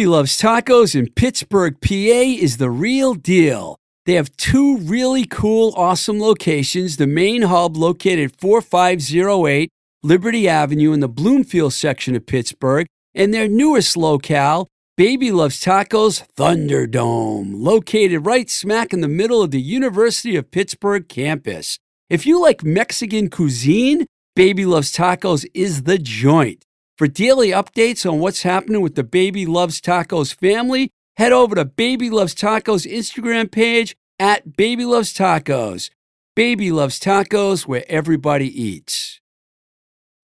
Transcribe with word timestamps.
Baby 0.00 0.08
Loves 0.08 0.40
Tacos 0.40 0.94
in 0.94 1.10
Pittsburgh, 1.10 1.78
PA 1.78 1.92
is 1.92 2.56
the 2.56 2.70
real 2.70 3.12
deal. 3.12 3.76
They 4.06 4.14
have 4.14 4.34
two 4.38 4.78
really 4.78 5.26
cool, 5.26 5.74
awesome 5.76 6.18
locations. 6.18 6.96
The 6.96 7.06
main 7.06 7.42
hub 7.42 7.76
located 7.76 8.34
4508 8.40 9.68
Liberty 10.02 10.48
Avenue 10.48 10.94
in 10.94 11.00
the 11.00 11.08
Bloomfield 11.08 11.74
section 11.74 12.16
of 12.16 12.24
Pittsburgh, 12.24 12.86
and 13.14 13.34
their 13.34 13.46
newest 13.46 13.94
locale, 13.94 14.68
Baby 14.96 15.30
Loves 15.32 15.60
Tacos 15.60 16.24
Thunderdome, 16.34 17.52
located 17.62 18.24
right 18.24 18.48
smack 18.48 18.94
in 18.94 19.02
the 19.02 19.06
middle 19.06 19.42
of 19.42 19.50
the 19.50 19.60
University 19.60 20.34
of 20.34 20.50
Pittsburgh 20.50 21.10
campus. 21.10 21.78
If 22.08 22.24
you 22.24 22.40
like 22.40 22.64
Mexican 22.64 23.28
cuisine, 23.28 24.06
Baby 24.34 24.64
Loves 24.64 24.94
Tacos 24.96 25.44
is 25.52 25.82
the 25.82 25.98
joint. 25.98 26.64
For 27.00 27.08
daily 27.08 27.48
updates 27.48 28.04
on 28.04 28.18
what's 28.18 28.42
happening 28.42 28.82
with 28.82 28.94
the 28.94 29.02
Baby 29.02 29.46
Loves 29.46 29.80
Tacos 29.80 30.34
family, 30.34 30.90
head 31.16 31.32
over 31.32 31.54
to 31.54 31.64
Baby 31.64 32.10
Loves 32.10 32.34
Tacos 32.34 32.86
Instagram 32.86 33.50
page 33.50 33.96
at 34.18 34.54
Baby 34.54 34.84
Loves 34.84 35.14
Tacos. 35.14 35.88
Baby 36.36 36.70
Loves 36.70 37.00
Tacos, 37.00 37.66
where 37.66 37.86
everybody 37.88 38.48
eats. 38.48 39.18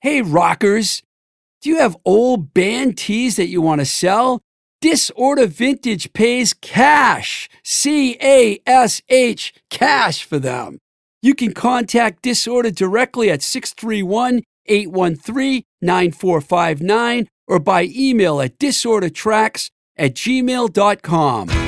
Hey, 0.03 0.21
rockers, 0.21 1.03
do 1.63 1.71
you 1.71 1.79
have 1.79 1.97
old 2.05 2.53
band 2.53 2.99
tees 2.99 3.37
that 3.37 3.49
you 3.49 3.63
want 3.63 3.81
to 3.81 3.87
sell? 3.87 4.43
Disorder 4.83 5.47
Vintage 5.47 6.13
pays 6.13 6.53
cash, 6.53 7.49
C 7.65 8.19
A 8.21 8.61
S 8.67 9.01
H, 9.09 9.55
cash 9.71 10.25
for 10.25 10.39
them. 10.39 10.81
You 11.23 11.35
can 11.35 11.55
contact 11.55 12.21
Disorder 12.21 12.71
directly 12.71 13.31
at 13.31 13.41
631 13.41 14.43
813 14.67 15.63
9459 15.83 17.29
or 17.47 17.59
by 17.61 17.89
email 17.95 18.41
at 18.41 18.59
disordertracks 18.59 19.71
at 19.97 20.15
gmail.com. 20.15 21.66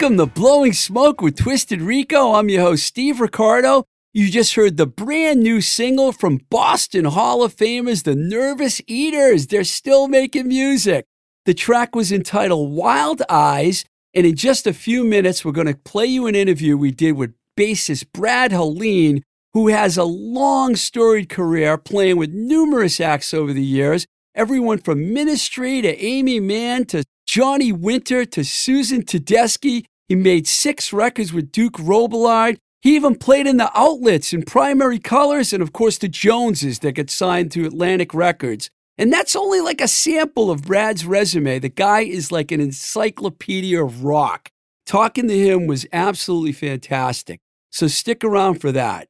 Welcome 0.00 0.18
to 0.18 0.26
Blowing 0.26 0.74
Smoke 0.74 1.20
with 1.20 1.34
Twisted 1.34 1.82
Rico. 1.82 2.34
I'm 2.34 2.48
your 2.48 2.62
host, 2.62 2.86
Steve 2.86 3.20
Ricardo. 3.20 3.82
You 4.12 4.30
just 4.30 4.54
heard 4.54 4.76
the 4.76 4.86
brand 4.86 5.42
new 5.42 5.60
single 5.60 6.12
from 6.12 6.38
Boston 6.50 7.04
Hall 7.04 7.42
of 7.42 7.56
Famers, 7.56 8.04
the 8.04 8.14
Nervous 8.14 8.80
Eaters. 8.86 9.48
They're 9.48 9.64
still 9.64 10.06
making 10.06 10.46
music. 10.46 11.04
The 11.46 11.52
track 11.52 11.96
was 11.96 12.12
entitled 12.12 12.70
Wild 12.70 13.22
Eyes, 13.28 13.84
and 14.14 14.24
in 14.24 14.36
just 14.36 14.68
a 14.68 14.72
few 14.72 15.02
minutes, 15.02 15.44
we're 15.44 15.50
going 15.50 15.66
to 15.66 15.74
play 15.74 16.06
you 16.06 16.28
an 16.28 16.36
interview 16.36 16.76
we 16.76 16.92
did 16.92 17.16
with 17.16 17.34
bassist 17.58 18.12
Brad 18.12 18.52
Hallen, 18.52 19.24
who 19.52 19.66
has 19.66 19.96
a 19.96 20.04
long 20.04 20.76
storied 20.76 21.28
career 21.28 21.76
playing 21.76 22.18
with 22.18 22.30
numerous 22.30 23.00
acts 23.00 23.34
over 23.34 23.52
the 23.52 23.64
years, 23.64 24.06
everyone 24.32 24.78
from 24.78 25.12
Ministry 25.12 25.82
to 25.82 26.00
Aimee 26.00 26.38
Mann 26.38 26.84
to 26.84 27.02
Johnny 27.28 27.72
Winter 27.72 28.24
to 28.24 28.42
Susan 28.42 29.02
Tedeschi. 29.02 29.84
He 30.08 30.14
made 30.14 30.48
six 30.48 30.94
records 30.94 31.30
with 31.30 31.52
Duke 31.52 31.74
Robillard. 31.74 32.56
He 32.80 32.96
even 32.96 33.16
played 33.16 33.46
in 33.46 33.58
the 33.58 33.70
outlets 33.78 34.32
in 34.32 34.44
primary 34.44 34.98
colors 34.98 35.52
and, 35.52 35.62
of 35.62 35.74
course, 35.74 35.98
the 35.98 36.08
Joneses 36.08 36.78
that 36.78 36.92
get 36.92 37.10
signed 37.10 37.52
to 37.52 37.66
Atlantic 37.66 38.14
Records. 38.14 38.70
And 38.96 39.12
that's 39.12 39.36
only 39.36 39.60
like 39.60 39.82
a 39.82 39.88
sample 39.88 40.50
of 40.50 40.62
Brad's 40.62 41.04
resume. 41.04 41.58
The 41.58 41.68
guy 41.68 42.00
is 42.00 42.32
like 42.32 42.50
an 42.50 42.62
encyclopedia 42.62 43.84
of 43.84 44.04
rock. 44.04 44.48
Talking 44.86 45.28
to 45.28 45.38
him 45.38 45.66
was 45.66 45.84
absolutely 45.92 46.52
fantastic. 46.52 47.40
So 47.70 47.88
stick 47.88 48.24
around 48.24 48.58
for 48.58 48.72
that. 48.72 49.06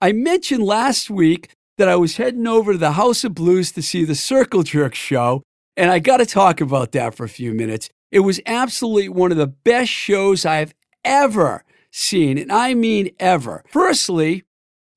I 0.00 0.12
mentioned 0.12 0.64
last 0.64 1.10
week 1.10 1.50
that 1.76 1.88
I 1.88 1.96
was 1.96 2.16
heading 2.16 2.46
over 2.46 2.72
to 2.72 2.78
the 2.78 2.92
House 2.92 3.24
of 3.24 3.34
Blues 3.34 3.72
to 3.72 3.82
see 3.82 4.04
the 4.04 4.14
Circle 4.14 4.62
Jerk 4.62 4.94
show, 4.94 5.42
and 5.78 5.92
I 5.92 6.00
got 6.00 6.16
to 6.16 6.26
talk 6.26 6.60
about 6.60 6.90
that 6.92 7.14
for 7.14 7.24
a 7.24 7.28
few 7.28 7.54
minutes. 7.54 7.88
It 8.10 8.20
was 8.20 8.40
absolutely 8.46 9.08
one 9.08 9.30
of 9.30 9.38
the 9.38 9.46
best 9.46 9.90
shows 9.90 10.44
I've 10.44 10.74
ever 11.04 11.64
seen, 11.92 12.36
and 12.36 12.50
I 12.50 12.74
mean 12.74 13.10
ever. 13.20 13.64
Firstly, 13.68 14.42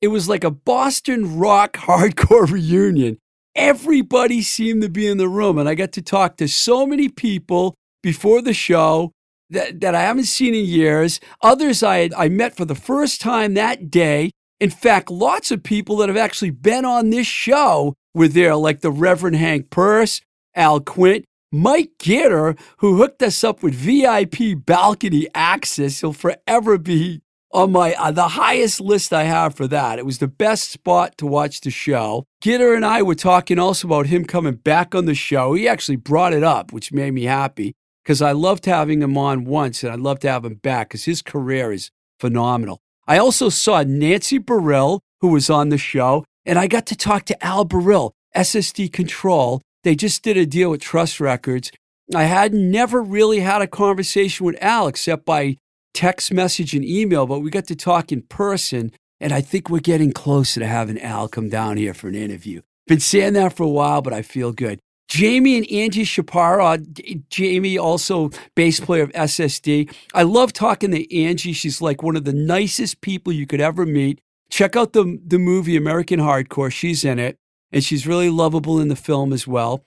it 0.02 0.08
was 0.08 0.28
like 0.28 0.44
a 0.44 0.50
Boston 0.50 1.38
rock 1.38 1.74
hardcore 1.78 2.50
reunion. 2.50 3.20
Everybody 3.56 4.42
seemed 4.42 4.82
to 4.82 4.90
be 4.90 5.06
in 5.06 5.20
the 5.20 5.30
room, 5.30 5.60
and 5.60 5.70
I 5.70 5.76
got 5.76 5.92
to 5.94 6.02
talk 6.02 6.38
to 6.38 6.48
so 6.48 6.88
many 6.88 7.10
people 7.10 7.76
before 8.02 8.42
the 8.42 8.54
show 8.54 9.12
that, 9.52 9.82
that 9.82 9.94
I 9.94 10.02
haven't 10.02 10.24
seen 10.24 10.56
in 10.56 10.66
years. 10.66 11.20
Others 11.44 11.84
I, 11.84 11.98
had, 11.98 12.14
I 12.16 12.28
met 12.30 12.58
for 12.58 12.66
the 12.66 12.74
first 12.74 13.22
time 13.22 13.54
that 13.54 13.92
day. 13.92 14.32
In 14.60 14.72
fact, 14.72 15.12
lots 15.12 15.52
of 15.52 15.62
people 15.62 15.98
that 15.98 16.10
have 16.10 16.18
actually 16.18 16.52
been 16.52 16.86
on 16.86 17.12
this 17.12 17.28
show 17.28 17.94
were 18.16 18.28
there, 18.28 18.56
like 18.56 18.82
the 18.82 18.92
Reverend 18.92 19.36
Hank 19.36 19.70
Purse, 19.70 20.22
Al 20.56 20.80
Quint, 20.80 21.26
Mike 21.52 21.92
Gitter, 22.00 22.58
who 22.78 22.98
hooked 22.98 23.22
us 23.22 23.44
up 23.44 23.62
with 23.62 23.74
VIP 23.74 24.66
balcony 24.66 25.28
access. 25.36 26.02
He'll 26.02 26.14
forever 26.14 26.78
be 26.78 27.22
on 27.52 27.72
my 27.72 27.94
uh, 27.96 28.12
the 28.12 28.30
highest 28.30 28.80
list 28.80 29.12
I 29.12 29.24
have 29.24 29.56
for 29.56 29.68
that. 29.68 30.00
It 30.00 30.06
was 30.06 30.20
the 30.20 30.28
best 30.28 30.70
spot 30.72 31.18
to 31.18 31.26
watch 31.26 31.62
the 31.62 31.72
show. 31.72 32.26
Gitter 32.44 32.76
and 32.76 32.86
I 32.86 33.02
were 33.02 33.16
talking 33.16 33.60
also 33.60 33.88
about 33.88 34.08
him 34.08 34.26
coming 34.26 34.56
back 34.56 34.96
on 34.96 35.06
the 35.06 35.16
show. 35.16 35.54
He 35.54 35.68
actually 35.68 35.98
brought 35.98 36.34
it 36.34 36.44
up, 36.44 36.72
which 36.72 36.94
made 36.94 37.14
me 37.14 37.24
happy 37.24 37.74
because 38.04 38.22
I 38.22 38.32
loved 38.32 38.66
having 38.66 39.02
him 39.02 39.18
on 39.18 39.46
once 39.46 39.84
and 39.84 39.92
I'd 39.92 40.00
love 40.00 40.20
to 40.20 40.32
have 40.32 40.46
him 40.46 40.56
back 40.56 40.90
because 40.90 41.06
his 41.06 41.22
career 41.22 41.72
is 41.72 41.92
phenomenal. 42.20 42.80
I 43.08 43.18
also 43.18 43.50
saw 43.50 43.84
Nancy 43.84 44.40
Barile, 44.40 45.00
who 45.20 45.30
was 45.30 45.50
on 45.50 45.70
the 45.70 45.78
show, 45.78 46.24
and 46.46 46.58
I 46.58 46.68
got 46.68 46.86
to 46.88 46.96
talk 46.96 47.26
to 47.26 47.46
Al 47.46 47.66
Barile, 47.66 48.12
SS 48.34 48.72
Decontrol, 48.72 49.62
they 49.84 49.96
just 49.96 50.24
did 50.24 50.38
a 50.38 50.46
deal 50.46 50.70
with 50.72 50.82
Trust 50.82 51.20
Records. 51.20 51.72
I 52.14 52.24
had 52.24 52.54
never 52.54 53.02
really 53.02 53.40
had 53.40 53.62
a 53.62 53.68
conversation 53.68 54.46
with 54.46 54.62
Al 54.62 54.88
except 54.88 55.26
by 55.26 55.58
text 55.94 56.34
message 56.34 56.74
and 56.74 56.86
email, 56.86 57.26
but 57.26 57.40
we 57.40 57.50
got 57.50 57.68
to 57.68 57.76
talk 57.76 58.12
in 58.12 58.22
person. 58.24 58.92
And 59.20 59.32
I 59.32 59.42
think 59.42 59.70
we're 59.70 59.80
getting 59.80 60.12
closer 60.12 60.60
to 60.60 60.68
having 60.68 61.00
Al 61.00 61.28
come 61.28 61.50
down 61.50 61.78
here 61.78 61.94
for 61.94 62.08
an 62.08 62.16
interview. 62.16 62.62
Been 62.88 63.00
saying 63.00 63.34
that 63.34 63.56
for 63.56 63.64
a 63.64 63.70
while, 63.70 64.02
but 64.02 64.14
I 64.14 64.22
feel 64.22 64.52
good. 64.52 64.80
Jamie 65.08 65.58
and 65.58 65.70
Angie 65.70 66.06
Sciarappa, 66.06 67.16
uh, 67.18 67.20
Jamie 67.30 67.78
also 67.78 68.32
bass 68.56 68.80
player 68.80 69.04
of 69.04 69.12
SSD. 69.12 69.94
I 70.14 70.24
love 70.24 70.54
talking 70.54 70.92
to 70.92 71.24
Angie. 71.24 71.54
She's 71.54 71.82
like 71.82 72.02
one 72.02 72.16
of 72.16 72.24
the 72.24 72.34
nicest 72.34 73.02
people 73.02 73.34
you 73.34 73.46
could 73.46 73.62
ever 73.62 73.86
meet. 73.86 74.22
Check 74.50 74.76
out 74.76 74.94
the, 74.94 75.20
the 75.26 75.38
movie 75.38 75.76
American 75.76 76.20
Hardcore. 76.20 76.72
She's 76.72 77.04
in 77.04 77.20
it 77.20 77.38
and 77.72 77.84
she's 77.84 78.08
really 78.08 78.30
lovable 78.30 78.80
in 78.80 78.88
the 78.88 78.96
film 78.96 79.34
as 79.34 79.48
well. 79.48 79.84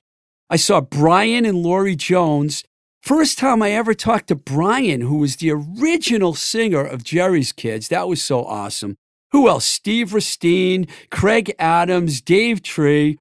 I 0.50 0.56
saw 0.56 0.81
Brian 0.81 1.44
and 1.44 1.62
Lori 1.62 1.96
Jones. 1.96 2.64
First 3.02 3.38
time 3.38 3.62
I 3.62 3.72
ever 3.72 3.94
talked 3.94 4.28
to 4.28 4.34
Brian, 4.34 5.02
who 5.02 5.19
was 5.19 5.36
the 5.36 5.50
original 5.50 6.34
singer 6.34 6.84
of 6.84 7.04
Jerry's 7.04 7.52
Kids. 7.52 7.88
That 7.88 8.08
was 8.08 8.22
so 8.22 8.44
awesome. 8.44 8.96
Who 9.32 9.48
else? 9.48 9.66
Steve 9.66 10.14
Rustine, 10.14 10.86
Craig 11.10 11.54
Adams, 11.58 12.20
Dave 12.20 12.62
Tree. 12.62 13.19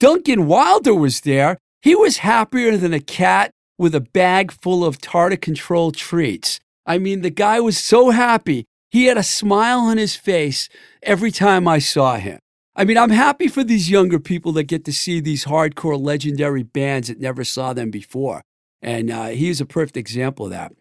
Duncan 0.00 0.46
Wilder 0.46 0.94
was 0.94 1.22
there. 1.22 1.58
He 1.82 1.94
was 1.94 2.18
happier 2.18 2.76
than 2.76 2.94
a 2.94 3.00
cat 3.00 3.50
with 3.76 3.94
a 3.94 4.00
bag 4.00 4.52
full 4.52 4.84
of 4.84 5.00
tartar 5.00 5.36
control 5.36 5.92
treats. 5.92 6.60
I 6.86 6.98
mean, 6.98 7.22
the 7.22 7.30
guy 7.30 7.60
was 7.60 7.76
so 7.76 8.10
happy. 8.10 8.64
He 8.90 9.06
had 9.06 9.18
a 9.18 9.22
smile 9.22 9.80
on 9.80 9.98
his 9.98 10.16
face 10.16 10.68
every 11.02 11.30
time 11.30 11.68
I 11.68 11.78
saw 11.78 12.16
him. 12.16 12.38
I 12.78 12.84
mean, 12.84 12.96
I'm 12.96 13.10
happy 13.10 13.48
for 13.48 13.64
these 13.64 13.90
younger 13.90 14.20
people 14.20 14.52
that 14.52 14.68
get 14.68 14.84
to 14.84 14.92
see 14.92 15.18
these 15.18 15.46
hardcore 15.46 16.00
legendary 16.00 16.62
bands 16.62 17.08
that 17.08 17.18
never 17.18 17.42
saw 17.42 17.72
them 17.72 17.90
before. 17.90 18.40
And 18.80 19.10
uh, 19.10 19.26
he's 19.26 19.60
a 19.60 19.66
perfect 19.66 19.96
example 19.96 20.46
of 20.46 20.52
that. 20.52 20.72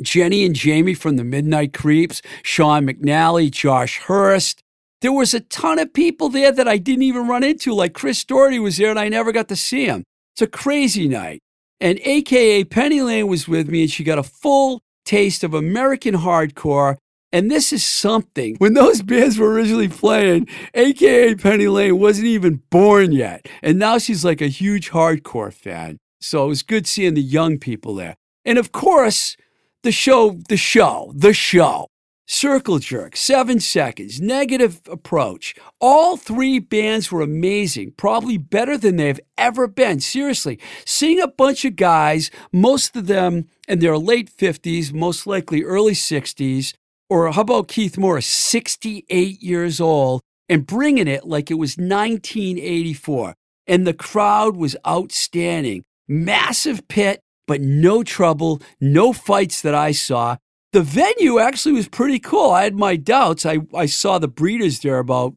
Jenny 0.00 0.46
and 0.46 0.54
Jamie 0.54 0.94
from 0.94 1.16
the 1.16 1.24
Midnight 1.24 1.74
Creeps, 1.74 2.22
Sean 2.42 2.86
McNally, 2.86 3.50
Josh 3.50 3.98
Hurst. 3.98 4.62
There 5.02 5.12
was 5.12 5.34
a 5.34 5.40
ton 5.40 5.78
of 5.78 5.92
people 5.92 6.30
there 6.30 6.52
that 6.52 6.66
I 6.66 6.78
didn't 6.78 7.02
even 7.02 7.28
run 7.28 7.44
into, 7.44 7.74
like 7.74 7.92
Chris 7.92 8.24
Doherty 8.24 8.58
was 8.58 8.78
there 8.78 8.88
and 8.88 8.98
I 8.98 9.10
never 9.10 9.30
got 9.30 9.48
to 9.48 9.56
see 9.56 9.84
him. 9.84 10.04
It's 10.32 10.40
a 10.40 10.46
crazy 10.46 11.06
night. 11.06 11.40
And 11.82 12.00
AKA 12.02 12.64
Penny 12.64 13.02
Lane 13.02 13.26
was 13.26 13.46
with 13.46 13.68
me 13.68 13.82
and 13.82 13.90
she 13.90 14.04
got 14.04 14.18
a 14.18 14.22
full 14.22 14.80
taste 15.04 15.44
of 15.44 15.52
American 15.52 16.14
hardcore 16.14 16.96
and 17.32 17.50
this 17.50 17.72
is 17.72 17.84
something. 17.84 18.56
When 18.58 18.74
those 18.74 19.02
bands 19.02 19.38
were 19.38 19.52
originally 19.52 19.88
playing, 19.88 20.48
AKA 20.74 21.36
Penny 21.36 21.68
Lane 21.68 21.98
wasn't 21.98 22.28
even 22.28 22.62
born 22.70 23.12
yet. 23.12 23.46
And 23.62 23.78
now 23.78 23.98
she's 23.98 24.24
like 24.24 24.40
a 24.40 24.46
huge 24.46 24.90
hardcore 24.90 25.52
fan. 25.52 25.98
So 26.20 26.44
it 26.44 26.48
was 26.48 26.62
good 26.62 26.86
seeing 26.86 27.14
the 27.14 27.22
young 27.22 27.58
people 27.58 27.94
there. 27.94 28.14
And 28.44 28.58
of 28.58 28.72
course, 28.72 29.36
the 29.82 29.92
show, 29.92 30.38
the 30.48 30.56
show, 30.56 31.12
the 31.14 31.34
show. 31.34 31.88
Circle 32.28 32.80
Jerk, 32.80 33.16
Seven 33.16 33.60
Seconds, 33.60 34.20
Negative 34.20 34.80
Approach. 34.90 35.54
All 35.80 36.16
three 36.16 36.58
bands 36.58 37.12
were 37.12 37.22
amazing, 37.22 37.92
probably 37.96 38.36
better 38.36 38.76
than 38.76 38.96
they've 38.96 39.20
ever 39.38 39.68
been. 39.68 40.00
Seriously, 40.00 40.58
seeing 40.84 41.20
a 41.20 41.28
bunch 41.28 41.64
of 41.64 41.76
guys, 41.76 42.32
most 42.52 42.96
of 42.96 43.06
them 43.06 43.46
in 43.68 43.78
their 43.78 43.96
late 43.96 44.28
50s, 44.36 44.92
most 44.92 45.28
likely 45.28 45.62
early 45.62 45.92
60s, 45.92 46.74
or 47.08 47.30
how 47.32 47.42
about 47.42 47.68
Keith 47.68 47.96
Morris, 47.96 48.26
68 48.26 49.42
years 49.42 49.80
old, 49.80 50.22
and 50.48 50.66
bringing 50.66 51.08
it 51.08 51.24
like 51.24 51.50
it 51.50 51.54
was 51.54 51.76
1984? 51.76 53.34
And 53.66 53.86
the 53.86 53.94
crowd 53.94 54.56
was 54.56 54.76
outstanding. 54.86 55.84
Massive 56.08 56.86
pit, 56.88 57.20
but 57.46 57.60
no 57.60 58.02
trouble, 58.02 58.60
no 58.80 59.12
fights 59.12 59.62
that 59.62 59.74
I 59.74 59.92
saw. 59.92 60.36
The 60.72 60.82
venue 60.82 61.38
actually 61.38 61.72
was 61.72 61.88
pretty 61.88 62.18
cool. 62.18 62.50
I 62.50 62.64
had 62.64 62.74
my 62.74 62.96
doubts. 62.96 63.46
I, 63.46 63.58
I 63.74 63.86
saw 63.86 64.18
the 64.18 64.28
breeders 64.28 64.80
there 64.80 64.98
about, 64.98 65.34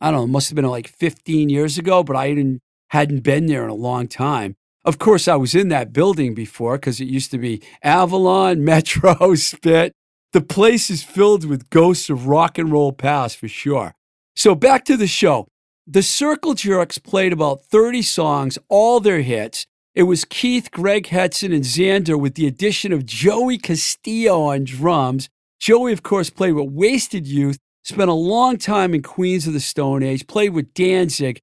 I 0.00 0.10
don't 0.10 0.20
know, 0.20 0.26
must 0.26 0.50
have 0.50 0.56
been 0.56 0.64
like 0.66 0.88
15 0.88 1.48
years 1.48 1.78
ago, 1.78 2.02
but 2.02 2.16
I 2.16 2.28
hadn't, 2.28 2.60
hadn't 2.88 3.20
been 3.20 3.46
there 3.46 3.64
in 3.64 3.70
a 3.70 3.74
long 3.74 4.08
time. 4.08 4.56
Of 4.84 4.98
course, 4.98 5.26
I 5.26 5.36
was 5.36 5.54
in 5.54 5.68
that 5.68 5.92
building 5.92 6.34
before 6.34 6.76
because 6.76 7.00
it 7.00 7.08
used 7.08 7.30
to 7.30 7.38
be 7.38 7.62
Avalon, 7.82 8.64
Metro, 8.64 9.34
Spit. 9.34 9.92
The 10.34 10.40
place 10.40 10.90
is 10.90 11.04
filled 11.04 11.44
with 11.44 11.70
ghosts 11.70 12.10
of 12.10 12.26
rock 12.26 12.58
and 12.58 12.72
roll 12.72 12.92
past 12.92 13.36
for 13.36 13.46
sure. 13.46 13.94
So 14.34 14.56
back 14.56 14.84
to 14.86 14.96
the 14.96 15.06
show. 15.06 15.46
The 15.86 16.02
Circle 16.02 16.54
Jerks 16.54 16.98
played 16.98 17.32
about 17.32 17.64
30 17.66 18.02
songs, 18.02 18.58
all 18.68 18.98
their 18.98 19.20
hits. 19.20 19.64
It 19.94 20.02
was 20.02 20.24
Keith, 20.24 20.72
Greg 20.72 21.06
Hetson, 21.06 21.54
and 21.54 21.62
Zander 21.62 22.18
with 22.18 22.34
the 22.34 22.48
addition 22.48 22.92
of 22.92 23.06
Joey 23.06 23.58
Castillo 23.58 24.42
on 24.42 24.64
drums. 24.64 25.28
Joey, 25.60 25.92
of 25.92 26.02
course, 26.02 26.30
played 26.30 26.54
with 26.54 26.68
Wasted 26.68 27.28
Youth, 27.28 27.58
spent 27.84 28.10
a 28.10 28.14
long 28.14 28.56
time 28.56 28.92
in 28.92 29.02
Queens 29.02 29.46
of 29.46 29.52
the 29.52 29.60
Stone 29.60 30.02
Age, 30.02 30.26
played 30.26 30.50
with 30.50 30.74
Danzig. 30.74 31.38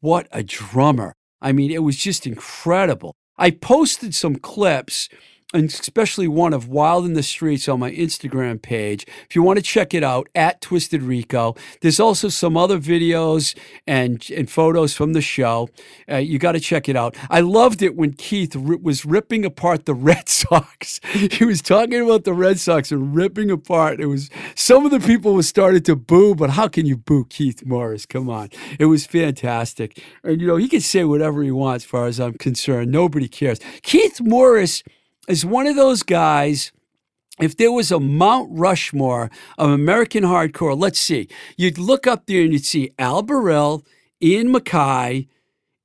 What 0.00 0.28
a 0.30 0.42
drummer. 0.42 1.14
I 1.40 1.52
mean, 1.52 1.70
it 1.70 1.82
was 1.82 1.96
just 1.96 2.26
incredible. 2.26 3.14
I 3.38 3.52
posted 3.52 4.14
some 4.14 4.36
clips 4.36 5.08
and 5.54 5.70
especially 5.70 6.28
one 6.28 6.52
of 6.52 6.68
Wild 6.68 7.06
in 7.06 7.14
the 7.14 7.22
Streets 7.22 7.68
on 7.68 7.80
my 7.80 7.92
Instagram 7.92 8.60
page. 8.60 9.06
If 9.28 9.36
you 9.36 9.42
want 9.42 9.58
to 9.58 9.62
check 9.62 9.94
it 9.94 10.02
out, 10.02 10.28
at 10.34 10.60
Twisted 10.60 11.02
Rico. 11.02 11.54
There's 11.80 12.00
also 12.00 12.28
some 12.28 12.56
other 12.56 12.78
videos 12.78 13.56
and, 13.86 14.24
and 14.30 14.50
photos 14.50 14.94
from 14.94 15.12
the 15.12 15.20
show. 15.20 15.68
Uh, 16.10 16.16
you 16.16 16.38
got 16.38 16.52
to 16.52 16.60
check 16.60 16.88
it 16.88 16.96
out. 16.96 17.16
I 17.30 17.40
loved 17.40 17.82
it 17.82 17.96
when 17.96 18.14
Keith 18.14 18.56
was 18.56 19.04
ripping 19.04 19.44
apart 19.44 19.86
the 19.86 19.94
Red 19.94 20.28
Sox. 20.28 21.00
he 21.12 21.44
was 21.44 21.62
talking 21.62 22.00
about 22.00 22.24
the 22.24 22.34
Red 22.34 22.58
Sox 22.58 22.90
and 22.90 23.14
ripping 23.14 23.50
apart. 23.50 24.00
It 24.00 24.06
was 24.06 24.28
some 24.54 24.84
of 24.84 24.90
the 24.90 25.00
people 25.00 25.40
started 25.42 25.84
to 25.86 25.96
boo, 25.96 26.34
but 26.34 26.50
how 26.50 26.68
can 26.68 26.84
you 26.86 26.96
boo 26.96 27.26
Keith 27.26 27.64
Morris? 27.64 28.06
Come 28.06 28.28
on. 28.28 28.50
It 28.78 28.86
was 28.86 29.06
fantastic. 29.06 30.02
And 30.24 30.40
you 30.40 30.46
know, 30.46 30.56
he 30.56 30.68
can 30.68 30.80
say 30.80 31.04
whatever 31.04 31.42
he 31.42 31.50
wants 31.50 31.84
as 31.84 31.90
far 31.90 32.06
as 32.06 32.20
I'm 32.20 32.34
concerned. 32.34 32.90
Nobody 32.90 33.28
cares. 33.28 33.60
Keith 33.82 34.20
Morris 34.20 34.82
is 35.28 35.44
one 35.44 35.66
of 35.66 35.76
those 35.76 36.02
guys. 36.02 36.72
If 37.40 37.56
there 37.56 37.72
was 37.72 37.90
a 37.90 37.98
Mount 37.98 38.48
Rushmore 38.52 39.30
of 39.58 39.70
American 39.70 40.22
hardcore, 40.22 40.78
let's 40.78 41.00
see, 41.00 41.28
you'd 41.56 41.78
look 41.78 42.06
up 42.06 42.26
there 42.26 42.42
and 42.42 42.52
you'd 42.52 42.64
see 42.64 42.92
Al 42.98 43.24
Barile, 43.24 43.82
Ian 44.22 44.52
MacKaye, 44.52 45.26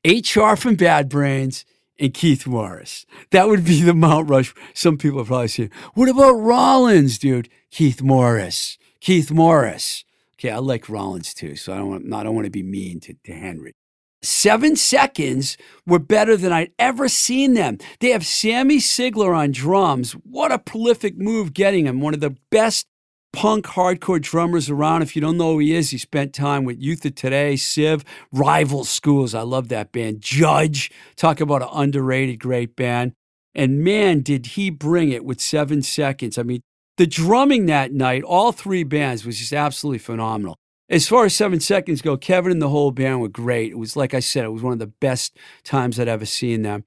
HR 0.06 0.56
from 0.56 0.76
Bad 0.76 1.10
Brains, 1.10 1.66
and 2.00 2.14
Keith 2.14 2.48
Morris. 2.48 3.06
That 3.32 3.48
would 3.48 3.66
be 3.66 3.82
the 3.82 3.94
Mount 3.94 4.30
Rush. 4.30 4.54
Some 4.74 4.98
people 4.98 5.26
probably 5.26 5.48
saying, 5.50 5.72
what 5.96 6.08
about 6.08 6.34
Rollins, 6.34 7.18
dude? 7.18 7.50
Keith 7.72 8.02
Morris. 8.02 8.78
Keith 9.02 9.32
Morris. 9.32 10.06
Okay, 10.36 10.52
I 10.52 10.58
like 10.58 10.88
Rollins 10.88 11.34
too, 11.34 11.56
so 11.56 11.74
I 11.74 11.78
don't 11.78 11.90
want, 11.90 12.14
I 12.14 12.24
don't 12.24 12.36
want 12.36 12.46
to 12.46 12.52
be 12.52 12.64
mean 12.64 13.00
to, 13.02 13.16
to 13.26 13.34
Henry. 13.34 13.74
Seven 14.22 14.76
seconds 14.76 15.58
were 15.86 16.00
better 16.00 16.36
than 16.36 16.52
I'd 16.52 16.72
ever 16.78 17.08
seen 17.08 17.54
them. 17.54 17.78
They 18.00 18.10
have 18.10 18.26
Sammy 18.26 18.78
Siegler 18.78 19.36
on 19.36 19.52
drums. 19.52 20.12
What 20.12 20.52
a 20.52 20.60
prolific 20.60 21.18
move 21.18 21.54
getting 21.54 21.86
him. 21.86 22.02
One 22.02 22.14
of 22.14 22.20
the 22.20 22.36
best 22.52 22.86
punk 23.32 23.66
hardcore 23.66 24.22
drummers 24.22 24.70
around. 24.70 25.04
If 25.04 25.16
you 25.16 25.22
don't 25.22 25.38
know 25.38 25.54
who 25.54 25.60
he 25.60 25.74
is, 25.74 25.92
he 25.92 25.98
spent 25.98 26.34
time 26.34 26.66
with 26.66 26.82
Youth 26.82 27.06
of 27.06 27.16
Today, 27.16 27.56
Civ, 27.56 28.04
Rival 28.34 28.84
Schools. 28.84 29.34
I 29.34 29.42
love 29.42 29.70
that 29.70 29.92
band. 29.92 30.22
Judge, 30.22 30.92
talk 31.16 31.40
about 31.40 31.62
an 31.62 31.70
underrated 31.72 32.40
great 32.40 32.76
band. 32.76 33.14
And 33.56 33.84
man, 33.84 34.22
did 34.22 34.48
he 34.48 34.70
bring 34.70 35.12
it 35.12 35.26
with 35.26 35.42
seven 35.42 35.82
seconds. 35.82 36.38
I 36.38 36.44
mean, 36.44 36.62
the 36.98 37.08
drumming 37.08 37.68
that 37.68 37.94
night, 37.94 38.24
all 38.24 38.52
three 38.52 38.84
bands, 38.84 39.26
was 39.26 39.40
just 39.40 39.54
absolutely 39.54 40.00
phenomenal. 40.00 40.59
As 40.90 41.08
far 41.08 41.26
as 41.26 41.36
seven 41.36 41.60
seconds 41.60 42.02
go, 42.02 42.18
Kevin 42.18 42.52
and 42.52 42.62
the 42.62 42.70
whole 42.70 42.92
band 42.92 43.22
were 43.22 43.30
great. 43.30 43.72
It 43.72 43.78
was, 43.78 43.96
like 43.96 44.16
I 44.16 44.20
said, 44.20 44.44
it 44.44 44.50
was 44.50 44.64
one 44.64 44.74
of 44.74 44.80
the 44.80 44.88
best 44.88 45.38
times 45.64 46.00
I'd 46.00 46.08
ever 46.08 46.26
seen 46.26 46.64
them. 46.64 46.84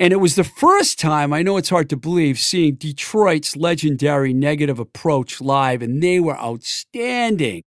And 0.00 0.12
it 0.12 0.16
was 0.16 0.34
the 0.34 0.44
first 0.44 0.98
time, 0.98 1.32
I 1.32 1.42
know 1.42 1.56
it's 1.56 1.70
hard 1.70 1.88
to 1.90 1.96
believe, 1.96 2.38
seeing 2.38 2.74
Detroit's 2.74 3.56
legendary 3.56 4.34
negative 4.34 4.78
approach 4.78 5.40
live, 5.40 5.80
and 5.80 6.02
they 6.02 6.18
were 6.20 6.38
outstanding. 6.38 7.62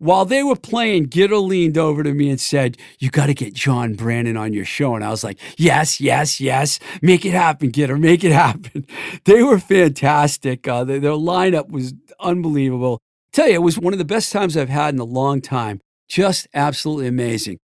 While 0.00 0.24
they 0.24 0.42
were 0.42 0.56
playing, 0.56 1.08
Gitter 1.08 1.44
leaned 1.44 1.76
over 1.76 2.02
to 2.02 2.12
me 2.14 2.30
and 2.30 2.40
said, 2.40 2.76
You 2.98 3.10
got 3.10 3.26
to 3.26 3.34
get 3.34 3.52
John 3.52 3.94
Brannon 3.94 4.36
on 4.36 4.52
your 4.52 4.64
show. 4.64 4.94
And 4.94 5.04
I 5.04 5.10
was 5.10 5.24
like, 5.24 5.38
Yes, 5.56 6.00
yes, 6.00 6.40
yes. 6.40 6.78
Make 7.02 7.24
it 7.24 7.32
happen, 7.32 7.72
Gitter. 7.72 7.98
Make 7.98 8.24
it 8.24 8.32
happen. 8.32 8.86
They 9.24 9.42
were 9.42 9.58
fantastic. 9.58 10.66
Uh, 10.66 10.84
their, 10.84 11.00
their 11.00 11.10
lineup 11.12 11.70
was 11.70 11.94
unbelievable. 12.20 13.00
Tell 13.32 13.48
you, 13.48 13.54
it 13.54 13.62
was 13.62 13.78
one 13.78 13.92
of 13.92 13.98
the 13.98 14.04
best 14.04 14.32
times 14.32 14.56
I've 14.56 14.68
had 14.68 14.94
in 14.94 15.00
a 15.00 15.04
long 15.04 15.40
time. 15.40 15.80
Just 16.08 16.48
absolutely 16.54 17.06
amazing. 17.06 17.58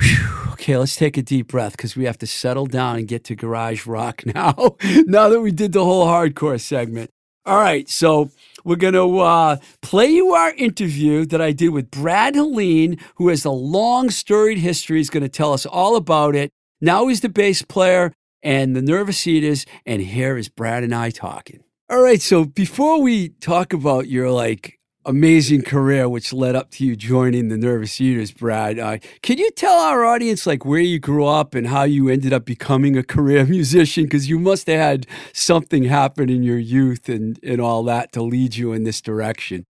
Whew. 0.00 0.32
Okay, 0.52 0.76
let's 0.76 0.94
take 0.94 1.16
a 1.16 1.22
deep 1.22 1.48
breath 1.48 1.76
because 1.76 1.96
we 1.96 2.04
have 2.04 2.18
to 2.18 2.26
settle 2.26 2.66
down 2.66 2.96
and 2.96 3.08
get 3.08 3.24
to 3.24 3.34
garage 3.34 3.86
rock 3.86 4.24
now. 4.34 4.76
now 5.06 5.28
that 5.28 5.40
we 5.40 5.50
did 5.50 5.72
the 5.72 5.84
whole 5.84 6.06
hardcore 6.06 6.60
segment. 6.60 7.10
All 7.44 7.58
right, 7.58 7.88
so 7.88 8.30
we're 8.64 8.76
going 8.76 8.94
to 8.94 9.18
uh, 9.18 9.56
play 9.80 10.06
you 10.06 10.32
our 10.32 10.52
interview 10.54 11.26
that 11.26 11.40
I 11.40 11.50
did 11.50 11.70
with 11.70 11.90
Brad 11.90 12.36
Hallen, 12.36 12.98
who 13.16 13.28
has 13.28 13.44
a 13.44 13.50
long, 13.50 14.10
storied 14.10 14.58
history. 14.58 14.98
He's 14.98 15.10
going 15.10 15.24
to 15.24 15.28
tell 15.28 15.52
us 15.52 15.66
all 15.66 15.96
about 15.96 16.36
it. 16.36 16.50
Now 16.80 17.08
he's 17.08 17.20
the 17.20 17.28
bass 17.28 17.62
player 17.62 18.12
and 18.44 18.76
the 18.76 18.82
Nervous 18.82 19.26
Eaters, 19.26 19.66
and 19.84 20.00
here 20.00 20.36
is 20.36 20.48
Brad 20.48 20.84
and 20.84 20.94
I 20.94 21.10
talking. 21.10 21.64
All 21.90 22.00
right, 22.00 22.22
so 22.22 22.44
before 22.44 23.02
we 23.02 23.30
talk 23.30 23.72
about 23.72 24.06
your 24.06 24.30
like 24.30 24.78
amazing 25.04 25.62
career, 25.62 26.08
which 26.08 26.32
led 26.32 26.54
up 26.54 26.70
to 26.72 26.84
you 26.86 26.96
joining 26.96 27.48
the 27.48 27.56
Nervous 27.56 28.00
Eaters, 28.00 28.30
Brad. 28.30 28.78
Uh, 28.78 28.98
can 29.22 29.38
you 29.38 29.50
tell 29.52 29.74
our 29.78 30.04
audience 30.04 30.46
like 30.46 30.64
where 30.64 30.80
you 30.80 30.98
grew 30.98 31.26
up 31.26 31.54
and 31.54 31.66
how 31.66 31.82
you 31.84 32.08
ended 32.08 32.32
up 32.32 32.44
becoming 32.44 32.96
a 32.96 33.02
career 33.02 33.44
musician? 33.58 34.04
Because 34.04 34.28
you 34.28 34.38
must 34.38 34.66
have 34.66 34.78
had 34.78 35.06
something 35.32 35.84
happen 35.84 36.28
in 36.30 36.42
your 36.42 36.58
youth 36.58 37.08
and 37.08 37.38
and 37.42 37.60
all 37.60 37.82
that 37.84 38.12
to 38.12 38.22
lead 38.22 38.56
you 38.56 38.72
in 38.72 38.84
this 38.84 39.00
direction. 39.00 39.66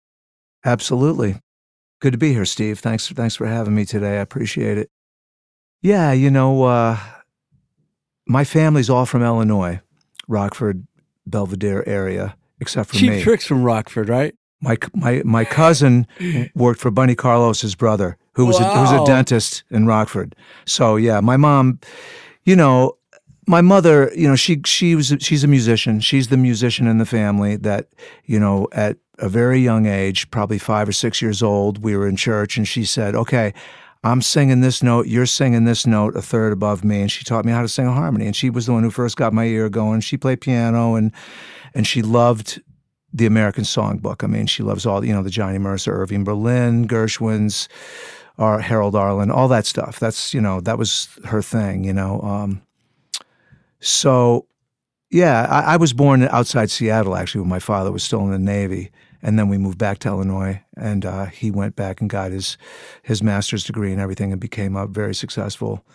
Absolutely. 0.65 1.41
Good 1.99 2.11
to 2.11 2.17
be 2.17 2.33
here, 2.33 2.45
Steve. 2.45 2.79
Thanks 2.79 3.09
thanks 3.09 3.35
for 3.35 3.47
having 3.47 3.75
me 3.75 3.85
today. 3.85 4.17
I 4.17 4.21
appreciate 4.21 4.77
it. 4.77 4.89
Yeah, 5.81 6.11
you 6.11 6.31
know, 6.31 6.63
uh, 6.63 6.97
my 8.27 8.43
family's 8.43 8.89
all 8.89 9.05
from 9.05 9.23
Illinois, 9.23 9.79
Rockford, 10.27 10.87
Belvidere 11.29 11.83
area, 11.87 12.35
except 12.59 12.89
for 12.89 12.95
Cheap 12.95 13.11
me. 13.11 13.21
tricks 13.21 13.45
from 13.45 13.63
Rockford, 13.63 14.09
right? 14.09 14.33
My 14.61 14.77
my 14.95 15.21
my 15.23 15.45
cousin 15.45 16.07
worked 16.55 16.79
for 16.79 16.89
Bunny 16.89 17.15
Carlos's 17.15 17.75
brother, 17.75 18.17
who 18.33 18.45
was 18.45 18.59
a, 18.59 18.63
who 18.63 18.81
was 18.81 18.91
a 18.91 19.05
dentist 19.05 19.63
in 19.69 19.85
Rockford. 19.85 20.35
So 20.65 20.95
yeah, 20.95 21.19
my 21.19 21.37
mom, 21.37 21.79
you 22.43 22.55
know, 22.55 22.97
my 23.47 23.61
mother, 23.61 24.11
you 24.15 24.27
know, 24.27 24.35
she 24.35 24.61
she 24.65 24.95
was 24.95 25.15
she's 25.19 25.43
a 25.43 25.47
musician. 25.47 25.99
She's 25.99 26.27
the 26.27 26.37
musician 26.37 26.87
in 26.87 26.97
the 26.97 27.05
family 27.05 27.55
that, 27.57 27.87
you 28.25 28.39
know, 28.39 28.67
at 28.71 28.97
a 29.19 29.29
very 29.29 29.59
young 29.59 29.85
age, 29.85 30.29
probably 30.31 30.59
5 30.59 30.89
or 30.89 30.91
6 30.91 31.21
years 31.21 31.41
old, 31.41 31.83
we 31.83 31.95
were 31.95 32.07
in 32.07 32.15
church 32.15 32.57
and 32.57 32.67
she 32.67 32.83
said, 32.83 33.15
"Okay, 33.15 33.53
I'm 34.03 34.21
singing 34.21 34.61
this 34.61 34.83
note, 34.83 35.07
you're 35.07 35.25
singing 35.25 35.65
this 35.65 35.87
note 35.87 36.15
a 36.15 36.21
third 36.21 36.51
above 36.51 36.83
me." 36.83 37.01
And 37.01 37.11
she 37.11 37.23
taught 37.23 37.45
me 37.45 37.51
how 37.51 37.61
to 37.61 37.67
sing 37.67 37.87
a 37.87 37.93
harmony. 37.93 38.25
And 38.25 38.35
she 38.35 38.49
was 38.49 38.65
the 38.65 38.73
one 38.73 38.83
who 38.83 38.91
first 38.91 39.17
got 39.17 39.33
my 39.33 39.45
ear 39.45 39.69
going. 39.69 40.01
She 40.01 40.17
played 40.17 40.41
piano 40.41 40.95
and 40.95 41.11
and 41.73 41.87
she 41.87 42.01
loved 42.01 42.61
the 43.13 43.25
American 43.25 43.63
Songbook. 43.63 44.23
I 44.23 44.27
mean, 44.27 44.45
she 44.47 44.63
loves 44.63 44.85
all 44.85 45.03
you 45.03 45.13
know 45.13 45.23
the 45.23 45.29
Johnny 45.29 45.57
Mercer, 45.57 45.93
Irving 45.93 46.23
Berlin, 46.23 46.87
Gershwin's, 46.87 47.69
or 48.37 48.59
Harold 48.59 48.95
Arlen, 48.95 49.31
all 49.31 49.47
that 49.47 49.65
stuff. 49.65 49.99
That's 49.99 50.33
you 50.33 50.41
know 50.41 50.61
that 50.61 50.77
was 50.77 51.09
her 51.25 51.41
thing. 51.41 51.83
You 51.83 51.93
know, 51.93 52.21
um, 52.21 52.61
so 53.79 54.47
yeah, 55.09 55.47
I, 55.49 55.73
I 55.73 55.77
was 55.77 55.93
born 55.93 56.23
outside 56.23 56.69
Seattle 56.69 57.15
actually 57.15 57.41
when 57.41 57.49
my 57.49 57.59
father 57.59 57.91
was 57.91 58.03
still 58.03 58.21
in 58.21 58.31
the 58.31 58.39
Navy, 58.39 58.91
and 59.21 59.39
then 59.39 59.47
we 59.47 59.57
moved 59.57 59.77
back 59.77 59.99
to 59.99 60.09
Illinois, 60.09 60.61
and 60.75 61.05
uh, 61.05 61.25
he 61.25 61.49
went 61.49 61.75
back 61.75 62.01
and 62.01 62.09
got 62.09 62.31
his 62.31 62.57
his 63.03 63.23
master's 63.23 63.63
degree 63.63 63.91
and 63.91 64.01
everything, 64.01 64.31
and 64.31 64.41
became 64.41 64.75
a 64.75 64.87
very 64.87 65.15
successful. 65.15 65.85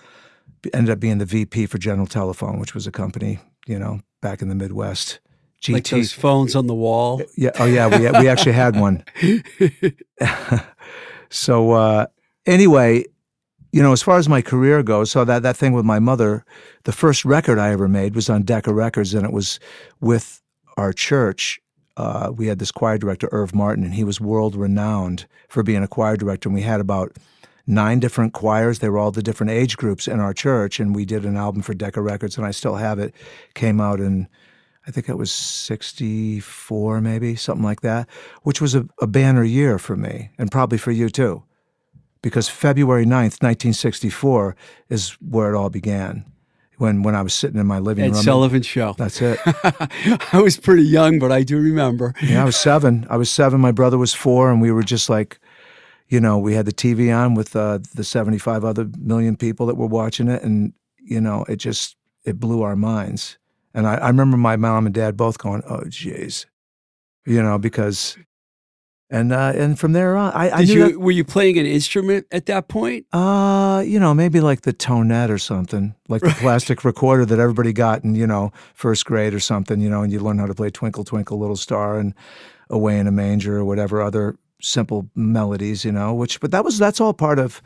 Ended 0.73 0.93
up 0.93 1.01
being 1.01 1.19
the 1.19 1.25
VP 1.25 1.67
for 1.67 1.79
General 1.79 2.07
Telephone, 2.07 2.61
which 2.61 2.75
was 2.75 2.87
a 2.87 2.93
company 2.93 3.39
you 3.67 3.79
know 3.79 4.01
back 4.21 4.43
in 4.43 4.49
the 4.49 4.55
Midwest. 4.55 5.21
GT. 5.63 5.73
Like 5.75 5.89
those 5.89 6.13
phones 6.13 6.57
on 6.57 6.67
the 6.67 6.75
wall. 6.75 7.23
Yeah. 7.37 7.51
Oh, 7.59 7.67
yeah. 7.67 7.87
We 7.87 8.11
we 8.21 8.29
actually 8.29 8.53
had 8.53 8.75
one. 8.77 9.05
so 11.31 11.71
uh, 11.71 12.07
anyway, 12.47 13.05
you 13.73 13.83
know, 13.83 13.93
as 13.93 14.03
far 14.03 14.19
as 14.19 14.29
my 14.29 14.43
career 14.43 14.83
goes, 14.83 15.11
so 15.11 15.25
that 15.25 15.43
that 15.45 15.57
thing 15.57 15.73
with 15.73 15.85
my 15.85 16.01
mother, 16.01 16.45
the 16.83 16.93
first 16.93 17.25
record 17.25 17.59
I 17.59 17.71
ever 17.71 17.89
made 17.89 18.17
was 18.17 18.29
on 18.29 18.43
Decca 18.43 18.73
Records, 18.73 19.15
and 19.15 19.25
it 19.25 19.33
was 19.33 19.61
with 20.01 20.43
our 20.77 20.93
church. 20.93 21.61
Uh, 21.97 22.33
we 22.35 22.49
had 22.49 22.59
this 22.59 22.73
choir 22.73 22.99
director, 22.99 23.29
Irv 23.31 23.55
Martin, 23.55 23.85
and 23.85 23.95
he 23.95 24.03
was 24.03 24.21
world 24.21 24.57
renowned 24.57 25.27
for 25.49 25.63
being 25.63 25.83
a 25.83 25.89
choir 25.89 26.17
director. 26.17 26.49
And 26.49 26.55
we 26.55 26.63
had 26.63 26.81
about 26.81 27.17
nine 27.67 28.01
different 28.01 28.33
choirs. 28.33 28.81
They 28.81 28.89
were 28.89 28.99
all 28.99 29.11
the 29.11 29.23
different 29.23 29.53
age 29.53 29.77
groups 29.77 30.09
in 30.09 30.19
our 30.19 30.35
church, 30.35 30.81
and 30.81 30.95
we 30.95 31.05
did 31.05 31.25
an 31.25 31.37
album 31.37 31.63
for 31.63 31.73
Decca 31.73 32.01
Records, 32.01 32.37
and 32.37 32.47
I 32.47 32.51
still 32.51 32.77
have 32.77 32.99
it. 32.99 33.15
Came 33.55 33.81
out 33.81 34.01
in 34.01 34.27
I 34.87 34.91
think 34.91 35.09
it 35.09 35.17
was 35.17 35.33
64, 35.33 37.01
maybe, 37.01 37.37
something 37.37 37.65
like 37.65 37.83
that, 37.83 38.09
which 38.43 38.61
was 38.61 38.75
a, 38.75 38.87
a 39.01 39.07
banner 39.07 39.45
year 39.45 39.79
for 39.79 39.97
me 39.97 40.31
and 40.39 40.51
probably 40.51 40.79
for 40.79 40.91
you 40.91 41.09
too. 41.09 41.45
Because 42.21 42.49
February 42.49 43.05
9th, 43.05 43.43
1964 43.43 44.57
is 44.89 45.17
where 45.21 45.53
it 45.53 45.57
all 45.57 45.71
began. 45.71 46.25
When, 46.79 47.05
when 47.05 47.15
I 47.15 47.23
was 47.23 47.33
sitting 47.33 47.61
in 47.61 47.67
my 47.67 47.79
living 47.79 48.05
Ed 48.07 48.15
room. 48.15 48.23
Sullivan 48.23 48.63
Show. 48.63 48.95
That's 48.99 49.23
it. 49.23 49.39
I 49.45 50.41
was 50.43 50.57
pretty 50.57 50.83
young, 50.83 51.21
but 51.21 51.31
I 51.31 51.45
do 51.45 51.61
remember. 51.61 52.13
Yeah, 52.21 52.43
I 52.43 52.45
was 52.45 52.57
seven. 52.57 53.07
I 53.09 53.17
was 53.17 53.31
seven. 53.31 53.61
My 53.61 53.71
brother 53.71 53.99
was 53.99 54.15
four, 54.15 54.51
and 54.51 54.61
we 54.61 54.73
were 54.73 54.83
just 54.83 55.09
like, 55.09 55.39
you 56.09 56.19
know, 56.19 56.39
we 56.39 56.55
had 56.55 56.67
the 56.67 56.73
TV 56.73 57.17
on 57.17 57.35
with 57.35 57.55
uh, 57.55 57.79
the 57.95 58.03
75 58.03 58.65
other 58.65 58.89
million 58.99 59.37
people 59.37 59.67
that 59.67 59.77
were 59.77 59.87
watching 59.87 60.27
it, 60.27 60.43
and 60.43 60.73
you 60.99 61.21
know, 61.21 61.45
it 61.49 61.57
just 61.57 61.97
it 62.25 62.41
blew 62.41 62.63
our 62.63 62.75
minds. 62.75 63.39
And 63.75 63.87
I, 63.87 63.95
I 63.95 64.09
remember 64.09 64.37
my 64.37 64.57
mom 64.57 64.87
and 64.87 64.95
dad 64.95 65.17
both 65.17 65.39
going, 65.39 65.63
"Oh, 65.69 65.83
jeez," 65.87 66.47
you 67.27 67.43
know, 67.43 67.59
because, 67.59 68.17
and 69.11 69.33
uh, 69.33 69.53
and 69.55 69.79
from 69.79 69.93
there 69.93 70.17
on, 70.17 70.33
I, 70.33 70.49
I 70.49 70.61
you, 70.61 70.99
were 70.99 71.11
you 71.11 71.25
playing 71.25 71.59
an 71.59 71.67
instrument 71.67 72.27
at 72.31 72.47
that 72.47 72.69
point? 72.69 73.07
that, 73.13 73.19
uh, 73.19 73.81
you 73.81 73.99
know, 73.99 74.15
maybe 74.15 74.41
like 74.41 74.63
the 74.63 74.73
tonette 74.73 75.31
or 75.31 75.39
something, 75.39 75.95
like 76.09 76.21
the 76.23 76.35
plastic 76.39 76.85
recorder 76.85 77.25
that 77.25 77.39
everybody 77.39 77.73
got 77.73 78.05
in, 78.05 78.15
you 78.15 78.27
know, 78.27 78.53
first 78.75 79.05
grade 79.07 79.35
or 79.35 79.41
something, 79.41 79.81
you 79.81 79.91
know, 79.91 80.03
and 80.03 80.13
you 80.13 80.21
learn 80.21 80.39
how 80.39 80.47
to 80.47 80.55
play 80.55 80.71
Twinkle 80.71 81.05
Twinkle 81.05 81.39
Little 81.39 81.57
Star 81.57 81.99
and 81.99 82.15
Away 82.71 82.99
in 82.99 83.07
a 83.07 83.11
Manger 83.11 83.59
or 83.59 83.65
whatever 83.65 84.01
other 84.01 84.37
simple 84.61 85.09
melodies, 85.15 85.85
you 85.85 85.93
know, 85.93 86.15
which, 86.15 86.41
but 86.41 86.51
that 86.53 86.65
was, 86.65 86.79
that's 86.79 87.01
all 87.01 87.13
part 87.13 87.39
of, 87.39 87.61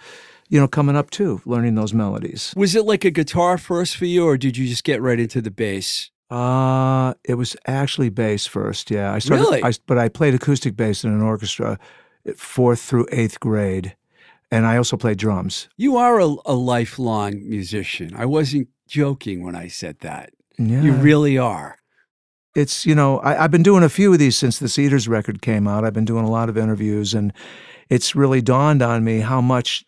you 0.49 0.61
know, 0.61 0.69
coming 0.69 0.97
up 0.97 1.11
too, 1.11 1.41
learning 1.45 1.75
those 1.75 1.93
melodies. 1.95 2.53
Was 2.57 2.75
it 2.75 2.85
like 2.85 3.05
a 3.05 3.11
guitar 3.11 3.59
first 3.59 3.97
for 3.97 4.05
you, 4.07 4.25
or 4.27 4.37
did 4.37 4.57
you 4.57 4.67
just 4.67 4.85
get 4.85 5.01
right 5.03 5.19
into 5.19 5.41
the 5.41 5.51
bass? 5.51 6.11
Uh, 6.31 7.15
it 7.25 7.35
was 7.35 7.57
actually 7.67 8.09
bass 8.09 8.47
first, 8.47 8.91
yeah. 8.91 9.13
I 9.13 9.21
started, 9.21 9.43
Really? 9.45 9.63
I, 9.63 9.73
but 9.87 9.97
I 9.99 10.09
played 10.09 10.35
acoustic 10.35 10.77
bass 10.77 11.05
in 11.05 11.11
an 11.13 11.23
orchestra 11.23 11.79
fourth 12.37 12.81
through 12.81 13.07
eighth 13.13 13.39
grade. 13.41 13.97
And 14.51 14.65
I 14.67 14.77
also 14.77 14.97
played 14.97 15.19
drums. 15.19 15.69
You 15.77 15.97
are 15.97 16.21
a, 16.21 16.35
a 16.45 16.55
lifelong 16.55 17.49
musician. 17.49 18.13
I 18.17 18.27
wasn't 18.27 18.69
joking 18.89 19.43
when 19.45 19.57
I 19.57 19.67
said 19.69 19.99
that. 20.01 20.31
Yeah. 20.59 20.83
You 20.83 20.93
really 20.93 21.37
are. 21.37 21.79
it's 22.55 22.87
you 22.87 22.95
know 22.95 23.19
I, 23.19 23.45
I've 23.45 23.51
been 23.51 23.63
doing 23.65 23.83
a 23.83 23.89
few 23.89 24.13
of 24.13 24.19
these 24.19 24.39
since 24.39 24.59
the 24.59 24.69
Cedars 24.69 25.07
record 25.09 25.43
came 25.43 25.67
out. 25.69 25.85
I've 25.85 25.93
been 25.93 26.05
doing 26.05 26.25
a 26.25 26.31
lot 26.31 26.49
of 26.49 26.57
interviews, 26.57 27.13
and 27.13 27.33
it's 27.91 28.15
really 28.17 28.41
dawned 28.41 28.83
on 28.83 29.05
me 29.05 29.21
how 29.21 29.41
much 29.41 29.85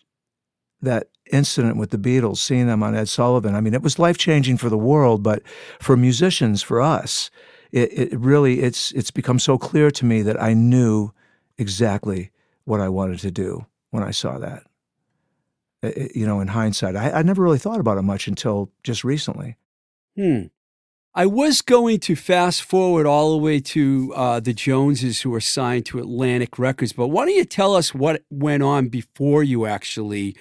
that 0.83 1.09
incident 1.31 1.77
with 1.77 1.91
the 1.91 1.99
Beatles, 1.99 2.39
seeing 2.39 2.67
them 2.67 2.83
on 2.83 2.95
Ed 2.95 3.09
Sullivan. 3.09 3.55
I 3.55 3.61
mean, 3.61 3.75
it 3.75 3.83
was 3.83 3.99
life 3.99 4.17
changing 4.19 4.57
for 4.57 4.69
the 4.69 4.79
world, 4.79 5.23
but 5.23 5.43
for 5.81 5.97
musicians, 5.97 6.63
for 6.63 6.81
us, 6.81 7.31
it, 7.71 8.13
it 8.13 8.19
really 8.19 8.61
it's 8.61 8.93
it's 8.93 9.11
become 9.11 9.39
so 9.39 9.59
clear 9.59 9.91
to 9.91 10.05
me 10.05 10.23
that 10.23 10.41
I 10.43 10.55
knew 10.55 11.13
exactly 11.59 12.31
what 12.65 12.81
I 12.81 12.89
wanted 12.89 13.19
to 13.21 13.31
do 13.31 13.67
when 13.91 14.03
I 14.03 14.11
saw 14.11 14.39
that. 14.39 14.63
It- 15.83 16.17
you 16.17 16.27
know, 16.27 16.41
in 16.41 16.49
hindsight, 16.49 16.97
I, 16.97 17.11
I 17.11 17.23
never 17.23 17.43
really 17.43 17.59
thought 17.59 17.81
about 17.81 17.99
it 17.99 18.03
much 18.03 18.27
until 18.27 18.71
just 18.83 19.05
recently. 19.05 19.57
Hmm. 20.17 20.45
I 21.15 21.27
was 21.27 21.63
going 21.63 21.99
to 22.01 22.15
fast 22.15 22.63
forward 22.63 23.05
all 23.07 23.33
the 23.33 23.43
way 23.43 23.59
to 23.61 24.13
uh, 24.15 24.41
the 24.41 24.53
Joneses 24.53 25.23
who 25.23 25.31
were 25.31 25.41
signed 25.41 25.85
to 25.87 25.99
Atlantic 25.99 26.59
Records, 26.59 26.93
but 26.93 27.09
why 27.09 27.25
don't 27.25 27.35
you 27.35 27.45
tell 27.45 27.75
us 27.75 27.93
what 27.95 28.23
went 28.31 28.63
on 28.63 28.89
before 28.89 29.43
you 29.43 29.67
actually 29.67 30.37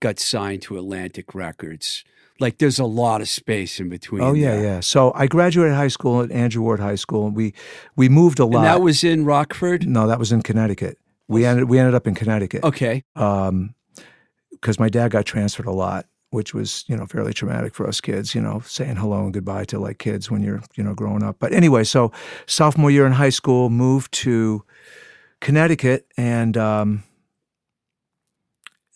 got 0.00 0.18
signed 0.18 0.62
to 0.62 0.78
Atlantic 0.78 1.34
Records? 1.34 2.04
Like, 2.38 2.58
there's 2.58 2.78
a 2.78 2.84
lot 2.84 3.22
of 3.22 3.28
space 3.28 3.80
in 3.80 3.88
between. 3.88 4.22
Oh 4.22 4.34
yeah, 4.34 4.56
there. 4.56 4.62
yeah. 4.62 4.80
So 4.80 5.12
I 5.14 5.26
graduated 5.26 5.74
high 5.74 5.88
school 5.88 6.22
at 6.22 6.30
Andrew 6.30 6.62
Warde 6.62 6.80
High 6.80 6.96
School, 6.96 7.26
and 7.26 7.34
we 7.34 7.54
we 7.96 8.08
moved 8.08 8.38
a 8.38 8.44
lot. 8.44 8.58
And 8.58 8.66
that 8.66 8.82
was 8.82 9.02
in 9.02 9.24
Rockford. 9.24 9.86
no, 9.86 10.06
that 10.06 10.18
was 10.18 10.32
in 10.32 10.42
Connecticut. 10.42 10.98
We 11.28 11.46
ended 11.46 11.68
we 11.70 11.78
ended 11.78 11.94
up 11.94 12.06
in 12.06 12.14
Connecticut. 12.14 12.62
Okay. 12.62 13.04
um, 13.16 13.74
because 14.52 14.78
my 14.80 14.88
dad 14.88 15.10
got 15.10 15.24
transferred 15.24 15.66
a 15.66 15.72
lot, 15.72 16.06
which 16.30 16.52
was 16.52 16.84
you 16.88 16.96
know 16.96 17.06
fairly 17.06 17.32
traumatic 17.32 17.74
for 17.74 17.86
us 17.86 18.00
kids. 18.00 18.34
You 18.34 18.40
know, 18.40 18.60
saying 18.64 18.96
hello 18.96 19.24
and 19.24 19.32
goodbye 19.32 19.64
to 19.66 19.78
like 19.78 19.98
kids 19.98 20.30
when 20.30 20.42
you're 20.42 20.62
you 20.74 20.84
know 20.84 20.94
growing 20.94 21.22
up. 21.22 21.36
But 21.38 21.52
anyway, 21.52 21.84
so 21.84 22.12
sophomore 22.46 22.90
year 22.90 23.06
in 23.06 23.12
high 23.12 23.30
school, 23.30 23.70
moved 23.70 24.12
to 24.12 24.64
Connecticut, 25.40 26.06
and 26.16 26.56
um, 26.56 27.04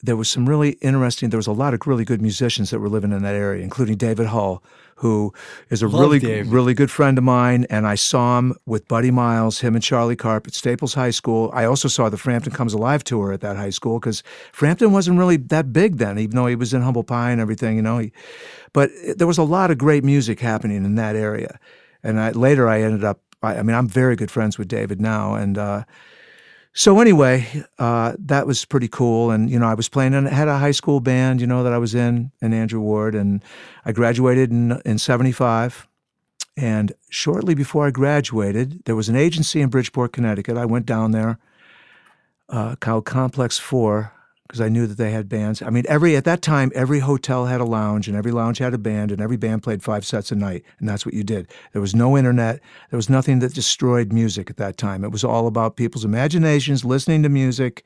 there 0.03 0.17
was 0.17 0.29
some 0.31 0.49
really 0.49 0.71
interesting. 0.81 1.31
There 1.31 1.39
was 1.39 1.47
a 1.47 1.53
lot 1.53 1.75
of 1.75 1.81
really 1.87 2.05
good 2.05 2.23
musicians 2.23 2.71
that 2.71 2.79
were 2.79 2.89
living 2.89 3.13
in 3.13 3.23
that 3.23 3.35
area, 3.35 3.63
including 3.63 3.97
David 3.97 4.29
Hull, 4.29 4.63
who 4.97 5.33
is 5.69 5.83
a 5.83 5.89
Love 5.89 6.01
really 6.01 6.19
David. 6.19 6.53
really 6.53 6.75
good 6.75 6.91
friend 6.91 7.19
of 7.19 7.25
mine. 7.25 7.67
And 7.69 7.87
I 7.87 7.95
saw 7.95 8.39
him 8.39 8.55
with 8.67 8.89
Buddy 8.89 9.11
Miles, 9.11 9.61
him 9.61 9.75
and 9.75 9.83
Charlie 9.83 10.17
Karp 10.17 10.47
at 10.47 10.55
Staples 10.55 10.95
High 10.95 11.11
School. 11.11 11.51
I 11.53 11.65
also 11.65 11.89
saw 11.89 12.09
the 12.09 12.17
Frampton 12.17 12.53
Comes 12.53 12.73
Alive 12.73 13.05
tour 13.05 13.33
at 13.33 13.41
that 13.41 13.57
high 13.57 13.71
school 13.71 13.99
because 13.99 14.23
Frampton 14.53 14.93
wasn't 14.93 15.19
really 15.19 15.37
that 15.37 15.73
big 15.73 15.99
then, 15.99 16.19
even 16.19 16.37
though 16.37 16.47
he 16.47 16.57
was 16.57 16.73
in 16.73 16.83
Humble 16.83 17.05
Pie 17.05 17.31
and 17.31 17.41
everything. 17.41 17.77
You 17.77 17.83
know, 17.83 17.99
he, 17.99 18.13
but 18.73 18.91
there 19.17 19.27
was 19.27 19.39
a 19.39 19.43
lot 19.43 19.71
of 19.71 19.79
great 19.79 20.05
music 20.05 20.41
happening 20.41 20.85
in 20.85 20.95
that 20.95 21.17
area. 21.17 21.59
And 22.03 22.19
I, 22.19 22.31
later, 22.31 22.69
I 22.69 22.83
ended 22.83 23.05
up. 23.05 23.21
I, 23.43 23.57
I 23.57 23.63
mean, 23.63 23.77
I'm 23.77 23.89
very 23.89 24.17
good 24.17 24.31
friends 24.31 24.59
with 24.59 24.69
David 24.69 25.01
now, 25.01 25.35
and. 25.35 25.59
Uh, 25.59 25.85
so 26.73 27.01
anyway, 27.01 27.47
uh, 27.79 28.15
that 28.19 28.47
was 28.47 28.65
pretty 28.65 28.89
cool, 28.89 29.31
and 29.31 29.51
you 29.51 29.59
know 29.59 29.67
I 29.67 29.75
was 29.75 29.89
playing 29.89 30.15
and 30.15 30.29
had 30.29 30.49
a 30.49 30.59
high 30.59 30.71
school 30.71 31.01
band, 31.01 31.41
you 31.41 31.47
know 31.47 31.63
that 31.65 31.73
I 31.73 31.79
was 31.79 31.95
in 31.95 32.31
in 32.41 32.53
Andrew 32.53 32.81
Warde, 32.81 33.15
and 33.17 33.43
I 33.85 33.93
graduated 33.93 34.51
in 34.51 34.81
in 34.85 34.99
'75. 34.99 35.89
And 36.57 36.93
shortly 37.09 37.55
before 37.55 37.87
I 37.87 37.91
graduated, 37.91 38.85
there 38.85 38.97
was 38.97 39.09
an 39.09 39.17
agency 39.17 39.61
in 39.63 39.71
Bridgeport, 39.71 40.13
Connecticut. 40.13 40.57
I 40.57 40.67
went 40.67 40.85
down 40.85 41.13
there, 41.13 41.39
uh, 42.49 42.77
called 42.77 43.07
Complex 43.07 43.59
Four, 43.59 44.13
because 44.51 44.61
I 44.61 44.69
knew 44.69 44.89
that 44.89 44.99
they 44.99 45.13
had 45.13 45.29
bands. 45.29 45.63
I 45.63 45.71
mean, 45.71 45.85
every 45.89 46.17
at 46.17 46.25
that 46.25 46.43
time, 46.43 46.73
every 46.75 46.99
hotel 46.99 47.47
had 47.47 47.61
a 47.61 47.65
lounge, 47.65 48.09
and 48.09 48.17
every 48.17 48.33
lounge 48.33 48.59
had 48.59 48.75
a 48.75 48.79
band, 48.79 49.13
and 49.13 49.21
every 49.21 49.37
band 49.37 49.63
played 49.63 49.81
five 49.81 50.05
sets 50.05 50.33
a 50.33 50.35
night, 50.35 50.65
and 50.81 50.89
that's 50.89 51.07
what 51.07 51.15
you 51.15 51.23
did. 51.23 51.47
There 51.73 51.81
was 51.81 51.95
no 51.95 52.19
internet. 52.19 52.59
There 52.91 52.99
was 52.99 53.09
nothing 53.09 53.39
that 53.39 53.55
destroyed 53.55 54.13
music 54.13 54.51
at 54.51 54.57
that 54.57 54.77
time. 54.77 55.05
It 55.05 55.13
was 55.13 55.23
all 55.23 55.47
about 55.47 55.77
people's 55.77 56.05
imaginations, 56.05 56.85
listening 56.85 57.23
to 57.23 57.29
music, 57.29 57.85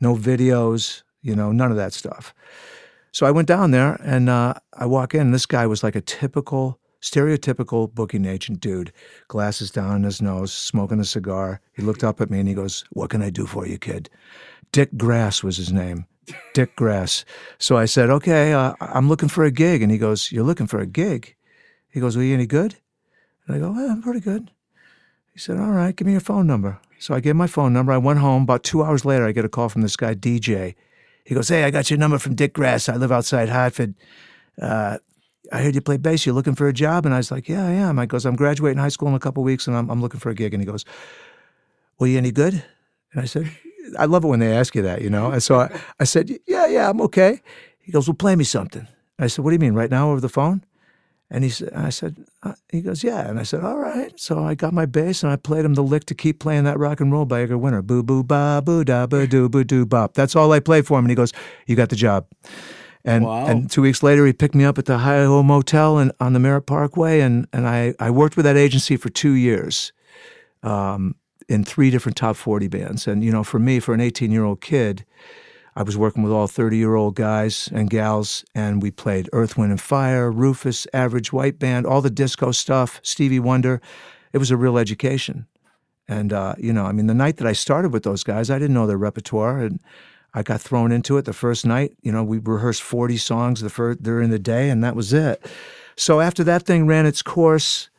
no 0.00 0.16
videos, 0.16 1.04
you 1.22 1.36
know, 1.36 1.52
none 1.52 1.70
of 1.70 1.76
that 1.76 1.92
stuff. 1.92 2.34
So 3.12 3.24
I 3.24 3.30
went 3.30 3.46
down 3.46 3.70
there, 3.70 3.96
and 4.02 4.28
uh, 4.28 4.54
I 4.74 4.86
walk 4.86 5.14
in. 5.14 5.20
And 5.20 5.34
this 5.34 5.46
guy 5.46 5.64
was 5.64 5.84
like 5.84 5.94
a 5.94 6.00
typical, 6.00 6.80
stereotypical 7.00 7.94
booking 7.94 8.24
agent 8.24 8.58
dude, 8.58 8.92
glasses 9.28 9.70
down 9.70 9.90
on 9.90 10.02
his 10.02 10.20
nose, 10.20 10.52
smoking 10.52 10.98
a 10.98 11.04
cigar. 11.04 11.60
He 11.72 11.82
looked 11.82 12.02
up 12.02 12.20
at 12.20 12.30
me 12.30 12.40
and 12.40 12.48
he 12.48 12.54
goes, 12.54 12.84
"What 12.90 13.10
can 13.10 13.22
I 13.22 13.30
do 13.30 13.46
for 13.46 13.64
you, 13.64 13.78
kid?" 13.78 14.10
Dick 14.72 14.96
Grass 14.96 15.42
was 15.42 15.56
his 15.56 15.72
name. 15.72 16.06
Dick 16.54 16.76
Grass. 16.76 17.24
So 17.58 17.76
I 17.76 17.86
said, 17.86 18.10
okay, 18.10 18.52
uh, 18.52 18.74
I'm 18.80 19.08
looking 19.08 19.28
for 19.28 19.44
a 19.44 19.50
gig. 19.50 19.82
And 19.82 19.90
he 19.90 19.98
goes, 19.98 20.30
You're 20.30 20.44
looking 20.44 20.66
for 20.66 20.80
a 20.80 20.86
gig? 20.86 21.34
He 21.88 22.00
goes, 22.00 22.16
Well, 22.16 22.24
you 22.24 22.34
any 22.34 22.46
good? 22.46 22.76
And 23.46 23.56
I 23.56 23.58
go, 23.58 23.72
well, 23.72 23.90
I'm 23.90 24.02
pretty 24.02 24.20
good. 24.20 24.50
He 25.32 25.38
said, 25.38 25.58
All 25.58 25.70
right, 25.70 25.94
give 25.94 26.06
me 26.06 26.12
your 26.12 26.20
phone 26.20 26.46
number. 26.46 26.78
So 26.98 27.14
I 27.14 27.20
gave 27.20 27.36
my 27.36 27.46
phone 27.46 27.72
number. 27.72 27.92
I 27.92 27.98
went 27.98 28.18
home. 28.18 28.42
About 28.42 28.62
two 28.62 28.82
hours 28.82 29.04
later, 29.04 29.26
I 29.26 29.32
get 29.32 29.44
a 29.44 29.48
call 29.48 29.68
from 29.68 29.82
this 29.82 29.96
guy, 29.96 30.14
DJ. 30.14 30.74
He 31.24 31.34
goes, 31.34 31.48
Hey, 31.48 31.64
I 31.64 31.70
got 31.70 31.90
your 31.90 31.98
number 31.98 32.18
from 32.18 32.34
Dick 32.34 32.52
Grass. 32.52 32.88
I 32.88 32.96
live 32.96 33.12
outside 33.12 33.48
Hartford. 33.48 33.94
Uh, 34.60 34.98
I 35.52 35.62
heard 35.62 35.74
you 35.74 35.80
play 35.80 35.96
bass. 35.96 36.26
You're 36.26 36.34
looking 36.34 36.54
for 36.54 36.68
a 36.68 36.72
job? 36.72 37.06
And 37.06 37.14
I 37.14 37.18
was 37.18 37.30
like, 37.30 37.48
Yeah, 37.48 37.66
I 37.66 37.72
am. 37.72 37.98
I 37.98 38.06
goes, 38.06 38.24
I'm 38.24 38.36
graduating 38.36 38.78
high 38.78 38.88
school 38.88 39.08
in 39.08 39.14
a 39.14 39.20
couple 39.20 39.42
weeks 39.42 39.66
and 39.66 39.76
I'm, 39.76 39.90
I'm 39.90 40.00
looking 40.00 40.20
for 40.20 40.30
a 40.30 40.34
gig. 40.34 40.54
And 40.54 40.62
he 40.62 40.66
goes, 40.66 40.84
Well, 41.98 42.08
you 42.08 42.18
any 42.18 42.32
good? 42.32 42.62
And 43.12 43.20
I 43.20 43.24
said, 43.24 43.50
I 43.98 44.04
love 44.06 44.24
it 44.24 44.28
when 44.28 44.40
they 44.40 44.52
ask 44.56 44.74
you 44.74 44.82
that, 44.82 45.02
you 45.02 45.10
know? 45.10 45.30
And 45.30 45.42
so 45.42 45.60
I, 45.60 45.80
I 45.98 46.04
said, 46.04 46.30
Yeah, 46.46 46.66
yeah, 46.66 46.88
I'm 46.90 47.00
okay. 47.02 47.40
He 47.80 47.92
goes, 47.92 48.08
Well, 48.08 48.14
play 48.14 48.36
me 48.36 48.44
something. 48.44 48.86
I 49.18 49.26
said, 49.26 49.44
What 49.44 49.50
do 49.50 49.54
you 49.54 49.60
mean, 49.60 49.74
right 49.74 49.90
now 49.90 50.10
over 50.10 50.20
the 50.20 50.28
phone? 50.28 50.64
And 51.32 51.44
he 51.44 51.50
said, 51.50 51.72
I 51.74 51.90
said, 51.90 52.16
uh, 52.42 52.54
he 52.70 52.80
goes, 52.80 53.04
yeah. 53.04 53.28
And 53.28 53.38
I 53.38 53.44
said, 53.44 53.62
all 53.62 53.78
right. 53.78 54.10
So 54.18 54.42
I 54.42 54.56
got 54.56 54.72
my 54.72 54.84
bass 54.84 55.22
and 55.22 55.30
I 55.30 55.36
played 55.36 55.64
him 55.64 55.74
the 55.74 55.82
lick 55.84 56.04
to 56.06 56.14
keep 56.16 56.40
playing 56.40 56.64
that 56.64 56.76
rock 56.76 56.98
and 57.00 57.12
roll 57.12 57.24
by 57.24 57.42
Edgar 57.42 57.56
Winter. 57.56 57.82
Boo 57.82 58.02
boo 58.02 58.24
ba 58.24 58.60
boo 58.64 58.82
da 58.82 59.06
ba 59.06 59.28
doo 59.28 59.48
boo 59.48 59.62
doo 59.62 59.86
bop. 59.86 60.14
That's 60.14 60.34
all 60.34 60.50
I 60.50 60.58
played 60.58 60.88
for 60.88 60.98
him. 60.98 61.04
And 61.04 61.10
he 61.10 61.14
goes, 61.14 61.32
you 61.68 61.76
got 61.76 61.88
the 61.88 61.94
job. 61.94 62.26
And 63.04 63.24
Wow. 63.26 63.46
and 63.46 63.70
two 63.70 63.80
weeks 63.80 64.02
later, 64.02 64.26
he 64.26 64.32
picked 64.32 64.56
me 64.56 64.64
up 64.64 64.76
at 64.76 64.86
the 64.86 64.98
Hi 64.98 65.22
Ho 65.22 65.40
Motel 65.44 65.98
and 65.98 66.10
on 66.18 66.32
the 66.32 66.40
Merritt 66.40 66.66
Parkway, 66.66 67.20
and 67.20 67.46
and 67.52 67.64
I 67.64 67.94
I 68.00 68.10
worked 68.10 68.36
with 68.36 68.44
that 68.44 68.56
agency 68.56 68.96
for 68.96 69.08
two 69.08 69.34
years, 69.34 69.92
um, 70.64 71.14
in 71.50 71.64
three 71.64 71.90
different 71.90 72.16
top 72.16 72.36
forty 72.36 72.68
bands. 72.68 73.06
And 73.06 73.22
you 73.22 73.30
know, 73.30 73.44
for 73.44 73.58
me, 73.58 73.80
for 73.80 73.92
an 73.92 74.00
eighteen 74.00 74.30
year 74.30 74.44
old 74.44 74.60
kid, 74.60 75.04
I 75.76 75.82
was 75.82 75.96
working 75.96 76.22
with 76.22 76.32
all 76.32 76.46
30 76.46 76.76
year 76.76 76.94
old 76.94 77.14
guys 77.14 77.68
and 77.72 77.88
gals, 77.88 78.44
and 78.54 78.82
we 78.82 78.90
played 78.90 79.28
Earth, 79.32 79.56
Wind, 79.56 79.70
and 79.70 79.80
Fire, 79.80 80.30
Rufus, 80.30 80.86
Average 80.92 81.32
White 81.32 81.58
Band, 81.58 81.86
all 81.86 82.00
the 82.02 82.10
disco 82.10 82.50
stuff, 82.50 83.00
Stevie 83.02 83.38
Wonder. 83.38 83.80
It 84.32 84.38
was 84.38 84.50
a 84.50 84.56
real 84.56 84.78
education. 84.78 85.46
And, 86.08 86.32
uh, 86.32 86.54
you 86.58 86.72
know, 86.72 86.86
I 86.86 86.92
mean, 86.92 87.06
the 87.06 87.14
night 87.14 87.36
that 87.36 87.46
I 87.46 87.52
started 87.52 87.92
with 87.92 88.02
those 88.02 88.24
guys, 88.24 88.50
I 88.50 88.58
didn't 88.58 88.74
know 88.74 88.86
their 88.88 88.98
repertoire. 88.98 89.60
And 89.60 89.80
I 90.34 90.42
got 90.42 90.60
thrown 90.60 90.92
into 90.92 91.16
it 91.18 91.24
the 91.24 91.32
first 91.32 91.64
night. 91.64 91.92
You 92.02 92.10
know, 92.10 92.24
we 92.24 92.38
rehearsed 92.38 92.82
40 92.82 93.16
songs 93.16 93.60
the 93.60 93.70
first, 93.70 94.02
during 94.02 94.30
the 94.30 94.38
day, 94.38 94.70
and 94.70 94.82
that 94.82 94.96
was 94.96 95.12
it. 95.12 95.44
So 95.96 96.20
after 96.20 96.42
that 96.44 96.64
thing 96.64 96.86
ran 96.86 97.06
its 97.06 97.22
course, 97.22 97.89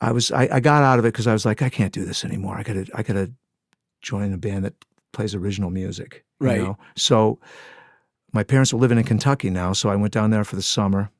I 0.00 0.12
was 0.12 0.30
I, 0.32 0.48
I 0.52 0.60
got 0.60 0.82
out 0.82 0.98
of 0.98 1.04
it 1.04 1.08
because 1.12 1.26
I 1.26 1.32
was 1.32 1.44
like, 1.44 1.62
I 1.62 1.68
can't 1.68 1.92
do 1.92 2.04
this 2.04 2.24
anymore. 2.24 2.56
I 2.56 2.62
gotta 2.62 2.86
I 2.94 3.02
gotta 3.02 3.32
join 4.02 4.32
a 4.32 4.38
band 4.38 4.64
that 4.64 4.74
plays 5.12 5.34
original 5.34 5.70
music. 5.70 6.24
you 6.40 6.46
Right. 6.46 6.60
know? 6.60 6.78
So 6.96 7.38
my 8.32 8.42
parents 8.44 8.72
were 8.72 8.78
living 8.80 8.96
in 8.98 9.04
Kentucky 9.04 9.50
now, 9.50 9.72
so 9.72 9.88
I 9.90 9.96
went 9.96 10.12
down 10.12 10.30
there 10.30 10.44
for 10.44 10.56
the 10.56 10.62
summer. 10.62 11.10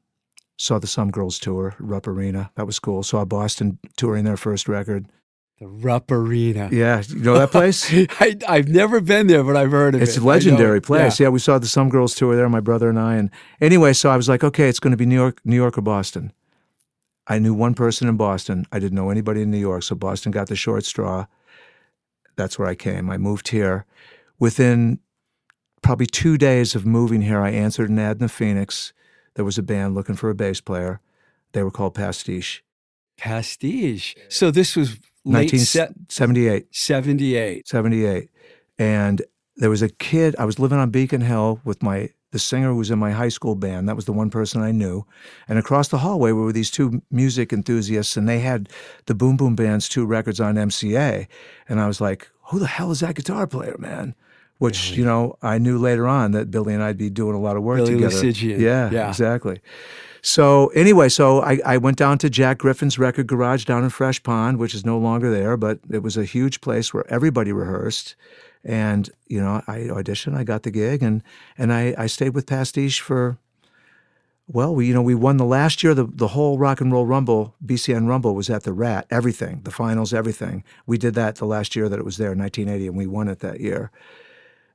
Saw 0.59 0.79
the 0.79 0.87
Some 0.87 1.11
Girls 1.11 1.39
tour, 1.39 1.75
Rupp 1.79 2.07
Arena. 2.07 2.51
That 2.55 2.67
was 2.67 2.79
cool. 2.79 3.03
Saw 3.03 3.25
Boston 3.25 3.79
touring 3.97 4.25
their 4.25 4.37
first 4.37 4.69
record. 4.69 5.07
The 5.59 5.67
Rupp 5.67 6.11
Arena. 6.11 6.69
Yeah, 6.71 7.03
you 7.09 7.17
know 7.17 7.39
that 7.39 7.51
place? 7.51 7.91
I, 8.21 8.37
I've 8.49 8.69
never 8.69 9.01
been 9.01 9.27
there, 9.27 9.43
but 9.43 9.57
I've 9.57 9.71
heard 9.71 9.95
of 9.95 10.03
It's 10.03 10.17
it. 10.17 10.19
a 10.19 10.21
I 10.21 10.25
know 10.25 10.29
legendary 10.29 10.81
place. 10.81 11.19
Yeah. 11.19 11.27
Yeah. 11.27 11.31
we 11.31 11.39
saw 11.39 11.59
the 11.59 11.67
Some 11.67 11.89
Girls 11.89 12.15
tour 12.15 12.37
there, 12.37 12.49
my 12.49 12.61
brother 12.61 12.89
and 12.91 12.99
I. 12.99 13.17
And 13.17 13.31
anyway, 13.61 13.93
so 13.95 14.11
I 14.11 14.17
was 14.17 14.29
like, 14.29 14.45
okay, 14.45 14.69
it's 14.69 14.81
going 14.81 14.91
to 14.93 14.97
be 14.99 15.07
New 15.07 15.17
York, 15.17 15.41
New 15.45 15.57
York 15.57 15.77
or 15.79 15.83
Boston. 15.83 16.33
I 17.31 17.39
knew 17.39 17.55
one 17.55 17.75
person 17.75 18.09
in 18.09 18.17
Boston. 18.17 18.67
I 18.73 18.79
didn't 18.79 18.97
know 18.97 19.09
anybody 19.09 19.43
in 19.43 19.51
New 19.51 19.59
York, 19.59 19.85
so 19.85 19.95
Boston 19.95 20.33
got 20.33 20.49
the 20.49 20.57
short 20.57 20.85
straw. 20.85 21.27
That's 22.37 22.59
where 22.59 22.69
I 22.69 22.75
came. 22.75 23.09
I 23.09 23.17
moved 23.17 23.49
here. 23.49 23.87
Within 24.39 24.99
probably 25.81 26.07
two 26.07 26.37
days 26.37 26.75
of 26.75 26.85
moving 26.85 27.23
here, 27.23 27.41
I 27.41 27.51
answered 27.51 27.89
an 27.89 27.99
ad 27.99 28.17
in 28.17 28.23
the 28.23 28.29
Phoenix. 28.29 28.93
There 29.35 29.45
was 29.45 29.57
a 29.57 29.63
band 29.63 29.95
looking 29.95 30.17
for 30.17 30.29
a 30.29 30.35
bass 30.35 30.61
player. 30.61 31.01
They 31.53 31.63
were 31.63 31.71
called 31.71 31.95
Pastiche. 31.95 32.65
Pastiche. 33.17 34.17
So 34.29 34.51
this 34.51 34.75
was 34.75 34.99
late 35.25 35.51
se- 35.51 35.81
1978. 35.81 36.75
78. 36.75 37.69
78 37.69 38.31
and 38.81 39.23
there 39.57 39.71
was 39.71 39.83
a 39.83 39.89
kid 39.89 40.35
i 40.39 40.45
was 40.45 40.59
living 40.59 40.79
on 40.79 40.91
beacon 40.91 41.21
hill 41.21 41.61
with 41.65 41.83
my 41.83 42.09
the 42.33 42.39
singer 42.39 42.75
was 42.75 42.91
in 42.91 42.99
my 42.99 43.11
high 43.11 43.29
school 43.29 43.55
band 43.55 43.89
that 43.89 43.97
was 43.97 44.05
the 44.05 44.13
one 44.13 44.31
person 44.31 44.63
i 44.63 44.71
knew 44.71 45.05
and 45.49 45.59
across 45.59 45.89
the 45.89 45.99
hallway 45.99 46.33
were 46.33 46.53
these 46.53 46.71
two 46.71 47.03
music 47.11 47.53
enthusiasts 47.53 48.17
and 48.17 48.29
they 48.29 48.41
had 48.41 48.69
the 49.07 49.15
boom 49.15 49.37
boom 49.37 49.55
band's 49.57 49.89
two 49.89 50.05
records 50.07 50.41
on 50.41 50.55
mca 50.55 51.27
and 51.69 51.81
i 51.81 51.87
was 51.87 52.01
like 52.01 52.31
who 52.45 52.59
the 52.59 52.67
hell 52.67 52.91
is 52.91 53.01
that 53.01 53.15
guitar 53.15 53.47
player 53.47 53.77
man 53.79 54.15
which 54.59 54.91
you 54.93 55.05
know 55.05 55.37
i 55.43 55.59
knew 55.59 55.79
later 55.79 56.07
on 56.07 56.33
that 56.33 56.51
billy 56.51 56.75
and 56.75 56.83
i'd 56.83 56.99
be 56.99 57.11
doing 57.11 57.35
a 57.35 57.41
lot 57.41 57.57
of 57.57 57.63
work 57.63 57.79
Billy 57.79 57.95
together 57.95 58.15
Loosigian. 58.15 58.61
yeah, 58.61 58.91
Yeah. 58.91 59.09
exactly 59.09 59.61
so 60.23 60.67
anyway, 60.75 61.09
so 61.09 61.41
I, 61.41 61.61
I 61.65 61.79
went 61.79 61.97
down 61.97 62.19
to 62.19 62.29
Jack 62.29 62.59
Griffin's 62.59 62.99
record 62.99 63.27
garage 63.27 63.65
down 63.65 63.85
in 63.85 63.89
Fresh 63.91 64.23
Pond, 64.23 64.59
which 64.59 64.75
is 64.75 64.85
no 64.85 64.99
longer 64.99 65.31
there, 65.31 65.57
but 65.57 65.79
it 65.91 66.03
was 66.03 66.19
a 66.19 66.25
huge 66.25 66.61
place 66.61 66.93
where 66.93 67.11
everybody 67.11 67.53
rehearsed. 67.53 68.17
And 68.65 69.09
you 69.27 69.41
know, 69.41 69.63
I 69.67 69.79
auditioned, 69.81 70.37
I 70.37 70.45
got 70.45 70.63
the 70.63 70.71
gig, 70.71 71.03
and 71.03 71.23
and 71.57 71.73
I, 71.73 71.95
I 71.97 72.07
stayed 72.07 72.35
with 72.35 72.47
Pastiche 72.47 73.01
for. 73.01 73.39
Well, 74.53 74.75
we 74.75 74.89
you 74.89 74.95
know 74.95 75.03
we 75.03 75.15
won 75.15 75.37
the 75.37 75.45
last 75.45 75.85
year 75.85 75.95
the 75.95 76.07
the 76.07 76.29
whole 76.29 76.59
Rock 76.59 76.81
and 76.81 76.93
Roll 76.93 77.07
Rumble 77.07 77.55
BCN 77.65 78.09
Rumble 78.09 78.35
was 78.35 78.51
at 78.51 78.65
the 78.65 78.73
Rat 78.73 79.07
everything 79.09 79.61
the 79.63 79.71
finals 79.71 80.13
everything 80.13 80.65
we 80.87 80.99
did 80.99 81.15
that 81.15 81.37
the 81.37 81.45
last 81.45 81.77
year 81.77 81.89
that 81.89 82.01
it 82.01 82.05
was 82.05 82.17
there 82.17 82.35
1980 82.35 82.89
and 82.89 82.97
we 82.97 83.07
won 83.07 83.29
it 83.29 83.39
that 83.39 83.61
year, 83.61 83.93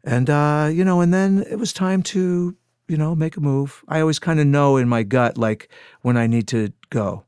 and 0.02 0.30
uh, 0.30 0.70
you 0.72 0.86
know 0.86 1.02
and 1.02 1.14
then 1.14 1.46
it 1.50 1.60
was 1.60 1.74
time 1.74 2.02
to 2.04 2.56
you 2.88 2.96
know 2.96 3.16
make 3.16 3.36
a 3.36 3.42
move. 3.42 3.84
I 3.90 4.00
always 4.00 4.18
kind 4.18 4.40
of 4.40 4.48
know 4.48 4.78
in 4.78 4.88
my 4.88 5.04
gut 5.04 5.38
like 5.38 5.68
when 6.02 6.16
I 6.16 6.26
need 6.26 6.48
to 6.50 6.72
go, 6.90 7.25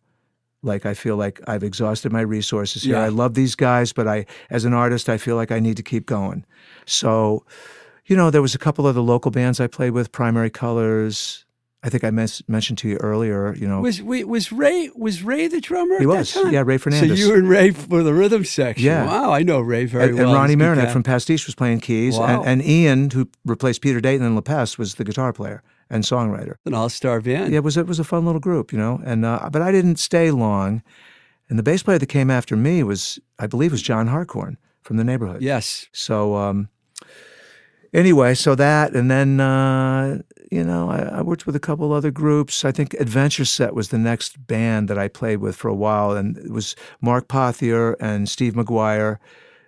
like 0.68 0.86
I 0.86 0.94
feel 0.94 1.16
like 1.16 1.42
I've 1.48 1.64
exhausted 1.64 2.12
my 2.12 2.22
resources 2.22 2.84
here. 2.84 2.96
Yeah. 2.96 3.04
I 3.04 3.08
love 3.10 3.34
these 3.34 3.56
guys, 3.56 3.94
but 3.94 4.08
I 4.08 4.26
as 4.50 4.66
an 4.66 4.74
artist 4.74 5.10
I 5.10 5.18
feel 5.18 5.36
like 5.36 5.52
I 5.52 5.60
need 5.60 5.78
to 5.78 5.84
keep 5.84 6.06
going. 6.06 6.46
So, 6.86 7.46
you 8.06 8.16
know, 8.16 8.30
there 8.30 8.42
was 8.42 8.54
a 8.56 8.60
couple 8.60 8.86
of 8.88 8.96
the 8.96 9.04
local 9.04 9.32
bands 9.32 9.60
I 9.60 9.68
played 9.68 9.92
with, 9.92 10.12
Primary 10.12 10.50
Colors. 10.50 11.46
I 11.84 11.90
think 11.90 12.04
I 12.04 12.10
mes- 12.10 12.42
mentioned 12.48 12.80
to 12.80 12.90
you 12.90 12.98
earlier, 12.98 13.54
you 13.56 13.68
know. 13.68 13.82
Was 13.82 14.02
wait, 14.02 14.28
was 14.28 14.52
Ray 14.52 14.90
was 14.96 15.22
Ray 15.24 15.48
the 15.48 15.62
drummer? 15.62 15.98
he 16.00 16.04
at 16.04 16.08
was. 16.08 16.34
That 16.34 16.44
time? 16.44 16.54
Yeah, 16.54 16.64
Ray 16.66 16.78
Fernandez. 16.80 17.20
So 17.20 17.26
you 17.28 17.36
and 17.36 17.48
Ray 17.48 17.70
for 17.72 18.02
the 18.04 18.14
rhythm 18.14 18.44
section. 18.46 18.84
Yeah. 18.86 19.06
Wow, 19.06 19.32
I 19.32 19.44
know 19.44 19.62
Ray 19.62 19.86
very 19.86 20.10
and, 20.10 20.16
well. 20.18 20.30
and 20.30 20.34
Ronnie 20.36 20.56
Marinette 20.56 20.92
from 20.92 21.04
Pastiche 21.04 21.46
was 21.46 21.54
playing 21.56 21.82
keys, 21.82 22.18
Wow. 22.18 22.42
and, 22.42 22.62
and 22.62 22.66
Ian, 22.68 23.10
who 23.12 23.30
replaced 23.46 23.82
Peter 23.82 24.02
Dayton 24.02 24.26
in 24.26 24.34
La 24.36 24.42
Peste, 24.42 24.78
was 24.80 24.96
the 24.96 25.04
guitar 25.04 25.32
player 25.32 25.62
and 25.90 26.04
songwriter. 26.04 26.56
an 26.66 26.74
all-star 26.74 27.22
band. 27.22 27.52
Yeah, 27.52 27.58
it 27.58 27.64
was 27.64 27.78
it 27.78 27.88
was 27.88 28.00
a 28.00 28.04
fun 28.04 28.26
little 28.26 28.42
group, 28.42 28.72
you 28.72 28.78
know. 28.78 29.02
And 29.06 29.26
uh, 29.26 29.50
but 29.52 29.62
I 29.62 29.72
didn't 29.72 29.98
stay 29.98 30.32
long. 30.32 30.84
And 31.50 31.58
the 31.58 31.64
bass 31.64 31.82
player 31.84 31.98
that 31.98 32.08
came 32.08 32.30
after 32.30 32.58
me 32.58 32.84
was, 32.84 33.20
I 33.40 33.48
believe, 33.48 33.72
was 33.72 33.82
John 33.82 34.08
Harcourt 34.08 34.56
from 34.82 34.98
the 34.98 35.04
neighborhood. 35.04 35.42
Yes. 35.42 35.88
So 35.94 36.36
um, 36.36 36.68
anyway, 37.94 38.34
so 38.34 38.54
that, 38.56 38.94
and 38.94 39.10
then 39.10 39.40
uh, 39.40 40.20
you 40.52 40.64
know, 40.64 40.90
I, 40.90 41.20
I 41.20 41.22
worked 41.22 41.46
with 41.46 41.56
a 41.56 41.60
couple 41.60 41.94
other 41.94 42.12
groups. 42.12 42.66
I 42.66 42.72
think 42.72 42.94
Adventure 42.96 43.46
Set 43.46 43.74
was 43.76 43.90
the 43.90 43.98
next 43.98 44.48
band 44.48 44.88
that 44.90 44.98
I 44.98 45.08
played 45.08 45.38
with 45.38 45.56
for 45.56 45.70
a 45.70 45.76
while, 45.76 46.12
and 46.12 46.38
it 46.38 46.52
was 46.52 46.76
Mark 47.02 47.28
Pothier 47.28 47.96
and 48.00 48.30
Steve 48.30 48.54
McGuire, 48.54 49.18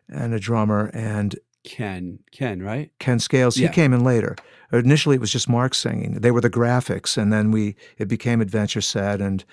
and 0.09 0.33
a 0.33 0.39
drummer, 0.39 0.89
and 0.93 1.35
Ken, 1.63 2.19
Ken, 2.31 2.61
right? 2.61 2.91
Ken 2.99 3.19
Scales. 3.19 3.57
Yeah. 3.57 3.67
He 3.67 3.73
came 3.73 3.93
in 3.93 4.03
later. 4.03 4.35
Initially, 4.71 5.15
it 5.15 5.21
was 5.21 5.31
just 5.31 5.49
Mark 5.49 5.73
singing. 5.73 6.13
They 6.13 6.31
were 6.31 6.41
the 6.41 6.49
graphics, 6.49 7.17
and 7.17 7.33
then 7.33 7.51
we 7.51 7.75
it 7.97 8.07
became 8.07 8.41
Adventure 8.41 8.81
Set, 8.81 9.21
and 9.21 9.43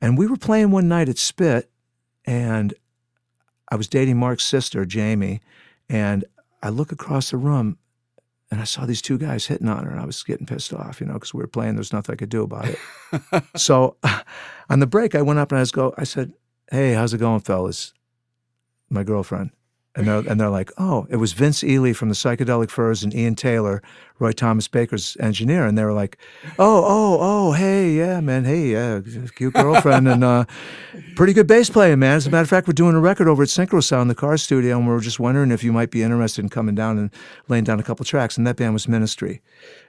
and 0.00 0.18
we 0.18 0.26
were 0.26 0.36
playing 0.36 0.70
one 0.70 0.88
night 0.88 1.08
at 1.08 1.18
Spit, 1.18 1.70
and 2.24 2.74
I 3.70 3.76
was 3.76 3.86
dating 3.86 4.16
Mark's 4.16 4.44
sister, 4.44 4.84
Jamie, 4.84 5.40
and 5.88 6.24
I 6.62 6.70
look 6.70 6.90
across 6.90 7.30
the 7.30 7.36
room, 7.36 7.78
and 8.50 8.60
I 8.60 8.64
saw 8.64 8.86
these 8.86 9.02
two 9.02 9.18
guys 9.18 9.46
hitting 9.46 9.68
on 9.68 9.84
her, 9.84 9.90
and 9.90 10.00
I 10.00 10.04
was 10.04 10.22
getting 10.24 10.46
pissed 10.46 10.72
off, 10.72 11.00
you 11.00 11.06
know, 11.06 11.14
because 11.14 11.32
we 11.32 11.40
were 11.40 11.46
playing. 11.46 11.76
There's 11.76 11.92
nothing 11.92 12.12
I 12.12 12.16
could 12.16 12.28
do 12.28 12.42
about 12.42 12.68
it. 12.68 13.44
so, 13.56 13.96
on 14.70 14.80
the 14.80 14.86
break, 14.86 15.14
I 15.14 15.22
went 15.22 15.38
up 15.38 15.52
and 15.52 15.58
I 15.58 15.62
was 15.62 15.70
go. 15.70 15.94
I 15.96 16.04
said, 16.04 16.32
"Hey, 16.70 16.94
how's 16.94 17.14
it 17.14 17.18
going, 17.18 17.40
fellas?" 17.40 17.94
My 18.88 19.04
girlfriend. 19.04 19.50
And 19.96 20.06
they're, 20.06 20.18
and 20.18 20.40
they're 20.40 20.50
like, 20.50 20.70
oh, 20.78 21.08
it 21.10 21.16
was 21.16 21.32
Vince 21.32 21.64
Ely 21.64 21.92
from 21.92 22.10
the 22.10 22.14
Psychedelic 22.14 22.70
Furs 22.70 23.02
and 23.02 23.12
Ian 23.12 23.34
Taylor, 23.34 23.82
Roy 24.20 24.30
Thomas 24.30 24.68
Baker's 24.68 25.16
engineer. 25.18 25.66
And 25.66 25.76
they 25.76 25.82
were 25.82 25.92
like, 25.92 26.16
oh, 26.60 26.84
oh, 26.86 27.18
oh, 27.20 27.52
hey, 27.52 27.90
yeah, 27.90 28.20
man, 28.20 28.44
hey, 28.44 28.68
yeah, 28.68 29.00
cute 29.34 29.54
girlfriend 29.54 30.06
and 30.06 30.22
uh, 30.22 30.44
pretty 31.16 31.32
good 31.32 31.48
bass 31.48 31.70
playing, 31.70 31.98
man. 31.98 32.14
As 32.14 32.28
a 32.28 32.30
matter 32.30 32.42
of 32.42 32.48
fact, 32.48 32.68
we're 32.68 32.72
doing 32.72 32.94
a 32.94 33.00
record 33.00 33.26
over 33.26 33.42
at 33.42 33.48
Synchro 33.48 33.82
Sound, 33.82 34.08
the 34.08 34.14
car 34.14 34.36
studio, 34.36 34.78
and 34.78 34.86
we 34.86 34.94
are 34.94 35.00
just 35.00 35.18
wondering 35.18 35.50
if 35.50 35.64
you 35.64 35.72
might 35.72 35.90
be 35.90 36.04
interested 36.04 36.44
in 36.44 36.50
coming 36.50 36.76
down 36.76 36.96
and 36.96 37.10
laying 37.48 37.64
down 37.64 37.80
a 37.80 37.82
couple 37.82 38.04
tracks. 38.04 38.38
And 38.38 38.46
that 38.46 38.56
band 38.56 38.72
was 38.72 38.86
Ministry. 38.86 39.42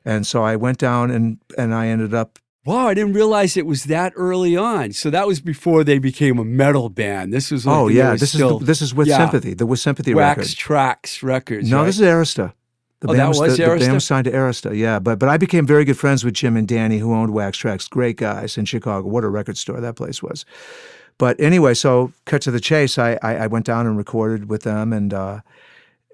And 0.03 0.25
so 0.25 0.41
I 0.41 0.55
went 0.55 0.79
down 0.79 1.11
and, 1.11 1.37
and 1.59 1.75
I 1.75 1.87
ended 1.87 2.15
up 2.15 2.39
Wow, 2.63 2.87
I 2.87 2.93
didn't 2.93 3.13
realize 3.13 3.57
it 3.57 3.65
was 3.65 3.85
that 3.85 4.13
early 4.15 4.55
on. 4.55 4.91
So 4.93 5.09
that 5.09 5.25
was 5.25 5.41
before 5.41 5.83
they 5.83 5.97
became 5.97 6.37
a 6.37 6.45
metal 6.45 6.89
band. 6.89 7.33
This 7.33 7.49
was 7.49 7.65
like 7.65 7.75
Oh 7.75 7.87
yeah, 7.87 8.15
this 8.15 8.33
still 8.33 8.55
is 8.55 8.59
the, 8.59 8.65
this 8.65 8.81
is 8.83 8.93
with 8.93 9.07
yeah. 9.07 9.17
sympathy. 9.17 9.53
The 9.55 9.65
with 9.65 9.79
sympathy 9.79 10.13
Wax 10.13 10.37
record. 10.37 10.49
Tracks 10.57 11.23
Records. 11.23 11.69
No, 11.69 11.79
right? 11.79 11.85
this 11.85 11.99
is 11.99 12.05
Arista. 12.05 12.53
The 12.99 13.09
Oh, 13.09 13.13
that 13.15 13.27
was 13.29 13.39
the, 13.39 13.47
the 13.47 13.57
band 13.57 13.81
Arista? 13.81 13.93
was 13.93 14.05
signed 14.05 14.25
to 14.25 14.31
Arista. 14.31 14.77
Yeah, 14.77 14.99
but 14.99 15.17
but 15.17 15.27
I 15.27 15.37
became 15.37 15.65
very 15.65 15.85
good 15.85 15.97
friends 15.97 16.23
with 16.23 16.35
Jim 16.35 16.55
and 16.55 16.67
Danny, 16.67 16.99
who 16.99 17.15
owned 17.15 17.33
Wax 17.33 17.57
Trax. 17.57 17.89
Great 17.89 18.17
guys 18.17 18.59
in 18.59 18.65
Chicago. 18.65 19.07
What 19.07 19.23
a 19.23 19.29
record 19.29 19.57
store 19.57 19.81
that 19.81 19.95
place 19.95 20.21
was. 20.21 20.45
But 21.17 21.39
anyway, 21.39 21.73
so 21.73 22.13
cut 22.25 22.43
to 22.43 22.51
the 22.51 22.59
chase. 22.59 22.99
I 22.99 23.17
I, 23.23 23.35
I 23.37 23.47
went 23.47 23.65
down 23.65 23.87
and 23.87 23.97
recorded 23.97 24.49
with 24.51 24.61
them, 24.61 24.93
and 24.93 25.11
uh, 25.15 25.41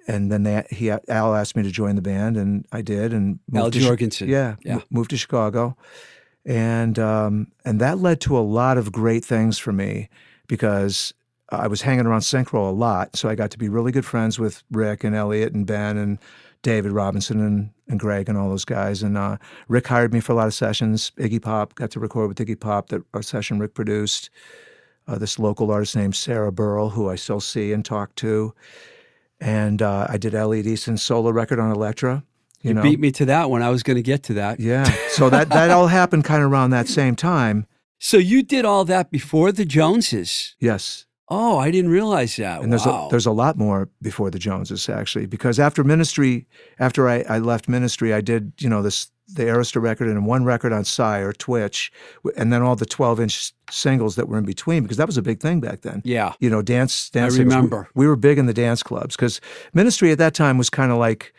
and 0.08 0.32
then 0.32 0.44
they 0.44 0.66
he 0.70 0.90
Al 0.90 1.36
asked 1.36 1.58
me 1.58 1.64
to 1.64 1.72
join 1.72 1.96
the 1.98 2.02
band, 2.02 2.38
and 2.38 2.66
I 2.72 2.82
did. 2.82 3.12
And 3.12 3.40
Al 3.54 3.70
Jourgensen. 3.70 4.30
yeah, 4.30 4.56
Yeah. 4.64 4.80
moved 4.90 5.10
to 5.10 5.18
Chicago, 5.18 5.76
and 6.48 6.98
um, 6.98 7.52
and 7.66 7.80
that 7.82 8.00
led 8.00 8.22
to 8.22 8.38
a 8.38 8.40
lot 8.40 8.78
of 8.78 8.92
great 8.92 9.24
things 9.24 9.60
for 9.60 9.74
me 9.74 10.10
because 10.48 11.14
I 11.50 11.68
was 11.68 11.82
hanging 11.82 12.06
around 12.06 12.22
Synchro 12.22 12.70
a 12.70 12.74
lot, 12.74 13.16
so 13.16 13.30
I 13.30 13.36
got 13.36 13.52
to 13.52 13.58
be 13.58 13.70
really 13.70 13.92
good 13.92 14.06
friends 14.06 14.40
with 14.40 14.64
Rick 14.72 15.04
and 15.04 15.14
Elliot 15.14 15.54
and 15.54 15.68
Ben 15.68 15.98
and 15.98 16.18
David 16.62 16.94
Robinson 16.94 17.40
and, 17.40 17.70
and 17.90 18.00
Greg 18.00 18.30
and 18.30 18.38
all 18.38 18.50
those 18.50 18.66
guys. 18.66 19.04
And 19.04 19.18
uh, 19.18 19.38
Rick 19.68 19.88
hired 19.88 20.14
me 20.14 20.22
for 20.22 20.32
a 20.32 20.36
lot 20.36 20.48
of 20.48 20.54
sessions. 20.54 21.12
Iggy 21.18 21.42
Pop 21.42 21.76
got 21.76 21.92
to 21.92 22.00
record 22.00 22.30
with 22.30 22.38
Iggy 22.38 22.60
Pop 22.60 22.90
that 22.90 23.04
a 23.14 23.22
session 23.22 23.60
Rick 23.60 23.74
produced. 23.74 24.30
Uh, 25.10 25.18
this 25.18 25.40
local 25.40 25.72
artist 25.72 25.96
named 25.96 26.16
Sarah 26.16 26.52
Burrell, 26.52 26.90
who 26.90 27.10
I 27.10 27.16
still 27.16 27.40
see 27.40 27.72
and 27.72 27.86
talk 27.86 28.14
to. 28.16 28.54
And 29.40 29.82
uh, 29.82 30.08
I 30.10 30.18
did 30.18 30.36
Elliot 30.36 30.68
Easton's 30.68 31.02
solo 31.02 31.30
record 31.30 31.60
on 31.60 31.72
Elektra. 31.72 32.24
You, 32.62 32.70
You 32.70 32.74
know, 32.76 32.82
beat 32.82 33.00
me 33.00 33.12
to 33.14 33.26
that 33.26 33.50
one. 33.50 33.62
I 33.62 33.70
was 33.70 33.84
going 33.84 33.98
to 33.98 34.04
get 34.04 34.24
to 34.24 34.34
that. 34.36 34.60
yeah. 34.60 34.84
So 35.10 35.30
that 35.36 35.50
that 35.50 35.70
all 35.70 35.88
happened 35.88 36.26
kind 36.26 36.44
of 36.44 36.52
around 36.52 36.72
that 36.72 36.88
same 36.88 37.16
time. 37.16 37.66
So 38.00 38.18
you 38.18 38.44
did 38.44 38.66
all 38.66 38.86
that 38.86 39.10
before 39.10 39.52
the 39.52 39.66
Joneses. 39.66 40.56
Yes. 40.60 41.06
Oh, 41.30 41.58
I 41.58 41.72
didn't 41.72 41.92
realize 41.92 42.38
that. 42.38 42.62
And 42.62 42.72
there's 42.72 42.86
wow. 42.86 43.08
a, 43.08 43.10
there's 43.10 43.26
a 43.26 43.32
lot 43.32 43.58
more 43.58 43.90
before 44.02 44.32
the 44.32 44.40
Joneses 44.40 44.88
actually, 44.88 45.26
because 45.26 45.60
after 45.60 45.84
ministry, 45.84 46.48
after 46.80 47.10
I, 47.10 47.26
I 47.28 47.40
left 47.40 47.68
ministry, 47.68 48.14
I 48.14 48.22
did 48.22 48.54
you 48.60 48.70
know 48.70 48.82
this 48.82 49.12
the 49.34 49.44
Arista 49.44 49.82
record 49.82 50.08
and 50.08 50.26
one 50.26 50.46
record 50.46 50.72
on 50.72 50.86
Sire 50.86 51.34
Twitch, 51.34 51.92
and 52.38 52.54
then 52.54 52.62
all 52.62 52.78
the 52.78 52.86
12 52.86 53.20
inch 53.20 53.52
singles 53.70 54.16
that 54.16 54.30
were 54.30 54.38
in 54.38 54.46
between, 54.46 54.84
because 54.84 54.96
that 54.96 55.06
was 55.06 55.18
a 55.18 55.22
big 55.22 55.42
thing 55.42 55.60
back 55.60 55.82
then. 55.82 56.02
yeah. 56.06 56.34
You 56.40 56.50
know, 56.50 56.62
dance 56.62 57.10
dance. 57.10 57.34
We- 57.34 57.44
remember. 57.44 57.90
we, 57.94 58.08
were 58.08 58.16
big 58.16 58.38
in 58.38 58.46
the 58.46 58.54
dance 58.54 58.82
clubs 58.82 59.16
because 59.16 59.42
ministry 59.74 60.12
at 60.12 60.18
that 60.20 60.34
time 60.34 60.58
was 60.58 60.70
kind 60.70 60.92
of 60.92 60.98
like 60.98 61.34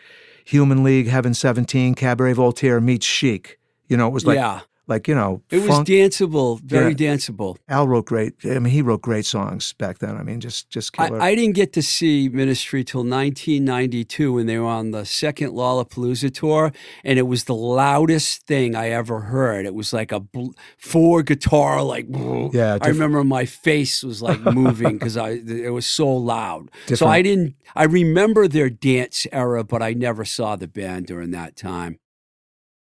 Human 0.49 0.83
League, 0.83 1.09
Heaven 1.09 1.35
17, 1.35 1.95
Cabaret 1.95 2.33
Voltaire 2.33 2.81
meets 2.81 3.05
Chic. 3.05 3.59
You 3.87 3.99
know, 3.99 4.07
it 4.07 4.15
was 4.15 4.25
like 4.25 4.37
yeah. 4.37 4.63
Like 4.89 5.07
you 5.07 5.15
know, 5.15 5.43
It 5.51 5.59
was 5.69 5.79
danceable, 5.87 6.61
very 6.63 6.91
Yeah. 6.97 7.13
danceable. 7.15 7.57
Al 7.69 7.87
wrote 7.87 8.07
great. 8.07 8.33
I 8.45 8.59
mean, 8.59 8.73
he 8.73 8.83
wrote 8.83 9.03
great 9.03 9.27
songs 9.27 9.73
back 9.75 9.99
then. 9.99 10.17
I 10.17 10.23
mean, 10.23 10.41
just 10.41 10.71
just 10.71 10.93
killer. 10.95 11.21
I, 11.23 11.29
I 11.29 11.35
didn't 11.35 11.55
get 11.55 11.73
to 11.75 11.83
see 11.83 12.29
Ministry 12.29 12.83
till 12.85 13.05
1992 13.05 14.33
when 14.33 14.47
they 14.47 14.59
were 14.59 14.67
on 14.67 14.91
the 14.93 15.05
second 15.05 15.53
Lollapalooza 15.53 16.33
tour, 16.33 16.73
and 17.05 17.19
it 17.19 17.27
was 17.27 17.45
the 17.45 17.55
loudest 17.55 18.47
thing 18.47 18.75
I 18.75 18.89
ever 18.91 19.21
heard. 19.21 19.67
It 19.67 19.75
was 19.75 19.93
like 19.93 20.11
a 20.13 20.21
bl- 20.21 20.53
four 20.79 21.23
guitar, 21.23 21.83
like 21.83 22.07
Yeah, 22.53 22.79
I 22.81 22.89
remember 22.89 23.23
my 23.25 23.45
face 23.45 24.03
was 24.03 24.23
like 24.23 24.41
moving 24.55 24.99
because 24.99 25.17
I 25.17 25.31
it 25.47 25.73
was 25.73 25.87
so 25.87 26.09
loud. 26.09 26.71
So 26.95 27.07
I 27.07 27.23
didn't. 27.23 27.55
I 27.77 27.85
remember 27.85 28.49
their 28.49 28.71
dance 28.71 29.27
era, 29.33 29.65
but 29.65 29.83
I 29.83 29.93
never 29.93 30.25
saw 30.25 30.57
the 30.57 30.69
band 30.69 31.07
during 31.07 31.31
that 31.33 31.57
time. 31.57 31.99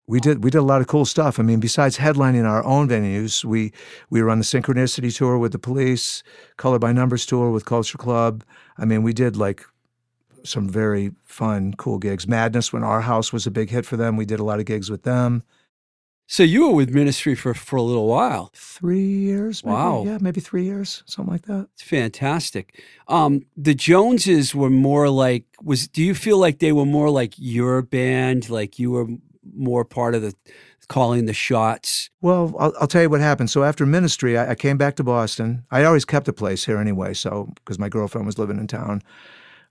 We 0.07 0.19
did 0.19 0.43
we 0.43 0.51
did 0.51 0.59
a 0.59 0.63
lot 0.63 0.81
of 0.81 0.89
cool 0.89 1.05
stuff. 1.05 1.39
I 1.39 1.43
mean, 1.43 1.61
besides 1.61 1.99
headlining 1.99 2.45
our 2.45 2.65
own 2.65 2.89
venues, 2.89 3.45
we 3.45 3.73
we 4.11 4.23
were 4.23 4.31
on 4.31 4.39
the 4.39 4.45
Synchronicity 4.45 5.15
tour 5.15 5.39
with 5.39 5.53
the 5.53 5.59
Police, 5.59 6.23
Color 6.57 6.79
by 6.81 6.93
Numbers 6.93 7.25
tour 7.25 7.51
with 7.51 7.65
Culture 7.65 7.99
Club. 7.99 8.45
I 8.77 8.85
mean, 8.85 9.03
we 9.03 9.13
did 9.13 9.37
like 9.37 9.65
some 10.45 10.69
very 10.69 11.13
fun, 11.25 11.75
cool 11.75 11.99
gigs. 11.99 12.27
Madness 12.27 12.73
when 12.73 12.83
our 12.83 13.03
house 13.03 13.33
was 13.33 13.47
a 13.47 13.51
big 13.51 13.71
hit 13.71 13.87
for 13.87 13.97
them. 13.97 14.17
We 14.17 14.27
did 14.27 14.41
a 14.41 14.45
lot 14.45 14.59
of 14.59 14.67
gigs 14.67 14.91
with 14.91 15.05
them. 15.05 15.45
So 16.27 16.43
you 16.43 16.67
were 16.67 16.75
with 16.75 16.91
Ministry 16.91 17.35
for 17.35 17.53
for 17.53 17.77
a 17.77 17.83
little 17.83 18.07
while. 18.07 18.51
Three 18.55 19.07
years, 19.07 19.65
maybe? 19.65 19.75
Wow. 19.75 20.05
yeah, 20.05 20.19
maybe 20.21 20.41
three 20.41 20.65
years, 20.65 21.03
something 21.07 21.31
like 21.33 21.43
that. 21.43 21.69
It's 21.75 21.83
fantastic. 21.83 22.83
Um, 23.07 23.45
the 23.57 23.75
Joneses 23.75 24.55
were 24.55 24.71
more 24.71 25.11
like 25.11 25.45
was. 25.63 25.89
Do 25.89 26.03
you 26.03 26.15
feel 26.15 26.39
like 26.39 26.59
they 26.59 26.73
were 26.73 26.87
more 26.87 27.11
like 27.11 27.35
your 27.37 27.83
band? 27.83 28.49
Like 28.49 28.79
you 28.79 28.93
were 28.93 29.09
more 29.55 29.85
part 29.85 30.15
of 30.15 30.23
the 30.23 30.35
calling 30.89 31.27
the 31.27 31.33
shots? 31.33 32.11
Well, 32.21 32.55
I'll, 32.59 32.73
I'll 32.81 32.87
tell 32.87 33.03
you 33.03 33.11
what 33.11 33.21
happened. 33.21 33.51
So 33.51 33.65
after 33.65 33.87
ministry, 33.87 34.37
I, 34.37 34.51
I 34.51 34.55
came 34.55 34.77
back 34.77 34.97
to 34.97 35.05
Boston. 35.05 35.65
I 35.71 35.85
always 35.85 36.05
kept 36.05 36.29
a 36.29 36.33
place 36.33 36.65
here 36.65 36.79
anyway, 36.79 37.15
so 37.15 37.53
because 37.57 37.79
my 37.79 37.89
girlfriend 37.89 38.27
was 38.27 38.39
living 38.39 38.59
in 38.59 38.67
town. 38.67 39.03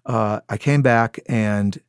Uh, 0.05 0.39
I 0.49 0.57
came 0.57 0.81
back, 0.81 1.19
and 1.27 1.79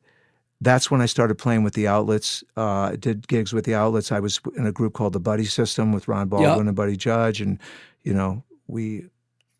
that's 0.61 0.91
when 0.91 1.01
I 1.01 1.07
started 1.07 1.35
playing 1.35 1.63
with 1.63 1.73
the 1.73 1.87
outlets. 1.87 2.43
Uh, 2.55 2.95
did 2.95 3.27
gigs 3.27 3.53
with 3.53 3.65
the 3.65 3.75
outlets. 3.75 4.11
I 4.11 4.19
was 4.19 4.39
in 4.55 4.65
a 4.65 4.71
group 4.71 4.93
called 4.93 5.13
the 5.13 5.19
Buddy 5.19 5.45
System 5.45 5.91
with 5.91 6.07
Ron 6.07 6.27
Baldwin 6.27 6.67
and 6.67 6.75
Buddy 6.75 6.95
Judge, 6.95 7.41
and 7.41 7.59
you 8.03 8.13
know 8.13 8.43
we 8.67 9.05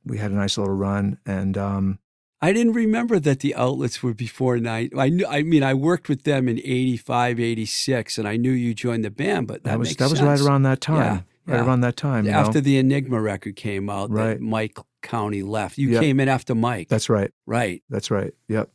we 0.05 0.17
had 0.17 0.31
a 0.31 0.35
nice 0.35 0.57
little 0.57 0.73
run. 0.73 1.17
And 1.25 1.57
um, 1.57 1.99
I 2.43 2.51
didn't 2.51 2.73
remember 2.73 3.19
that 3.19 3.39
the 3.39 3.55
outlets 3.55 4.03
were 4.03 4.13
before 4.13 4.57
nine. 4.57 4.89
I 4.97 5.07
knew. 5.07 5.25
I 5.25 5.43
mean, 5.43 5.63
I 5.63 5.73
worked 5.73 6.09
with 6.09 6.23
them 6.23 6.49
in 6.49 6.57
85, 6.59 7.39
86, 7.39 8.17
and 8.17 8.27
I 8.27 8.35
knew 8.35 8.51
you 8.51 8.73
joined 8.73 9.05
the 9.05 9.09
band. 9.11 9.47
But 9.47 9.63
that, 9.63 9.71
That 9.71 9.79
was 9.79 9.95
that 9.95 10.09
was 10.09 10.21
right 10.21 10.41
around 10.41 10.63
that 10.63 10.81
time. 10.81 10.97
Yeah, 10.97 11.53
Right 11.53 11.59
yeah. 11.61 11.65
around 11.65 11.81
that 11.81 11.95
time. 11.95 12.25
you 12.25 12.31
know? 12.31 12.39
after 12.39 12.59
the 12.59 12.77
Enigma 12.77 13.21
record 13.21 13.55
came 13.55 13.89
out. 13.89 14.09
that 14.09 14.15
Right. 14.15 14.39
Mike 14.41 14.77
County 15.01 15.41
left. 15.41 15.77
You 15.77 15.91
Yep. 15.91 16.01
came 16.01 16.19
in 16.19 16.27
after 16.27 16.53
Mike. 16.53 16.89
That's 16.89 17.09
right. 17.09 17.31
right. 17.45 17.81
That's 17.89 18.11
right. 18.11 18.33
Yep. 18.49 18.69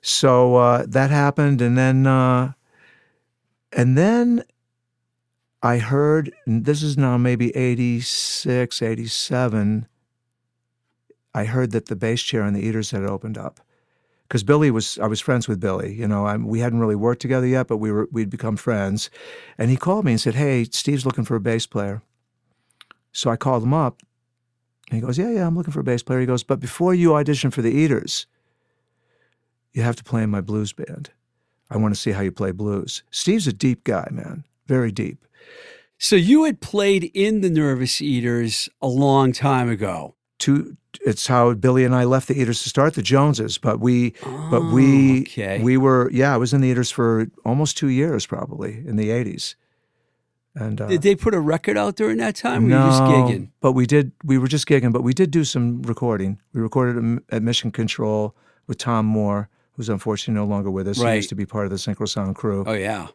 So 0.00 0.56
uh, 0.56 0.86
that 0.88 1.10
happened, 1.10 1.60
and 1.60 1.76
then 1.76 2.06
uh, 2.06 2.52
and 3.70 3.98
then 3.98 4.44
I 5.62 5.76
heard. 5.76 6.32
This 6.46 6.82
is 6.82 6.96
now 6.96 7.18
maybe 7.18 7.54
86, 7.54 8.80
87. 8.80 9.86
I 11.34 11.44
heard 11.44 11.70
that 11.72 11.86
the 11.86 11.96
bass 11.96 12.22
chair 12.22 12.44
in 12.44 12.54
the 12.54 12.60
Eaters 12.60 12.90
had 12.90 13.04
opened 13.04 13.38
up 13.38 13.60
because 14.26 14.42
Billy 14.42 14.70
was. 14.70 14.98
I 14.98 15.06
was 15.06 15.20
friends 15.20 15.48
with 15.48 15.60
Billy. 15.60 15.94
You 15.94 16.08
know, 16.08 16.26
i 16.26 16.36
we 16.36 16.60
hadn't 16.60 16.80
really 16.80 16.96
worked 16.96 17.22
together 17.22 17.46
yet, 17.46 17.68
but 17.68 17.76
we 17.78 17.92
were. 17.92 18.08
We'd 18.10 18.30
become 18.30 18.56
friends, 18.56 19.10
and 19.58 19.70
he 19.70 19.76
called 19.76 20.04
me 20.04 20.12
and 20.12 20.20
said, 20.20 20.34
"Hey, 20.34 20.64
Steve's 20.64 21.06
looking 21.06 21.24
for 21.24 21.36
a 21.36 21.40
bass 21.40 21.66
player." 21.66 22.02
So 23.12 23.30
I 23.30 23.36
called 23.36 23.62
him 23.62 23.74
up. 23.74 24.02
And 24.90 25.00
he 25.00 25.06
goes, 25.06 25.18
Yeah, 25.18 25.30
yeah, 25.30 25.46
I'm 25.46 25.56
looking 25.56 25.72
for 25.72 25.80
a 25.80 25.84
bass 25.84 26.02
player. 26.02 26.20
He 26.20 26.26
goes, 26.26 26.42
But 26.42 26.60
before 26.60 26.94
you 26.94 27.14
audition 27.14 27.50
for 27.50 27.62
the 27.62 27.70
Eaters, 27.70 28.26
you 29.72 29.82
have 29.82 29.96
to 29.96 30.04
play 30.04 30.22
in 30.22 30.30
my 30.30 30.40
blues 30.40 30.72
band. 30.72 31.10
I 31.70 31.76
want 31.76 31.94
to 31.94 32.00
see 32.00 32.10
how 32.10 32.22
you 32.22 32.32
play 32.32 32.50
blues. 32.50 33.04
Steve's 33.10 33.46
a 33.46 33.52
deep 33.52 33.84
guy, 33.84 34.08
man, 34.10 34.44
very 34.66 34.90
deep. 34.90 35.24
So 35.98 36.16
you 36.16 36.44
had 36.44 36.60
played 36.60 37.10
in 37.14 37.40
the 37.40 37.50
Nervous 37.50 38.00
Eaters 38.00 38.68
a 38.82 38.88
long 38.88 39.32
time 39.32 39.68
ago. 39.68 40.16
Two, 40.40 40.76
it's 41.06 41.28
how 41.28 41.54
Billy 41.54 41.84
and 41.84 41.94
I 41.94 42.02
left 42.04 42.26
the 42.26 42.34
Eaters 42.40 42.62
to 42.64 42.68
start 42.68 42.94
the 42.94 43.02
Joneses, 43.02 43.58
but 43.58 43.78
we, 43.78 44.10
but 44.50 44.60
Oh, 44.62 44.70
we, 44.74 45.20
okay. 45.20 45.62
we 45.62 45.76
were, 45.76 46.10
yeah, 46.12 46.34
I 46.34 46.36
was 46.38 46.52
in 46.52 46.60
the 46.62 46.68
Eaters 46.68 46.90
for 46.90 47.28
almost 47.44 47.76
two 47.76 47.88
years, 47.88 48.26
probably 48.26 48.82
in 48.86 48.96
the 48.96 49.10
'80s. 49.10 49.54
And 50.56 50.80
uh, 50.80 50.88
Did 50.88 51.02
they 51.02 51.14
put 51.14 51.32
a 51.34 51.38
record 51.40 51.76
out 51.76 51.94
during 51.94 52.16
that 52.18 52.34
time? 52.34 52.66
No, 52.66 52.84
you 52.86 52.90
just 52.90 53.02
gigging? 53.02 53.50
but 53.60 53.72
we 53.72 53.86
did. 53.86 54.10
We 54.24 54.36
were 54.38 54.48
just 54.48 54.66
gigging, 54.66 54.92
but 54.92 55.02
we 55.04 55.12
did 55.14 55.30
do 55.30 55.44
some 55.44 55.82
recording. 55.82 56.40
We 56.52 56.60
recorded 56.60 57.20
at- 57.30 57.42
Mission 57.42 57.70
Control 57.70 58.34
with 58.66 58.78
Tom 58.78 59.06
Moore, 59.06 59.48
who's 59.74 59.88
unfortunately 59.88 60.40
no 60.40 60.46
longer 60.46 60.70
with 60.70 60.88
us. 60.88 60.96
He 61.00 61.14
used 61.14 61.28
to 61.28 61.36
be 61.36 61.46
part 61.46 61.66
of 61.66 61.70
the 61.70 61.76
Synchro 61.76 62.08
Sound 62.08 62.34
crew. 62.34 62.64
Oh 62.66 62.72
yeah. 62.72 63.08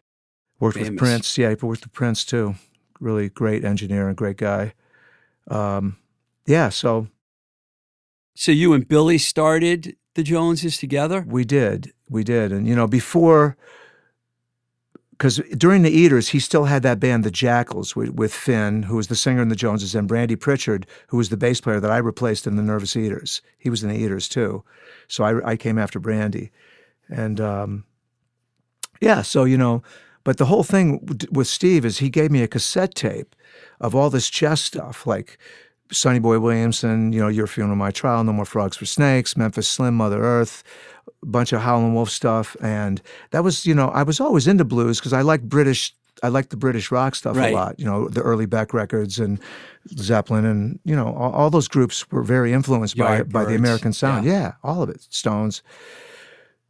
Worked 0.60 0.78
with 0.78 0.96
Prince. 0.96 1.36
Yeah, 1.36 1.50
he 1.50 1.54
worked 1.56 1.82
with 1.84 1.92
Prince 1.92 2.24
too. 2.24 2.54
Really 3.00 3.28
great 3.28 3.64
engineer 3.66 4.08
and 4.08 4.16
great 4.16 4.38
guy. 4.38 4.72
Um, 5.48 5.98
yeah, 6.46 6.70
so 6.70 7.08
So 8.36 8.52
you 8.52 8.74
and 8.74 8.86
Billy 8.86 9.16
started 9.16 9.96
the 10.14 10.22
Joneses 10.22 10.76
together? 10.76 11.24
we 11.26 11.44
did, 11.44 11.92
we 12.10 12.22
did, 12.22 12.52
and 12.52 12.66
you 12.66 12.76
know 12.76 12.86
before, 12.86 13.56
because 15.12 15.38
during 15.56 15.80
the 15.82 15.90
Eaters, 15.90 16.28
he 16.28 16.38
still 16.38 16.64
had 16.64 16.82
that 16.82 17.00
band, 17.00 17.24
the 17.24 17.30
Jackals, 17.30 17.96
with, 17.96 18.10
with 18.10 18.34
Finn, 18.34 18.84
who 18.84 18.96
was 18.96 19.08
the 19.08 19.16
singer 19.16 19.40
in 19.40 19.48
the 19.48 19.56
Joneses, 19.56 19.94
and 19.94 20.06
Brandy 20.06 20.36
Pritchard, 20.36 20.86
who 21.08 21.16
was 21.16 21.30
the 21.30 21.38
bass 21.38 21.62
player 21.62 21.80
that 21.80 21.90
I 21.90 21.96
replaced 21.96 22.46
in 22.46 22.56
the 22.56 22.62
Nervous 22.62 22.94
Eaters. 22.94 23.40
He 23.56 23.70
was 23.70 23.82
in 23.82 23.88
the 23.88 23.96
Eaters 23.96 24.28
too, 24.28 24.62
so 25.08 25.24
I, 25.24 25.52
I 25.52 25.56
came 25.56 25.78
after 25.78 25.98
Brandy, 25.98 26.50
and 27.08 27.40
um, 27.40 27.84
yeah, 29.00 29.22
so 29.22 29.44
you 29.44 29.56
know, 29.56 29.82
but 30.24 30.36
the 30.36 30.46
whole 30.46 30.64
thing 30.64 31.08
with 31.32 31.46
Steve 31.46 31.86
is 31.86 31.98
he 31.98 32.10
gave 32.10 32.30
me 32.30 32.42
a 32.42 32.48
cassette 32.48 32.94
tape 32.94 33.34
of 33.80 33.94
all 33.94 34.10
this 34.10 34.28
chess 34.28 34.60
stuff, 34.60 35.06
like 35.06 35.38
Sonny 35.92 36.18
Boy 36.18 36.38
Williamson, 36.40 37.12
you 37.12 37.20
know, 37.20 37.28
Your 37.28 37.46
Funeral, 37.46 37.76
My 37.76 37.90
Trial, 37.90 38.24
No 38.24 38.32
More 38.32 38.44
Frogs 38.44 38.76
for 38.76 38.86
Snakes, 38.86 39.36
Memphis 39.36 39.68
Slim, 39.68 39.94
Mother 39.94 40.20
Earth, 40.22 40.62
a 41.22 41.26
bunch 41.26 41.52
of 41.52 41.60
Howlin' 41.60 41.94
Wolf 41.94 42.10
stuff, 42.10 42.56
and 42.62 43.00
that 43.30 43.44
was, 43.44 43.64
you 43.66 43.74
know, 43.74 43.88
I 43.88 44.02
was 44.02 44.20
always 44.20 44.46
into 44.48 44.64
blues 44.64 44.98
because 44.98 45.12
I 45.12 45.22
like 45.22 45.42
British. 45.42 45.94
I 46.22 46.28
like 46.28 46.48
the 46.48 46.56
British 46.56 46.90
rock 46.90 47.14
stuff 47.14 47.36
Right. 47.36 47.52
a 47.52 47.54
lot, 47.54 47.78
you 47.78 47.84
know, 47.84 48.08
the 48.08 48.22
early 48.22 48.46
Beck 48.46 48.72
records 48.72 49.18
and 49.18 49.38
Zeppelin, 49.98 50.46
and 50.46 50.78
you 50.82 50.96
know, 50.96 51.14
all, 51.14 51.30
all 51.32 51.50
those 51.50 51.68
groups 51.68 52.10
were 52.10 52.22
very 52.22 52.54
influenced 52.54 52.96
by 52.96 53.22
by 53.22 53.44
the 53.44 53.54
American 53.54 53.92
sound. 53.92 54.24
yeah. 54.24 54.32
Yeah. 54.32 54.52
all 54.64 54.82
of 54.82 54.88
it, 54.88 55.02
Stones. 55.10 55.62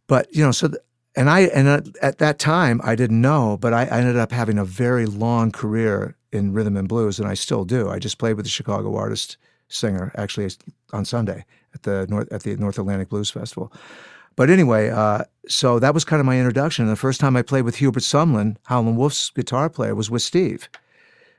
But 0.08 0.34
you 0.34 0.42
know, 0.44 0.50
so 0.50 0.66
th- 0.68 0.80
and 1.14 1.30
I 1.30 1.42
and 1.42 1.68
at, 1.68 1.96
at 2.02 2.18
that 2.18 2.38
time 2.40 2.80
I 2.82 2.96
didn't 2.96 3.20
know, 3.20 3.56
but 3.60 3.72
I, 3.72 3.82
I 3.84 3.98
ended 4.00 4.16
up 4.16 4.32
having 4.32 4.58
a 4.58 4.64
very 4.64 5.06
long 5.06 5.52
career 5.52 6.15
in 6.32 6.52
rhythm 6.52 6.76
and 6.76 6.88
blues, 6.88 7.18
and 7.18 7.28
I 7.28 7.34
still 7.34 7.64
do. 7.64 7.88
I 7.88 7.98
just 7.98 8.18
played 8.18 8.34
with 8.34 8.44
the 8.44 8.50
Chicago 8.50 8.96
artist 8.96 9.36
singer 9.68 10.12
actually 10.16 10.48
on 10.92 11.04
Sunday 11.04 11.44
at 11.74 11.82
the 11.82 12.06
North 12.08 12.30
at 12.32 12.42
the 12.42 12.56
North 12.56 12.78
Atlantic 12.78 13.08
Blues 13.08 13.30
Festival. 13.30 13.72
But 14.36 14.50
anyway, 14.50 14.90
uh, 14.90 15.24
so 15.48 15.78
that 15.78 15.94
was 15.94 16.04
kind 16.04 16.20
of 16.20 16.26
my 16.26 16.36
introduction. 16.38 16.84
And 16.84 16.92
the 16.92 16.96
first 17.00 17.20
time 17.20 17.36
I 17.36 17.42
played 17.42 17.62
with 17.62 17.76
Hubert 17.76 18.02
Sumlin, 18.02 18.56
Howlin' 18.64 18.96
Wolf's 18.96 19.30
guitar 19.30 19.70
player, 19.70 19.94
was 19.94 20.10
with 20.10 20.22
Steve. 20.22 20.68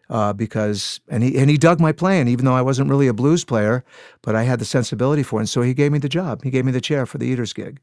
Uh, 0.09 0.31
because 0.31 1.01
and 1.09 1.21
he 1.21 1.37
and 1.37 1.49
he 1.49 1.57
dug 1.57 1.81
my 1.81 1.91
playing, 1.91 2.29
even 2.29 2.45
though 2.45 2.53
I 2.55 2.61
wasn't 2.61 2.89
really 2.89 3.07
a 3.07 3.13
blues 3.13 3.43
player, 3.43 3.83
but 4.21 4.35
I 4.35 4.43
had 4.43 4.57
the 4.59 4.65
sensibility 4.65 5.21
for 5.21 5.39
it. 5.39 5.41
And 5.41 5.49
so 5.49 5.61
he 5.61 5.73
gave 5.73 5.91
me 5.91 5.99
the 5.99 6.07
job. 6.07 6.43
He 6.43 6.49
gave 6.49 6.63
me 6.63 6.71
the 6.71 6.79
chair 6.79 7.05
for 7.05 7.17
the 7.17 7.25
Eaters 7.27 7.51
gig 7.53 7.81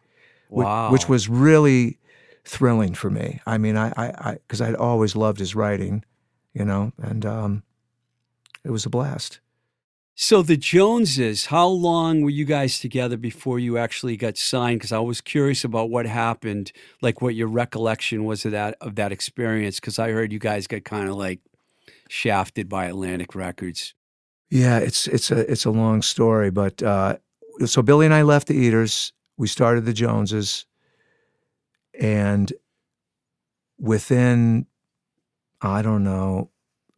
Wow. 0.48 0.90
which 0.90 1.08
was 1.08 1.28
really 1.28 1.98
thrilling 2.44 2.94
for 2.94 3.10
me. 3.10 3.40
I 3.46 3.58
mean, 3.58 3.76
I, 3.76 3.92
I, 3.96 4.32
because 4.34 4.60
I'd 4.60 4.74
always 4.74 5.16
loved 5.16 5.38
his 5.38 5.54
writing, 5.54 6.04
you 6.54 6.64
know, 6.64 6.92
and 7.02 7.26
um, 7.26 7.62
it 8.64 8.70
was 8.70 8.86
a 8.86 8.90
blast. 8.90 9.40
So 10.16 10.42
the 10.42 10.56
Joneses, 10.56 11.46
how 11.46 11.66
long 11.66 12.22
were 12.22 12.30
you 12.30 12.44
guys 12.44 12.78
together 12.78 13.16
before 13.16 13.58
you 13.58 13.78
actually 13.78 14.16
got 14.16 14.38
signed? 14.38 14.78
Because 14.78 14.92
I 14.92 15.00
was 15.00 15.20
curious 15.20 15.64
about 15.64 15.90
what 15.90 16.06
happened, 16.06 16.70
like 17.02 17.20
what 17.20 17.34
your 17.34 17.48
recollection 17.48 18.24
was 18.24 18.44
of 18.44 18.52
that 18.52 18.76
of 18.80 18.94
that 18.94 19.10
experience. 19.10 19.80
Because 19.80 19.98
I 19.98 20.12
heard 20.12 20.32
you 20.32 20.38
guys 20.38 20.68
got 20.68 20.84
kind 20.84 21.08
of 21.08 21.16
like 21.16 21.40
shafted 22.08 22.68
by 22.68 22.86
Atlantic 22.86 23.34
Records. 23.34 23.94
Yeah, 24.50 24.78
it's 24.78 25.08
it's 25.08 25.32
a 25.32 25.50
it's 25.50 25.64
a 25.64 25.72
long 25.72 26.00
story, 26.00 26.50
but 26.52 26.80
uh, 26.80 27.16
so 27.66 27.82
Billy 27.82 28.06
and 28.06 28.14
I 28.14 28.22
left 28.22 28.46
the 28.46 28.54
Eaters. 28.54 29.12
We 29.36 29.48
started 29.48 29.84
the 29.84 29.92
Joneses, 29.92 30.64
and 31.98 32.52
within 33.80 34.66
I 35.66 35.82
don't 35.82 36.04
know 36.04 36.50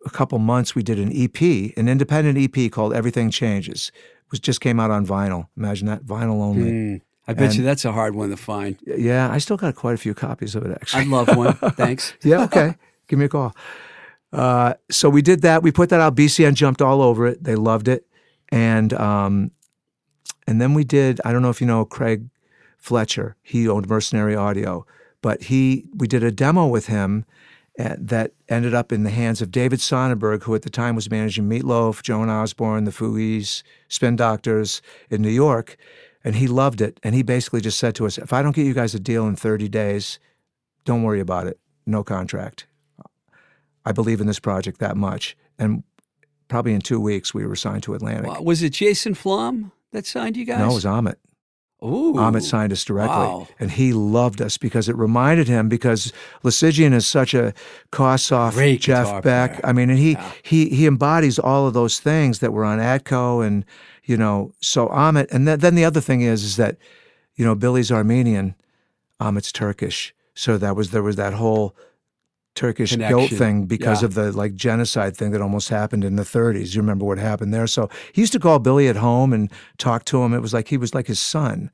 a 0.07 0.11
couple 0.11 0.39
months, 0.39 0.75
we 0.75 0.83
did 0.83 0.99
an 0.99 1.11
EP, 1.15 1.41
an 1.77 1.89
independent 1.89 2.39
EP 2.39 2.71
called 2.71 2.95
"Everything 2.95 3.31
Changes." 3.31 3.91
It 3.95 4.31
was 4.31 4.41
just 4.41 4.61
came 4.61 4.81
out 4.81 4.91
on 4.91 5.07
vinyl. 5.07 5.49
Imagine 5.57 5.89
that 5.89 6.05
vinyl 6.05 6.43
only. 6.43 6.71
Hmm. 6.71 6.97
I 7.29 7.35
bet 7.35 7.57
you 7.57 7.65
that's 7.65 7.85
a 7.85 7.91
hard 7.91 8.15
one 8.15 8.31
to 8.31 8.37
find. 8.37 8.79
Yeah, 8.87 9.29
I 9.31 9.39
still 9.39 9.57
got 9.57 9.75
quite 9.75 9.95
a 9.95 9.99
few 9.99 10.15
copies 10.15 10.55
of 10.55 10.65
it 10.65 10.71
actually. 10.71 11.03
I'd 11.03 11.09
love 11.09 11.37
one. 11.37 11.55
Thanks. 11.73 12.15
yeah, 12.23 12.45
okay. 12.45 12.77
Give 13.09 13.19
me 13.19 13.25
a 13.25 13.29
call. 13.29 13.55
Uh, 14.33 14.75
so 14.91 15.11
we 15.11 15.23
did 15.23 15.43
that. 15.43 15.63
We 15.63 15.73
put 15.73 15.89
that 15.89 16.01
out. 16.01 16.15
BCN 16.15 16.55
jumped 16.55 16.81
all 16.81 17.03
over 17.03 17.27
it. 17.27 17.43
They 17.43 17.57
loved 17.57 17.89
it, 17.89 18.07
and 18.51 18.93
um, 18.95 19.51
and 20.47 20.61
then 20.61 20.73
we 20.73 20.85
did. 20.85 21.21
I 21.25 21.33
don't 21.33 21.43
know 21.43 21.51
if 21.51 21.61
you 21.61 21.67
know 21.67 21.85
Craig 21.85 22.29
Fletcher. 22.79 23.37
He 23.43 23.69
owned 23.69 23.89
Mercenary 23.89 24.37
Audio, 24.37 24.87
but 25.21 25.45
he 25.45 25.87
we 25.97 26.07
did 26.07 26.23
a 26.23 26.31
demo 26.31 26.67
with 26.69 26.87
him 26.87 27.25
Uh, 27.79 27.95
that 27.99 28.33
ended 28.49 28.73
up 28.73 28.91
in 28.91 29.03
the 29.03 29.11
hands 29.11 29.43
of 29.43 29.51
David 29.51 29.83
Sonnenberg, 29.83 30.45
who 30.45 30.55
at 30.55 30.63
the 30.63 30.71
time 30.71 30.95
was 30.95 31.11
managing 31.11 31.47
Meatloaf, 31.47 32.03
Joan 32.03 32.31
Osborne, 32.31 32.85
the 32.85 32.91
Fugees, 32.91 33.63
Spin 33.89 34.17
Doctors 34.17 34.81
in 35.11 35.21
New 35.21 35.29
York, 35.29 35.77
and 36.25 36.37
he 36.37 36.47
loved 36.47 36.81
it. 36.81 36.99
And 37.03 37.15
he 37.15 37.23
basically 37.23 37.61
just 37.61 37.79
said 37.79 37.95
to 37.97 38.07
us, 38.07 38.17
"If 38.17 38.33
I 38.33 38.41
don't 38.43 38.57
get 38.57 38.65
you 38.65 38.73
guys 38.73 38.95
a 38.95 39.01
deal 39.01 39.27
in 39.27 39.37
30 39.37 39.69
days, 39.69 40.19
don't 40.87 41.03
worry 41.03 41.21
about 41.21 41.47
it. 41.47 41.61
No 41.85 42.03
contract. 42.03 42.67
I 43.85 43.93
believe 43.93 44.21
in 44.21 44.27
this 44.27 44.41
project 44.41 44.81
that 44.81 44.97
much. 44.97 45.37
And 45.59 45.85
probably 46.49 46.75
in 46.75 46.81
two 46.81 47.01
weeks, 47.01 47.35
we 47.35 47.47
were 47.47 47.57
signed 47.57 47.83
to 47.85 47.95
Atlantic. 47.95 48.31
Wow. 48.31 48.43
Was 48.43 48.63
it 48.63 48.71
Jason 48.71 49.15
Flom 49.15 49.73
that 49.93 50.07
signed 50.07 50.37
you 50.37 50.45
guys? 50.45 50.59
No, 50.59 50.71
it 50.71 50.75
was 50.75 50.87
Ahmet. 50.87 51.19
Ooh. 51.85 52.17
Ahmet 52.19 52.43
signed 52.43 52.73
us 52.73 52.85
directly. 52.85 53.17
Wow. 53.17 53.49
And 53.61 53.71
he 53.71 53.93
loved 53.93 54.41
us 54.41 54.57
because 54.57 54.89
it 54.89 54.97
reminded 54.97 55.47
him, 55.47 55.69
because 55.69 56.13
Loosigian 56.43 56.93
is 56.95 57.07
such 57.07 57.35
a 57.35 57.53
Kossoff, 57.93 58.53
Great 58.55 58.81
Jeff 58.81 59.23
Beck. 59.23 59.53
player. 59.53 59.61
I 59.65 59.73
mean, 59.73 59.91
and 59.91 59.99
he, 59.99 60.13
Yeah. 60.13 60.33
he, 60.43 60.69
he 60.71 60.87
embodies 60.87 61.39
all 61.39 61.67
of 61.67 61.75
those 61.75 62.01
things 62.01 62.39
that 62.39 62.53
were 62.53 62.65
on 62.65 62.79
Atco. 62.79 63.47
And, 63.47 63.65
you 64.05 64.17
know, 64.17 64.53
so 64.61 64.89
Ahmet, 64.89 65.31
and 65.31 65.47
then, 65.47 65.61
then 65.61 65.75
the 65.75 65.85
other 65.85 66.01
thing 66.01 66.23
is, 66.23 66.43
is 66.45 66.57
that, 66.57 66.77
you 67.35 67.45
know, 67.45 67.55
Billy's 67.55 67.93
Armenian, 67.93 68.55
Ahmet's 69.21 69.53
Turkish. 69.53 70.15
So 70.35 70.57
that 70.59 70.77
was, 70.77 70.91
there 70.93 71.03
was 71.03 71.17
that 71.17 71.35
whole 71.35 71.77
Turkish 72.57 72.97
guilt 72.97 73.09
Connection. 73.29 73.39
thing 73.39 73.65
because 73.67 74.03
Yeah. 74.03 74.07
of 74.07 74.15
the 74.15 74.33
like 74.33 74.55
genocide 74.57 75.17
thing 75.17 75.31
that 75.31 75.41
almost 75.41 75.69
happened 75.69 76.03
in 76.05 76.17
the 76.17 76.25
30s. 76.25 76.75
You 76.75 76.81
remember 76.81 77.05
what 77.05 77.19
happened 77.19 77.55
there? 77.55 77.67
So 77.69 77.89
he 78.13 78.23
used 78.23 78.33
to 78.33 78.41
call 78.41 78.59
Billy 78.59 78.89
at 78.89 78.97
home 78.97 79.33
and 79.33 79.51
talk 79.79 80.05
to 80.07 80.23
him. 80.25 80.35
It 80.35 80.41
was 80.43 80.53
like 80.53 80.67
he 80.69 80.77
was 80.77 80.95
like 80.95 81.07
his 81.07 81.21
son. 81.21 81.71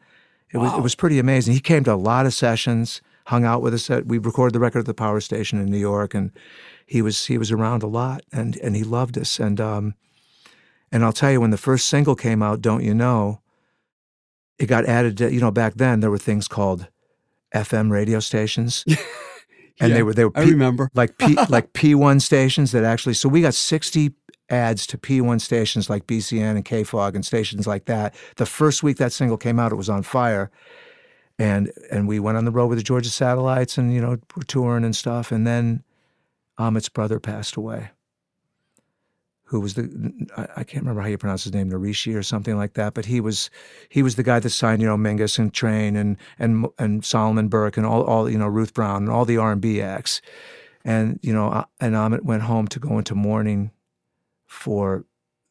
It 0.52 0.58
was 0.58 0.72
it 0.74 0.82
was 0.82 0.94
pretty 0.94 1.18
amazing. 1.18 1.54
He 1.54 1.60
came 1.60 1.82
to 1.84 1.94
a 1.94 2.02
lot 2.10 2.26
of 2.26 2.34
sessions, 2.34 3.00
hung 3.26 3.44
out 3.46 3.62
with 3.62 3.72
us. 3.72 3.88
At, 3.88 4.04
we 4.06 4.18
recorded 4.18 4.52
the 4.54 4.60
record 4.60 4.80
at 4.80 4.86
the 4.86 4.92
power 4.92 5.20
station 5.20 5.58
in 5.58 5.70
New 5.70 5.78
York, 5.78 6.12
and 6.14 6.30
he 6.84 7.00
was 7.00 7.24
he 7.26 7.38
was 7.38 7.50
around 7.50 7.82
a 7.82 7.86
lot, 7.86 8.20
and 8.32 8.58
and 8.58 8.76
he 8.76 8.84
loved 8.84 9.16
us. 9.16 9.40
And 9.40 9.58
um, 9.60 9.94
and 10.90 11.02
I'll 11.04 11.12
tell 11.14 11.30
you, 11.32 11.40
when 11.40 11.52
the 11.52 11.56
first 11.56 11.88
single 11.88 12.14
came 12.16 12.42
out, 12.42 12.60
"Don't 12.60 12.82
You 12.84 12.92
Know," 12.92 13.40
it 14.58 14.66
got 14.66 14.84
added 14.84 15.16
to, 15.18 15.32
you 15.32 15.40
know, 15.40 15.50
back 15.50 15.74
then 15.76 16.00
there 16.00 16.10
were 16.10 16.18
things 16.18 16.48
called 16.48 16.88
FM 17.54 17.90
radio 17.90 18.20
stations. 18.20 18.84
And 19.82 19.90
Yeah, 19.90 19.96
they 19.96 20.02
were 20.02 20.14
they 20.14 20.24
were 20.24 20.32
I 20.34 20.44
P- 20.44 20.50
remember. 20.52 20.90
like 20.94 21.18
P 21.18 21.34
like 21.48 21.72
P1 21.72 22.22
stations 22.22 22.72
that 22.72 22.84
actually 22.84 23.14
so 23.14 23.28
we 23.28 23.42
got 23.42 23.54
60 23.54 24.12
ads 24.48 24.86
to 24.86 24.98
P1 24.98 25.40
stations 25.40 25.90
like 25.90 26.06
BCN 26.06 26.56
and 26.56 26.64
KFOG 26.64 27.14
and 27.14 27.26
stations 27.26 27.66
like 27.66 27.86
that. 27.86 28.14
The 28.36 28.46
first 28.46 28.82
week 28.82 28.98
that 28.98 29.12
single 29.12 29.36
came 29.36 29.58
out, 29.58 29.72
it 29.72 29.76
was 29.76 29.90
on 29.90 30.02
fire. 30.02 30.50
And 31.38 31.72
and 31.90 32.06
we 32.06 32.20
went 32.20 32.36
on 32.38 32.44
the 32.44 32.50
road 32.50 32.68
with 32.68 32.78
the 32.78 32.84
Georgia 32.84 33.10
Satellites 33.10 33.76
and 33.76 33.92
you 33.92 34.00
know, 34.00 34.18
we're 34.36 34.42
touring 34.46 34.84
and 34.84 34.94
stuff. 34.94 35.32
And 35.32 35.46
then 35.46 35.82
um, 36.58 36.74
Ahmet's 36.74 36.88
brother 36.88 37.18
passed 37.18 37.56
away. 37.56 37.90
Who 39.52 39.60
was 39.60 39.74
the 39.74 39.84
I, 40.36 40.60
I 40.60 40.64
can't 40.64 40.82
remember 40.82 41.02
how 41.02 41.08
you 41.08 41.18
pronounce 41.18 41.44
his 41.44 41.52
name, 41.52 41.70
Narishi 41.70 42.16
or 42.16 42.22
something 42.24 42.56
like 42.56 42.74
that, 42.74 42.94
but 42.94 43.04
he 43.06 43.20
was 43.20 43.50
he 43.88 44.02
was 44.02 44.16
the 44.16 44.22
guy 44.24 44.40
that 44.40 44.50
signed, 44.50 44.82
you 44.82 44.88
know, 44.88 44.96
Mingus 44.96 45.38
and 45.38 45.52
Train 45.54 45.94
and 45.94 46.16
and 46.38 46.66
and 46.78 47.04
Solomon 47.04 47.48
Burke 47.48 47.76
and 47.76 47.86
all 47.86 48.02
all 48.02 48.28
you 48.28 48.38
know, 48.38 48.48
Ruth 48.48 48.74
Brown 48.74 49.02
and 49.04 49.10
all 49.10 49.24
the 49.24 49.36
R 49.36 49.52
and 49.52 49.60
B 49.60 49.80
acts 49.80 50.20
and 50.84 51.18
you 51.22 51.32
know 51.32 51.64
and 51.80 51.94
Ahmet 51.94 52.24
went 52.24 52.42
home 52.42 52.66
to 52.68 52.78
go 52.78 52.98
into 52.98 53.14
mourning 53.14 53.70
for 54.46 55.04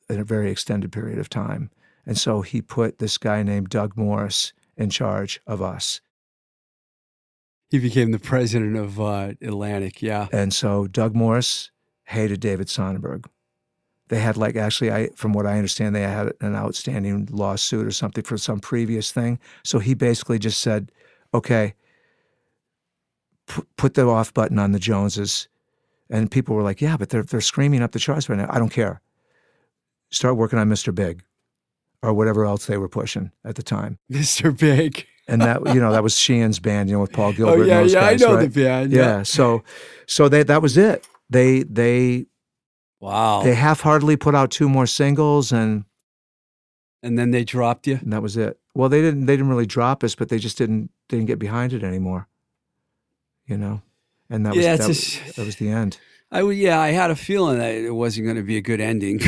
a 0.10 0.24
very 0.24 0.52
extended 0.52 0.92
period 0.92 1.20
of 1.20 1.30
time 1.30 1.72
and 2.06 2.18
so 2.18 2.42
he 2.42 2.62
put 2.62 3.00
this 3.00 3.18
guy 3.18 3.44
named 3.44 3.70
Doug 3.70 3.96
Morris 3.96 4.54
in 4.76 4.90
charge 4.90 5.40
of 5.48 5.62
us 5.62 6.02
He 7.70 7.80
became 7.80 8.12
the 8.12 8.20
president 8.20 8.76
of 8.76 9.00
uh, 9.00 9.34
Atlantic. 9.42 10.02
Yeah. 10.02 10.28
and 10.32 10.54
so 10.54 10.88
Doug 10.88 11.16
Morris 11.16 11.72
hated 12.06 12.40
David 12.42 12.68
Sonnenberg 12.68 13.26
they 14.12 14.20
had 14.20 14.36
like 14.38 14.58
actually 14.58 14.92
I 14.92 15.08
from 15.16 15.32
what 15.32 15.46
I 15.48 15.56
understand 15.56 15.96
they 15.96 16.02
had 16.02 16.34
an 16.42 16.54
outstanding 16.54 17.30
lawsuit 17.32 17.88
or 17.88 17.92
something 17.92 18.24
for 18.26 18.38
some 18.38 18.60
previous 18.60 19.12
thing 19.12 19.40
so 19.64 19.80
he 19.80 19.94
basically 19.96 20.38
just 20.38 20.60
said 20.60 20.92
okay 21.34 21.74
pu- 23.48 23.66
put 23.78 23.94
the 23.94 24.06
off 24.08 24.34
button 24.34 24.60
on 24.60 24.74
the 24.74 24.80
Joneses 24.80 25.48
and 26.10 26.30
people 26.30 26.56
were 26.56 26.62
like 26.62 26.82
yeah 26.82 26.98
but 26.98 27.10
they're 27.10 27.24
they're 27.24 27.42
screaming 27.42 27.82
up 27.82 27.94
the 27.94 28.00
charts 28.00 28.28
right 28.30 28.38
now 28.38 28.48
I 28.50 28.60
don't 28.60 28.70
care 28.70 29.02
start 30.12 30.36
working 30.36 30.60
on 30.60 30.70
Mr. 30.70 30.94
Big 30.94 31.24
or 32.04 32.14
whatever 32.14 32.46
else 32.46 32.66
they 32.66 32.78
were 32.78 32.90
pushing 32.90 33.32
at 33.46 33.56
the 33.56 33.64
time 33.64 33.98
Mr. 34.12 34.56
Big. 34.58 35.08
and 35.30 35.42
that 35.42 35.66
you 35.74 35.80
know 35.80 35.94
that 35.94 36.04
was 36.04 36.18
Sheehan's 36.18 36.60
band 36.60 36.90
you 36.90 36.96
know 36.98 37.02
with 37.02 37.14
Paul 37.14 37.30
oh, 37.30 37.34
Gilbert 37.34 37.62
Oh, 37.62 37.64
yeah, 37.64 37.82
yeah. 37.82 37.94
guys 37.94 38.22
I 38.22 38.26
know 38.26 38.36
right? 38.36 38.52
the 38.52 38.62
band. 38.64 38.92
yeah 38.92 39.24
so 39.24 39.64
so 40.06 40.28
they 40.28 40.44
that 40.44 40.62
was 40.62 40.78
it 40.78 41.08
they 41.30 41.64
they 41.64 42.26
Wow. 43.02 43.42
they 43.42 43.56
half-heartedly 43.56 44.16
put 44.18 44.36
out 44.36 44.52
two 44.52 44.70
more 44.70 44.86
singles 44.86 45.52
and 45.52 45.86
and 47.04 47.18
then 47.18 47.32
they 47.32 47.44
dropped 47.44 47.88
you. 47.88 47.96
and 47.96 48.14
that 48.14 48.22
was 48.22 48.38
it. 48.38 48.60
Well, 48.76 48.88
they 48.90 49.02
didn't 49.02 49.26
they 49.26 49.34
didn't 49.34 49.50
really 49.50 49.66
drop 49.66 50.04
us, 50.04 50.16
but 50.16 50.30
they 50.30 50.38
just 50.38 50.58
didn't 50.58 50.92
didn't 51.10 51.26
get 51.26 51.40
behind 51.40 51.74
it 51.74 51.84
anymore. 51.84 52.28
You 53.48 53.58
know, 53.58 53.82
and 54.30 54.46
that 54.46 54.56
was, 54.56 54.66
that, 54.66 54.88
was 54.88 55.20
that 55.36 55.46
was 55.46 55.56
the 55.58 55.70
end. 55.70 55.98
I 56.32 56.42
yeah, 56.44 56.80
I 56.80 56.92
had 56.92 57.12
a 57.12 57.16
feeling 57.16 57.58
that 57.58 57.74
it 57.74 57.94
wasn't 57.94 58.26
going 58.26 58.38
to 58.38 58.44
be 58.44 58.56
a 58.56 58.62
good 58.62 58.80
ending, 58.80 59.20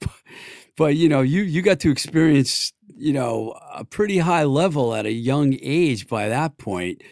but, 0.00 0.10
but 0.76 0.96
you 0.96 1.08
know, 1.08 1.22
you 1.22 1.42
you 1.42 1.62
got 1.62 1.80
to 1.80 1.90
experience 1.90 2.72
you 2.96 3.12
know 3.12 3.58
a 3.72 3.84
pretty 3.84 4.18
high 4.18 4.44
level 4.44 4.94
at 4.94 5.06
a 5.06 5.12
young 5.12 5.56
age. 5.60 6.06
By 6.06 6.28
that 6.28 6.58
point, 6.58 7.02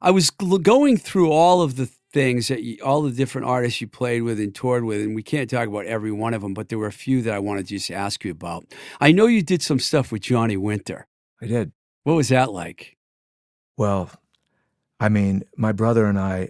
I 0.00 0.10
was 0.10 0.30
going 0.30 0.96
through 0.96 1.30
all 1.30 1.62
of 1.62 1.76
the 1.76 1.88
things 2.18 2.48
that 2.48 2.64
you, 2.64 2.78
all 2.82 3.02
the 3.02 3.12
different 3.12 3.46
artists 3.46 3.80
you 3.80 3.86
played 3.86 4.22
with 4.22 4.40
and 4.40 4.52
toured 4.52 4.82
with, 4.82 5.00
and 5.00 5.14
we 5.14 5.22
can't 5.22 5.48
talk 5.48 5.68
about 5.68 5.86
every 5.86 6.10
one 6.10 6.34
of 6.34 6.42
them, 6.42 6.52
but 6.52 6.68
there 6.68 6.78
were 6.78 6.88
a 6.88 6.92
few 6.92 7.22
that 7.22 7.32
I 7.32 7.38
wanted 7.38 7.68
to 7.68 7.74
just 7.76 7.92
ask 7.92 8.24
you 8.24 8.32
about. 8.32 8.66
I 9.00 9.12
know 9.12 9.26
you 9.26 9.40
did 9.40 9.62
some 9.62 9.78
stuff 9.78 10.10
with 10.10 10.22
Johnny 10.22 10.56
Winter. 10.56 11.06
I 11.40 11.46
did. 11.46 11.70
What 12.02 12.14
was 12.14 12.30
that 12.30 12.50
like? 12.50 12.96
Well, 13.76 14.10
I 14.98 15.08
mean, 15.08 15.44
my 15.56 15.70
brother 15.70 16.06
and 16.06 16.18
I, 16.18 16.48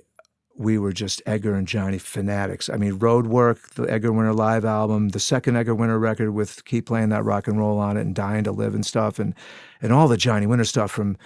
we 0.57 0.79
were 0.79 0.95
just 0.95 1.21
Edgar 1.27 1.55
and 1.55 1.69
Johnny 1.69 1.99
fanatics. 1.99 2.71
I 2.71 2.79
mean, 2.79 2.99
Road 2.99 3.27
Work, 3.27 3.75
the 3.75 3.83
Edgar 3.83 4.11
Winter 4.11 4.33
live 4.33 4.65
album, 4.65 5.11
the 5.11 5.21
second 5.21 5.57
Edgar 5.57 5.75
Winter 5.75 5.99
record 5.99 6.31
with 6.31 6.65
Keep 6.65 6.87
Playing 6.87 7.11
That 7.11 7.27
Rock 7.27 7.47
and 7.47 7.59
Roll 7.59 7.79
on 7.79 7.99
it 7.99 8.07
and 8.07 8.15
Dying 8.15 8.45
to 8.45 8.53
Live 8.53 8.75
and 8.75 8.87
stuff, 8.87 9.19
and 9.19 9.35
and 9.83 9.93
all 9.93 10.09
the 10.09 10.17
Johnny 10.17 10.47
Winter 10.47 10.65
stuff 10.65 10.91
from 10.91 11.19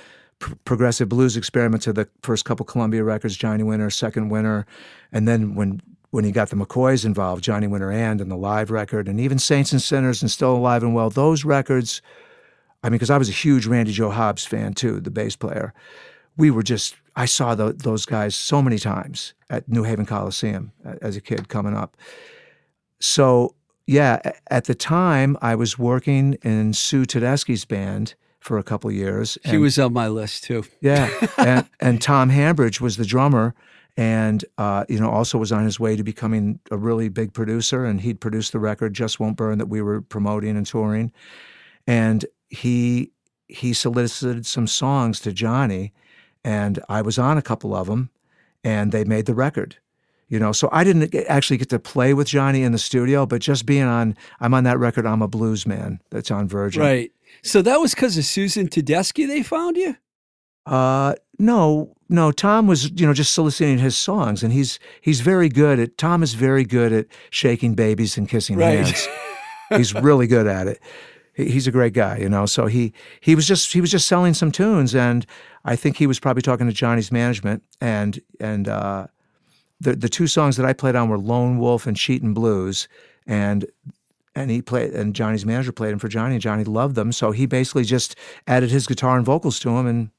Progressive 0.64 1.09
Blues 1.09 1.37
Experiment 1.37 1.83
to 1.83 1.92
the 1.92 2.09
first 2.22 2.44
couple 2.44 2.64
Columbia 2.66 3.05
records, 3.05 3.37
Johnny 3.37 3.62
Winter, 3.62 3.90
Second 3.90 4.28
Winter, 4.28 4.66
and 5.12 5.26
then 5.26 5.55
when 5.55 5.81
when 6.11 6.24
he 6.24 6.31
got 6.31 6.50
the 6.50 6.57
McCoys 6.57 7.07
involved, 7.07 7.42
Johnny 7.42 7.66
Winter 7.66 7.90
and 7.90 8.20
and 8.20 8.31
the 8.31 8.37
live 8.37 8.70
record, 8.70 9.09
and 9.09 9.18
even 9.18 9.38
Saints 9.38 9.72
and 9.72 9.81
Sinners 9.81 10.20
and 10.20 10.31
Still 10.31 10.55
Alive 10.55 10.83
and 10.83 10.94
Well, 10.94 11.09
those 11.11 11.44
records. 11.44 12.02
I 12.83 12.88
mean, 12.88 12.96
because 12.96 13.11
I 13.11 13.16
was 13.16 13.28
a 13.28 13.33
huge 13.33 13.66
Randy 13.66 13.92
Jo 13.92 14.11
Hobbs 14.11 14.44
fan 14.44 14.74
too, 14.74 15.00
the 15.00 15.11
bass 15.11 15.37
player. 15.37 15.72
We 16.37 16.50
were 16.50 16.62
just, 16.62 16.96
I 17.14 17.26
saw 17.26 17.55
tho- 17.55 17.72
those 17.72 18.05
guys 18.05 18.35
so 18.35 18.61
many 18.61 18.78
times 18.78 19.35
at 19.48 19.68
New 19.68 19.85
Haven 19.85 20.05
Coliseum 20.05 20.72
as 21.00 21.16
a 21.16 21.20
kid 21.20 21.48
coming 21.48 21.76
up. 21.76 21.96
So, 23.00 23.55
yeah, 23.87 24.20
at 24.48 24.64
the 24.64 24.74
time, 24.74 25.37
I 25.40 25.55
was 25.55 25.78
working 25.78 26.35
in 26.42 26.72
Sue 26.72 27.05
Tedeschi's 27.05 27.64
band 27.64 28.14
for 28.42 28.59
a 28.59 28.62
couple 28.62 28.90
years. 28.90 29.38
She 29.44 29.57
was 29.57 29.78
on 29.78 29.92
my 29.92 30.09
list 30.09 30.44
too. 30.44 30.64
yeah, 30.81 31.09
and, 31.38 31.68
and 31.81 32.02
Tom 32.02 32.28
Hambridge 32.28 32.81
was 32.81 32.96
the 32.96 33.05
drummer, 33.05 33.55
and 33.96 34.44
uh, 34.59 34.85
you 34.88 34.98
know 34.98 35.11
also 35.11 35.38
was 35.38 35.52
on 35.52 35.64
his 35.64 35.78
way 35.78 35.96
to 35.96 36.02
becoming 36.02 36.59
a 36.70 36.76
really 36.76 37.09
big 37.09 37.33
producer, 37.33 37.85
and 37.85 38.00
he'd 38.00 38.20
produced 38.20 38.52
the 38.52 38.59
record 38.59 38.94
"Just 38.94 39.20
Won't 39.20 39.37
Burn" 39.37 39.59
that 39.59 39.66
we 39.66 39.81
were 39.81 40.00
promoting 40.02 40.57
and 40.57 40.66
touring, 40.66 41.12
and 41.87 42.26
he 42.50 43.12
he 43.46 43.72
solicited 43.72 44.44
some 44.44 44.66
songs 44.66 45.20
to 45.20 45.33
Johnny, 45.33 45.92
and 46.44 46.81
I 46.88 47.02
was 47.02 47.18
on 47.18 47.38
a 47.38 47.42
couple 47.42 47.74
of 47.76 47.87
them, 47.87 48.11
and 48.64 48.90
they 48.90 49.05
made 49.05 49.26
the 49.26 49.35
record. 49.35 49.76
You 50.33 50.38
know, 50.38 50.53
so 50.53 50.71
I 50.73 50.83
didn't 50.83 51.11
get, 51.11 51.27
actually 51.27 51.59
get 51.59 51.68
to 51.68 51.79
play 51.79 52.14
with 52.14 52.27
Johnny 52.27 52.62
in 52.62 52.73
the 52.73 52.79
studio, 52.79 53.27
but 53.27 53.42
just 53.42 53.66
being 53.66 53.83
on, 53.83 54.16
I'm 54.40 54.55
on 54.55 54.64
that 54.64 54.79
record. 54.79 55.05
I'm 55.05 55.21
a 55.21 55.29
blues 55.29 55.66
man. 55.66 56.01
That's 56.11 56.31
on 56.31 56.49
Virgin. 56.49 56.81
Right. 56.81 57.12
So 57.42 57.61
that 57.61 57.77
was 57.81 57.95
because 57.95 58.16
of 58.16 58.25
Susan 58.25 58.66
Tedeschi 58.66 59.27
they 59.27 59.42
found 59.42 59.77
you? 59.77 59.95
Uh, 60.64 61.16
no, 61.38 61.95
no. 62.09 62.33
Tom 62.33 62.66
was, 62.66 62.90
you 62.99 63.07
know, 63.07 63.12
just 63.12 63.35
soliciting 63.35 63.77
his 63.77 63.95
songs, 63.95 64.42
and 64.42 64.55
he's 64.55 64.79
he's 65.03 65.21
very 65.21 65.51
good 65.51 65.79
at. 65.79 65.99
Tom 65.99 66.23
is 66.23 66.33
very 66.33 66.64
good 66.64 66.95
at 66.95 67.07
shaking 67.29 67.75
babies 67.75 68.16
and 68.16 68.27
kissing 68.27 68.57
Right. 68.57 68.79
hands. 68.79 69.07
he's 69.68 69.92
really 69.92 70.27
good 70.27 70.47
at 70.47 70.66
it. 70.66 70.81
He's 71.35 71.66
a 71.66 71.71
great 71.71 71.92
guy, 71.92 72.16
you 72.16 72.31
know. 72.31 72.47
So 72.47 72.66
he 72.66 72.95
he 73.21 73.35
was 73.35 73.47
just 73.47 73.71
he 73.75 73.83
was 73.83 73.90
just 73.90 74.09
selling 74.09 74.33
some 74.33 74.51
tunes, 74.51 74.95
and 74.95 75.27
I 75.62 75.77
think 75.77 75.99
he 75.99 76.07
was 76.07 76.18
probably 76.18 76.40
talking 76.42 76.66
to 76.68 76.73
Johnny's 76.73 77.12
management, 77.12 77.62
and 77.83 78.18
and 78.40 78.66
uh, 78.66 79.09
the 79.83 79.97
the 79.97 80.09
two 80.09 80.27
songs 80.27 80.57
that 80.57 80.66
I 80.66 80.73
played 80.73 80.95
on 80.95 81.09
were 81.09 81.18
Lone 81.18 81.59
Wolf 81.59 81.87
and 81.87 81.97
Cheatin' 81.97 82.35
Blues, 82.35 82.88
and 83.27 83.66
and 84.35 84.51
he 84.51 84.62
played 84.62 84.92
and 84.92 85.14
Johnny's 85.14 85.45
manager 85.45 85.73
played 85.73 85.92
them 85.92 85.99
for 85.99 86.09
Johnny, 86.09 86.35
and 86.35 86.42
Johnny 86.42 86.64
loved 86.64 86.95
them, 86.95 87.12
so 87.12 87.33
he 87.33 87.47
basically 87.47 87.85
just 87.85 88.16
added 88.47 88.71
his 88.71 88.87
guitar 88.87 89.16
and 89.16 89.27
vocals 89.27 89.59
to 89.61 89.71
them, 89.71 89.87
and 89.87 90.11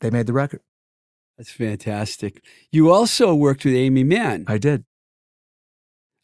they 0.00 0.10
made 0.10 0.26
the 0.26 0.32
record. 0.32 0.60
That's 1.36 1.52
fantastic. 1.52 2.42
You 2.70 2.90
also 2.90 3.34
worked 3.34 3.64
with 3.64 3.74
Aimee 3.74 4.04
Mann. 4.04 4.44
I 4.46 4.58
did. 4.58 4.84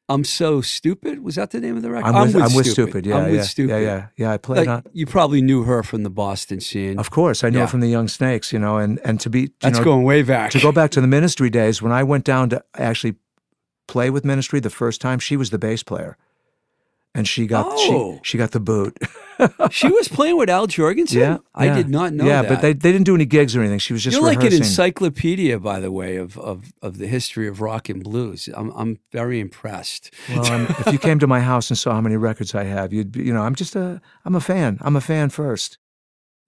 I'm 0.09 0.23
so 0.23 0.61
stupid. 0.61 1.25
Was 1.25 1.35
that 1.35 1.51
the 1.51 1.61
name 1.61 1.77
of 1.77 1.83
the 1.83 1.91
record? 1.91 2.15
I'm 2.15 2.33
with, 2.33 2.37
I'm 2.37 2.55
with 2.55 2.67
stupid. 2.71 3.05
Yeah, 3.07 3.17
I'm 3.19 3.27
yeah, 3.27 3.39
with 3.39 3.45
stupid. 3.47 3.71
yeah, 3.73 3.79
yeah, 3.81 4.07
yeah. 4.17 4.33
I 4.33 4.37
played 4.37 4.59
Like, 4.67 4.69
on. 4.69 4.83
you 4.93 5.05
probably 5.05 5.41
knew 5.43 5.65
her 5.65 5.83
from 5.83 6.05
the 6.05 6.11
Boston 6.11 6.61
scene. 6.61 6.99
Of 6.99 7.11
course, 7.11 7.43
I 7.43 7.51
know 7.51 7.61
Yeah. 7.61 7.67
from 7.67 7.81
the 7.81 7.89
Young 7.89 8.07
Snakes, 8.07 8.53
you 8.53 8.59
know, 8.61 8.77
and 8.79 9.01
and 9.05 9.19
to 9.21 9.29
be 9.31 9.41
you 9.41 9.49
That's 9.61 9.79
know, 9.79 9.85
going 9.85 10.05
way 10.05 10.23
back. 10.23 10.53
to 10.53 10.61
go 10.61 10.71
back 10.71 10.91
to 10.93 11.01
the 11.01 11.09
Ministry 11.09 11.51
days 11.51 11.83
when 11.83 11.91
I 11.91 12.05
went 12.05 12.25
down 12.25 12.51
to 12.51 12.63
actually 12.77 13.17
play 13.89 14.09
with 14.11 14.25
Ministry 14.25 14.61
the 14.61 14.71
first 14.71 15.01
time. 15.01 15.19
She 15.19 15.37
was 15.37 15.51
the 15.51 15.59
bass 15.59 15.83
player, 15.83 16.17
and 17.17 17.27
she 17.27 17.47
got 17.47 17.67
Oh. 17.69 18.21
she 18.23 18.31
she 18.33 18.39
got 18.39 18.51
the 18.53 18.61
boot. 18.61 18.97
she 19.71 19.89
was 19.89 20.09
playing 20.09 20.37
with 20.39 20.49
Al 20.49 20.67
Jourgensen. 20.67 21.15
yeah, 21.15 21.39
I 21.55 21.67
yeah. 21.67 21.75
did 21.77 21.89
not 21.91 22.13
know 22.13 22.25
Yeah, 22.25 22.43
that. 22.43 22.49
but 22.49 22.61
they 22.63 22.73
they 22.73 22.93
didn't 22.93 23.05
do 23.05 23.15
any 23.15 23.25
gigs 23.27 23.55
or 23.57 23.61
anything. 23.61 23.79
She 23.81 23.93
was 23.93 24.03
just 24.05 24.17
You're 24.17 24.25
like 24.27 24.43
an 24.43 24.53
encyclopedia, 24.53 25.59
by 25.59 25.81
the 25.81 25.91
way, 25.91 26.17
of, 26.17 26.39
of, 26.39 26.73
of 26.83 26.99
the 26.99 27.07
history 27.07 27.49
of 27.49 27.61
rock 27.61 27.89
and 27.89 28.03
blues. 28.03 28.49
I'm 28.55 28.71
I'm 28.77 28.99
very 29.13 29.41
impressed. 29.41 30.13
well, 30.29 30.47
I'm, 30.47 30.67
if 30.81 30.93
you 30.93 30.99
came 30.99 31.19
to 31.19 31.27
my 31.27 31.41
house 31.41 31.71
and 31.71 31.79
saw 31.79 31.93
how 31.95 32.01
many 32.01 32.17
records 32.17 32.55
I 32.55 32.65
have, 32.65 32.93
you'd 32.93 33.13
be, 33.13 33.25
you 33.25 33.33
know, 33.35 33.43
I'm 33.43 33.55
just 33.55 33.77
a 33.77 34.01
I'm 34.25 34.35
a 34.35 34.41
fan. 34.41 34.79
I'm 34.81 34.97
a 34.97 35.01
fan 35.01 35.31
first. 35.31 35.79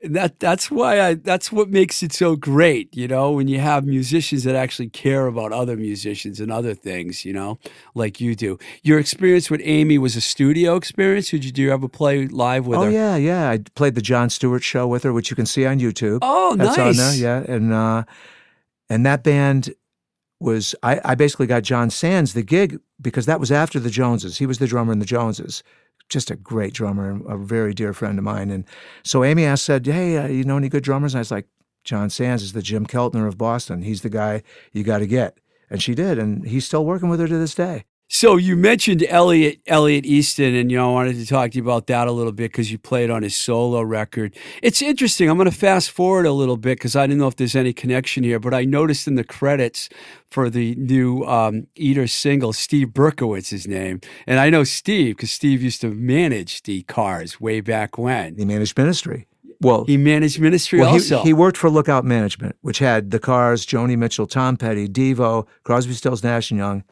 That 0.01 0.39
that's 0.39 0.71
why 0.71 1.01
I 1.01 1.15
that's 1.15 1.51
what 1.51 1.71
makes 1.71 2.05
it 2.05 2.13
so 2.13 2.37
great, 2.37 2.97
you 2.97 3.09
know, 3.09 3.33
when 3.33 3.49
you 3.49 3.59
have 3.59 3.85
musicians 3.85 4.45
that 4.45 4.55
actually 4.55 4.91
care 4.91 5.27
about 5.27 5.53
other 5.53 5.77
musicians 5.77 6.39
and 6.39 6.53
other 6.53 6.73
things, 6.73 7.25
you 7.25 7.33
know, 7.33 7.59
like 7.97 8.21
you 8.21 8.37
do. 8.37 8.61
Your 8.85 9.01
experience 9.01 9.51
with 9.51 9.61
Aimee 9.65 9.99
was 9.99 10.15
a 10.15 10.21
studio 10.21 10.77
experience. 10.77 11.31
Did 11.31 11.45
you, 11.45 11.51
do 11.51 11.63
you 11.63 11.73
ever 11.73 11.89
play 11.89 12.29
live 12.29 12.69
with 12.69 12.79
oh 12.79 12.83
her? 12.83 12.89
Oh 12.89 12.93
yeah, 12.93 13.17
yeah. 13.17 13.51
I 13.51 13.59
played 13.75 13.97
the 13.97 14.01
Jon 14.01 14.31
Stewart 14.31 14.63
show 14.63 14.87
with 14.87 15.03
her, 15.03 15.13
which 15.13 15.31
you 15.31 15.37
can 15.37 15.47
see 15.47 15.67
on 15.67 15.81
YouTube. 15.81 16.21
Oh, 16.23 16.55
That's 16.55 16.77
nice. 16.77 16.97
on 16.97 16.97
there, 16.97 17.15
yeah. 17.17 17.53
And 17.53 17.73
uh, 17.73 18.05
and 18.89 19.05
that 19.05 19.25
band 19.25 19.75
was 20.39 20.75
I, 20.83 21.01
I 21.05 21.15
basically 21.17 21.47
got 21.47 21.65
John 21.65 21.91
Sands 21.91 22.35
the 22.35 22.43
gig 22.43 22.79
because 23.01 23.27
that 23.27 23.41
was 23.41 23.51
after 23.51 23.81
the 23.81 23.91
Joneses. 23.91 24.39
He 24.39 24.47
was 24.47 24.59
the 24.59 24.67
drummer 24.67 24.93
in 24.93 25.01
the 25.01 25.07
Joneses. 25.07 25.63
Just 26.09 26.31
a 26.31 26.37
great 26.37 26.75
drummer 26.75 27.11
and 27.11 27.27
a 27.27 27.37
very 27.37 27.75
dear 27.75 27.93
friend 27.93 28.19
of 28.19 28.25
mine. 28.25 28.51
And 28.51 28.65
so 29.03 29.25
Aimee 29.25 29.45
asked, 29.45 29.65
said, 29.65 29.87
"Hey, 29.87 30.17
uh, 30.17 30.27
you 30.27 30.45
know 30.45 30.57
any 30.57 30.69
good 30.69 30.83
drummers?" 30.83 31.15
And 31.15 31.19
I 31.19 31.21
was 31.21 31.31
like, 31.31 31.47
"John 31.85 32.11
Sands 32.11 32.43
is 32.43 32.53
the 32.53 32.63
Jim 32.63 32.87
Keltner 32.87 33.29
of 33.29 33.37
Boston. 33.37 33.83
He's 33.83 34.03
the 34.03 34.09
guy 34.09 34.43
you 34.73 34.85
got 34.85 34.99
to 34.99 35.07
get." 35.07 35.39
And 35.71 35.83
she 35.83 35.95
did, 35.95 36.19
and 36.19 36.47
he's 36.47 36.65
still 36.65 36.87
working 36.87 37.11
with 37.11 37.21
her 37.21 37.29
to 37.29 37.39
this 37.39 37.55
day. 37.55 37.85
So 38.11 38.37
you 38.37 38.57
mentioned 38.57 39.05
Elliot 39.07 39.61
Elliot 39.67 40.07
Easton, 40.07 40.55
and 40.55 40.71
you 40.71 40.79
know 40.79 40.91
I 40.91 40.93
wanted 40.93 41.17
to 41.17 41.27
talk 41.27 41.51
to 41.51 41.57
you 41.59 41.63
about 41.63 41.89
that 41.89 42.09
a 42.09 42.13
little 42.13 42.33
bit 42.33 42.51
because 42.51 42.73
you 42.73 42.79
played 42.79 43.11
on 43.11 43.23
his 43.23 43.37
solo 43.37 43.83
record. 43.83 44.35
It's 44.63 44.81
interesting. 44.81 45.29
I'm 45.29 45.37
going 45.37 45.51
to 45.51 45.55
fast 45.57 45.91
forward 45.91 46.25
a 46.25 46.33
little 46.33 46.57
bit 46.57 46.79
because 46.79 46.97
I 46.97 47.07
didn't 47.07 47.19
know 47.19 47.27
if 47.29 47.37
there's 47.37 47.55
any 47.55 47.75
connection 47.75 48.25
here, 48.25 48.41
but 48.41 48.55
I 48.55 48.65
noticed 48.65 49.07
in 49.07 49.17
the 49.17 49.25
credits 49.25 49.91
for 50.27 50.49
the 50.49 50.75
new 50.77 51.23
um, 51.25 51.67
Eater 51.77 52.07
single, 52.07 52.55
Steve 52.55 52.89
Berkowitz 52.89 53.51
his 53.51 53.69
name, 53.69 54.01
and 54.27 54.41
I 54.41 54.49
know 54.49 54.65
Steve 54.65 55.17
because 55.17 55.31
Steve 55.31 55.63
used 55.63 55.83
to 55.83 55.91
manage 55.91 56.63
the 56.63 56.85
Cars 56.85 57.39
way 57.39 57.61
back 57.61 57.99
when. 57.99 58.37
He 58.39 58.47
managed 58.47 58.79
ministry. 58.79 59.27
Well, 59.61 59.85
He 59.85 59.97
managed 59.97 60.41
Ministry 60.41 60.79
well, 60.79 60.91
he, 60.91 60.95
also. 60.95 61.23
he 61.25 61.33
worked 61.33 61.57
for 61.57 61.69
Lookout 61.69 62.05
Management, 62.05 62.57
which 62.61 62.79
had 62.79 63.11
the 63.11 63.19
Cars, 63.19 63.67
Joni 63.67 63.99
Mitchell, 63.99 64.29
Tom 64.29 64.57
Petty, 64.57 64.89
Devo, 64.89 65.47
Crosby, 65.65 65.95
Stills, 65.95 66.23
Nash 66.23 66.53
and 66.53 66.59
Young. 66.59 66.85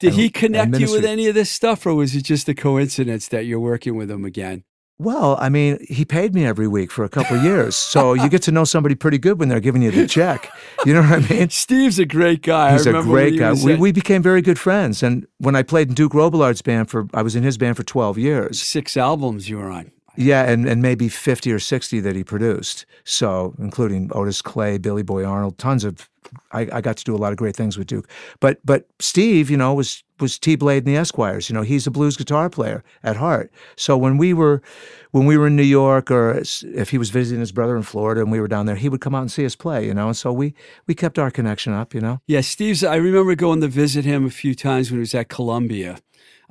Did 0.00 0.14
he 0.14 0.30
connect 0.30 0.78
you 0.78 0.90
with 0.90 1.04
any 1.04 1.26
of 1.26 1.34
this 1.34 1.50
stuff, 1.50 1.84
or 1.86 1.94
was 1.94 2.14
it 2.14 2.22
just 2.22 2.48
a 2.48 2.54
coincidence 2.54 3.28
that 3.28 3.46
you're 3.46 3.60
working 3.60 3.96
with 3.96 4.10
him 4.10 4.24
again? 4.24 4.64
Well, 5.00 5.36
I 5.40 5.48
mean, 5.48 5.78
he 5.88 6.04
paid 6.04 6.34
me 6.34 6.44
every 6.44 6.66
week 6.66 6.90
for 6.90 7.04
a 7.04 7.08
couple 7.08 7.36
of 7.36 7.44
years, 7.44 7.76
so 7.76 8.14
you 8.14 8.28
get 8.28 8.42
to 8.42 8.52
know 8.52 8.64
somebody 8.64 8.96
pretty 8.96 9.18
good 9.18 9.38
when 9.38 9.48
they're 9.48 9.60
giving 9.60 9.80
you 9.80 9.92
the 9.92 10.08
check. 10.08 10.50
You 10.84 10.92
know 10.92 11.02
what 11.02 11.24
I 11.24 11.28
mean? 11.28 11.50
Steve's 11.50 12.00
a 12.00 12.04
great 12.04 12.42
guy. 12.42 12.72
He's 12.72 12.86
a 12.86 12.92
great 13.02 13.38
guy. 13.38 13.52
We, 13.52 13.74
at 13.74 13.78
we 13.78 13.92
became 13.92 14.22
very 14.22 14.42
good 14.42 14.58
friends, 14.58 15.04
and 15.04 15.24
when 15.38 15.54
I 15.54 15.62
played 15.62 15.88
in 15.88 15.94
Duke 15.94 16.14
Robillard's 16.14 16.62
band 16.62 16.90
for, 16.90 17.06
I 17.14 17.22
was 17.22 17.36
in 17.36 17.44
his 17.44 17.56
band 17.56 17.76
for 17.76 17.84
twelve 17.84 18.18
years. 18.18 18.60
six 18.60 18.96
albums 18.96 19.48
you 19.48 19.58
were 19.58 19.70
on. 19.70 19.92
Yeah, 20.20 20.50
and, 20.50 20.66
and 20.66 20.82
maybe 20.82 21.08
50 21.08 21.52
or 21.52 21.60
60 21.60 22.00
that 22.00 22.16
he 22.16 22.24
produced. 22.24 22.86
So, 23.04 23.54
including 23.58 24.10
Otis 24.12 24.42
Clay, 24.42 24.76
Billy 24.76 25.04
Boy 25.04 25.24
Arnold, 25.24 25.58
tons 25.58 25.84
of 25.84 26.10
I, 26.52 26.68
I 26.72 26.80
got 26.80 26.96
to 26.98 27.04
do 27.04 27.14
a 27.14 27.16
lot 27.16 27.32
of 27.32 27.38
great 27.38 27.56
things 27.56 27.78
with 27.78 27.86
Duke. 27.86 28.08
But 28.40 28.58
but 28.64 28.86
Steve, 28.98 29.48
you 29.48 29.56
know, 29.56 29.72
was 29.72 30.02
was 30.20 30.38
T 30.38 30.56
Blade 30.56 30.84
and 30.84 30.94
the 30.94 30.98
Esquires. 30.98 31.48
You 31.48 31.54
know, 31.54 31.62
he's 31.62 31.86
a 31.86 31.90
blues 31.90 32.16
guitar 32.16 32.50
player 32.50 32.84
at 33.02 33.16
heart. 33.16 33.50
So 33.76 33.96
when 33.96 34.18
we 34.18 34.34
were 34.34 34.60
when 35.12 35.24
we 35.24 35.38
were 35.38 35.46
in 35.46 35.56
New 35.56 35.62
York 35.62 36.10
or 36.10 36.42
if 36.62 36.90
he 36.90 36.98
was 36.98 37.10
visiting 37.10 37.40
his 37.40 37.52
brother 37.52 37.76
in 37.76 37.82
Florida 37.82 38.20
and 38.20 38.30
we 38.30 38.40
were 38.40 38.48
down 38.48 38.66
there, 38.66 38.76
he 38.76 38.88
would 38.88 39.00
come 39.00 39.14
out 39.14 39.22
and 39.22 39.32
see 39.32 39.46
us 39.46 39.56
play, 39.56 39.86
you 39.86 39.94
know. 39.94 40.08
And 40.08 40.16
so 40.16 40.32
we 40.32 40.54
we 40.86 40.94
kept 40.94 41.18
our 41.18 41.30
connection 41.30 41.72
up, 41.72 41.94
you 41.94 42.00
know. 42.00 42.20
Yeah, 42.26 42.40
Steve's. 42.40 42.84
I 42.84 42.96
remember 42.96 43.34
going 43.34 43.60
to 43.60 43.68
visit 43.68 44.04
him 44.04 44.26
a 44.26 44.30
few 44.30 44.54
times 44.54 44.90
when 44.90 44.98
he 44.98 45.00
was 45.00 45.14
at 45.14 45.28
Columbia. 45.28 45.98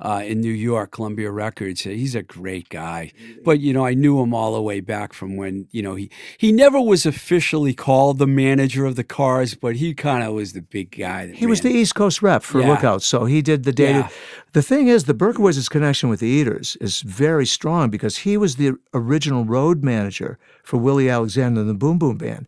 Uh, 0.00 0.22
in 0.24 0.40
New 0.40 0.52
York, 0.52 0.92
Columbia 0.92 1.28
Records. 1.32 1.80
He's 1.80 2.14
a 2.14 2.22
great 2.22 2.68
guy, 2.68 3.12
but 3.44 3.58
you 3.58 3.72
know 3.72 3.84
I 3.84 3.94
knew 3.94 4.20
him 4.20 4.32
all 4.32 4.54
the 4.54 4.62
way 4.62 4.78
back 4.78 5.12
from 5.12 5.36
when 5.36 5.66
you 5.72 5.82
know 5.82 5.96
he 5.96 6.08
he 6.38 6.52
never 6.52 6.80
was 6.80 7.04
officially 7.04 7.74
called 7.74 8.18
the 8.18 8.26
manager 8.26 8.86
of 8.86 8.94
the 8.94 9.02
Cars, 9.02 9.56
but 9.56 9.74
he 9.76 9.94
kind 9.94 10.22
of 10.22 10.34
was 10.34 10.52
the 10.52 10.62
big 10.62 10.96
guy. 10.96 11.32
He 11.32 11.46
was 11.46 11.62
the 11.62 11.70
East 11.70 11.96
Coast 11.96 12.22
rep 12.22 12.44
for 12.44 12.60
Yeah. 12.60 12.68
Lookout, 12.70 13.02
so 13.02 13.24
he 13.24 13.42
did 13.42 13.64
the 13.64 13.72
day. 13.72 13.90
Yeah. 13.90 14.08
The 14.52 14.62
thing 14.62 14.86
is, 14.86 15.04
the 15.04 15.14
Berkowitz's 15.14 15.68
connection 15.68 16.08
with 16.08 16.20
the 16.20 16.28
Eaters 16.28 16.76
is 16.80 17.02
very 17.02 17.44
strong 17.44 17.90
because 17.90 18.18
he 18.18 18.36
was 18.36 18.54
the 18.54 18.74
original 18.94 19.44
road 19.44 19.82
manager 19.82 20.38
for 20.62 20.76
Willie 20.78 21.10
Alexander 21.10 21.60
and 21.60 21.68
the 21.68 21.74
Boom 21.74 21.98
Boom 21.98 22.16
Band. 22.18 22.46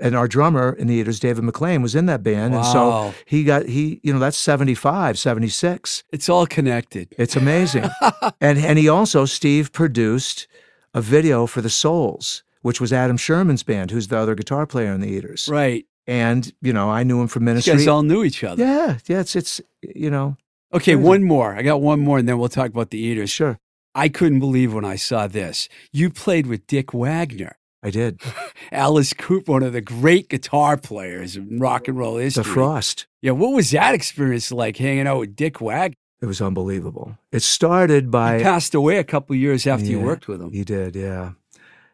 And 0.00 0.14
our 0.14 0.28
drummer 0.28 0.72
in 0.72 0.86
the 0.86 0.94
Eaters, 0.94 1.18
David 1.18 1.42
McLean, 1.44 1.82
was 1.82 1.94
in 1.94 2.06
that 2.06 2.22
band. 2.22 2.54
And 2.54 2.64
so 2.64 3.12
he 3.26 3.42
got, 3.44 3.66
he, 3.66 4.00
you 4.04 4.12
know, 4.12 4.18
that's 4.18 4.36
75, 4.36 5.18
76. 5.18 6.04
It's 6.12 6.28
all 6.28 6.46
connected. 6.46 7.14
It's 7.18 7.34
amazing. 7.36 7.84
and, 8.40 8.58
and 8.58 8.78
he 8.78 8.88
also, 8.88 9.24
Steve, 9.24 9.72
produced 9.72 10.46
a 10.94 11.00
video 11.00 11.46
for 11.46 11.60
the 11.60 11.68
Souls, 11.70 12.42
which 12.62 12.80
was 12.80 12.92
Adam 12.92 13.16
Sherman's 13.16 13.62
band, 13.64 13.90
who's 13.90 14.08
the 14.08 14.16
other 14.18 14.34
guitar 14.34 14.66
player 14.66 14.92
in 14.92 15.00
the 15.00 15.08
Eaters. 15.08 15.48
Right. 15.50 15.84
And, 16.06 16.52
you 16.62 16.72
know, 16.72 16.88
I 16.90 17.02
knew 17.02 17.20
him 17.20 17.28
from 17.28 17.42
You 17.42 17.46
ministry. 17.46 17.74
guys 17.74 17.86
all 17.88 18.02
knew 18.02 18.24
each 18.24 18.42
other. 18.44 18.64
yeah, 18.64 18.98
yeah, 19.06 19.20
it's, 19.20 19.36
it's, 19.36 19.60
you 19.82 20.10
know, 20.10 20.36
Okay, 20.72 20.92
Crazy. 20.94 21.06
one 21.06 21.24
more. 21.24 21.54
I 21.54 21.62
got 21.62 21.80
one 21.80 22.00
more, 22.00 22.18
and 22.18 22.28
then 22.28 22.38
we'll 22.38 22.48
talk 22.48 22.68
about 22.70 22.90
the 22.90 22.98
Eaters. 22.98 23.30
sure. 23.30 23.58
I 23.94 24.08
couldn't 24.08 24.38
believe 24.38 24.72
when 24.72 24.84
I 24.84 24.96
saw 24.96 25.26
this. 25.26 25.68
You 25.92 26.08
played 26.10 26.46
with 26.46 26.66
Dick 26.66 26.94
Wagner. 26.94 27.56
I 27.82 27.90
did. 27.90 28.20
Alice 28.72 29.12
Cooper, 29.12 29.52
one 29.52 29.62
of 29.62 29.72
the 29.72 29.80
great 29.80 30.28
guitar 30.28 30.76
players 30.76 31.36
in 31.36 31.58
rock 31.58 31.88
and 31.88 31.96
roll 31.96 32.16
history. 32.16 32.42
The 32.42 32.48
Frost. 32.48 33.06
Yeah, 33.22 33.32
what 33.32 33.52
was 33.52 33.70
that 33.70 33.94
experience 33.94 34.50
like 34.50 34.76
hanging 34.76 35.06
out 35.06 35.20
with 35.20 35.36
Dick 35.36 35.60
Wagner? 35.60 35.96
It 36.20 36.26
was 36.26 36.40
unbelievable. 36.40 37.16
It 37.30 37.42
started 37.42 38.04
He 38.04 38.10
by 38.10 38.42
passed 38.42 38.74
away 38.74 38.98
a 38.98 39.04
couple 39.04 39.36
years 39.36 39.66
after 39.66 39.86
you 39.86 40.00
worked 40.00 40.26
with 40.26 40.42
him. 40.42 40.52
He 40.52 40.64
did, 40.64 40.96
yeah. 40.96 41.32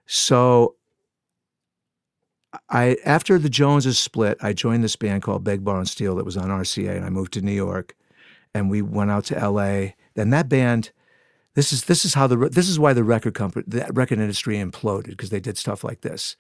So 0.06 0.76
I 2.70 2.96
after 3.04 3.38
the 3.38 3.50
Joneses 3.50 3.98
split, 3.98 4.38
I 4.40 4.52
joined 4.52 4.82
this 4.82 4.96
band 4.96 5.22
called 5.22 5.44
Beg 5.44 5.62
Borrow 5.64 5.80
and 5.80 5.88
Steal 5.88 6.16
that 6.16 6.24
was 6.24 6.36
on 6.36 6.48
RCA, 6.48 6.96
and 6.96 7.04
I 7.04 7.10
moved 7.10 7.34
to 7.34 7.42
New 7.42 7.52
York, 7.52 7.94
and 8.54 8.70
we 8.70 8.80
went 8.80 9.10
out 9.10 9.24
to 9.26 9.38
L.A. 9.38 9.94
Then 10.14 10.30
that 10.30 10.48
band, 10.48 10.90
this 11.54 11.72
is 11.72 11.84
this 11.84 12.04
is 12.04 12.14
how 12.14 12.26
the 12.26 12.36
this 12.36 12.68
is 12.68 12.78
why 12.78 12.92
the 12.92 13.04
record 13.04 13.34
company, 13.34 13.64
the 13.66 13.86
record 13.92 14.18
industry 14.18 14.56
imploded 14.56 15.10
because 15.10 15.30
they 15.30 15.40
did 15.40 15.56
stuff 15.56 15.84
like 15.84 16.02
this. 16.02 16.36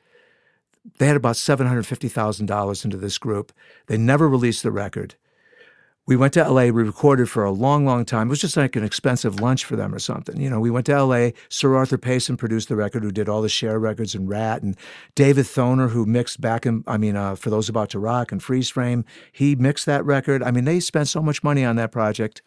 They 0.98 1.06
had 1.06 1.16
about 1.16 1.36
seven 1.36 1.66
hundred 1.66 1.86
fifty 1.86 2.08
thousand 2.08 2.46
dollars 2.46 2.84
into 2.84 2.96
this 2.96 3.18
group. 3.18 3.52
They 3.86 3.96
never 3.96 4.28
released 4.28 4.62
the 4.62 4.72
record. 4.72 5.14
We 6.06 6.16
went 6.16 6.34
to 6.34 6.46
LA, 6.46 6.64
we 6.64 6.82
recorded 6.82 7.30
for 7.30 7.44
a 7.44 7.50
long, 7.50 7.86
long 7.86 8.04
time. 8.04 8.28
It 8.28 8.30
was 8.30 8.40
just 8.40 8.58
like 8.58 8.76
an 8.76 8.84
expensive 8.84 9.40
lunch 9.40 9.64
for 9.64 9.74
them 9.74 9.94
or 9.94 9.98
something. 9.98 10.38
You 10.38 10.50
know, 10.50 10.60
we 10.60 10.70
went 10.70 10.84
to 10.86 11.02
LA. 11.02 11.30
Sir 11.48 11.74
Arthur 11.74 11.96
Payson 11.96 12.36
produced 12.36 12.68
the 12.68 12.76
record, 12.76 13.02
who 13.02 13.10
did 13.10 13.26
all 13.26 13.40
the 13.40 13.48
Cher 13.48 13.78
records 13.78 14.14
and 14.14 14.28
Ratt, 14.28 14.62
and 14.62 14.76
David 15.14 15.46
Thoener, 15.46 15.88
who 15.88 16.04
mixed 16.04 16.42
back 16.42 16.66
in, 16.66 16.84
I 16.86 16.98
mean, 16.98 17.16
uh, 17.16 17.36
for 17.36 17.48
those 17.48 17.70
about 17.70 17.88
to 17.90 17.98
rock 17.98 18.32
and 18.32 18.42
Freeze 18.42 18.68
Frame, 18.68 19.06
he 19.32 19.56
mixed 19.56 19.86
that 19.86 20.04
record. 20.04 20.42
I 20.42 20.50
mean, 20.50 20.66
they 20.66 20.78
spent 20.78 21.08
so 21.08 21.22
much 21.22 21.42
money 21.42 21.64
on 21.64 21.76
that 21.76 21.90
project. 21.90 22.42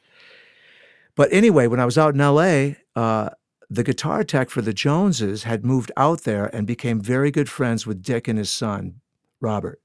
But 1.18 1.34
anyway, 1.34 1.66
when 1.66 1.80
I 1.80 1.86
was 1.86 1.98
out 1.98 2.14
in 2.14 2.20
LA, 2.20 2.76
uh, 2.96 3.32
the 3.70 3.84
guitar 3.84 4.24
tech 4.24 4.50
for 4.50 4.62
the 4.62 4.72
Joneses 4.72 5.44
had 5.44 5.66
moved 5.66 5.92
out 5.98 6.22
there 6.22 6.46
and 6.56 6.66
became 6.66 7.02
very 7.02 7.32
good 7.32 7.50
friends 7.50 7.86
with 7.86 8.04
Dick 8.04 8.28
and 8.28 8.38
his 8.38 8.52
son, 8.52 9.02
Robert. 9.42 9.82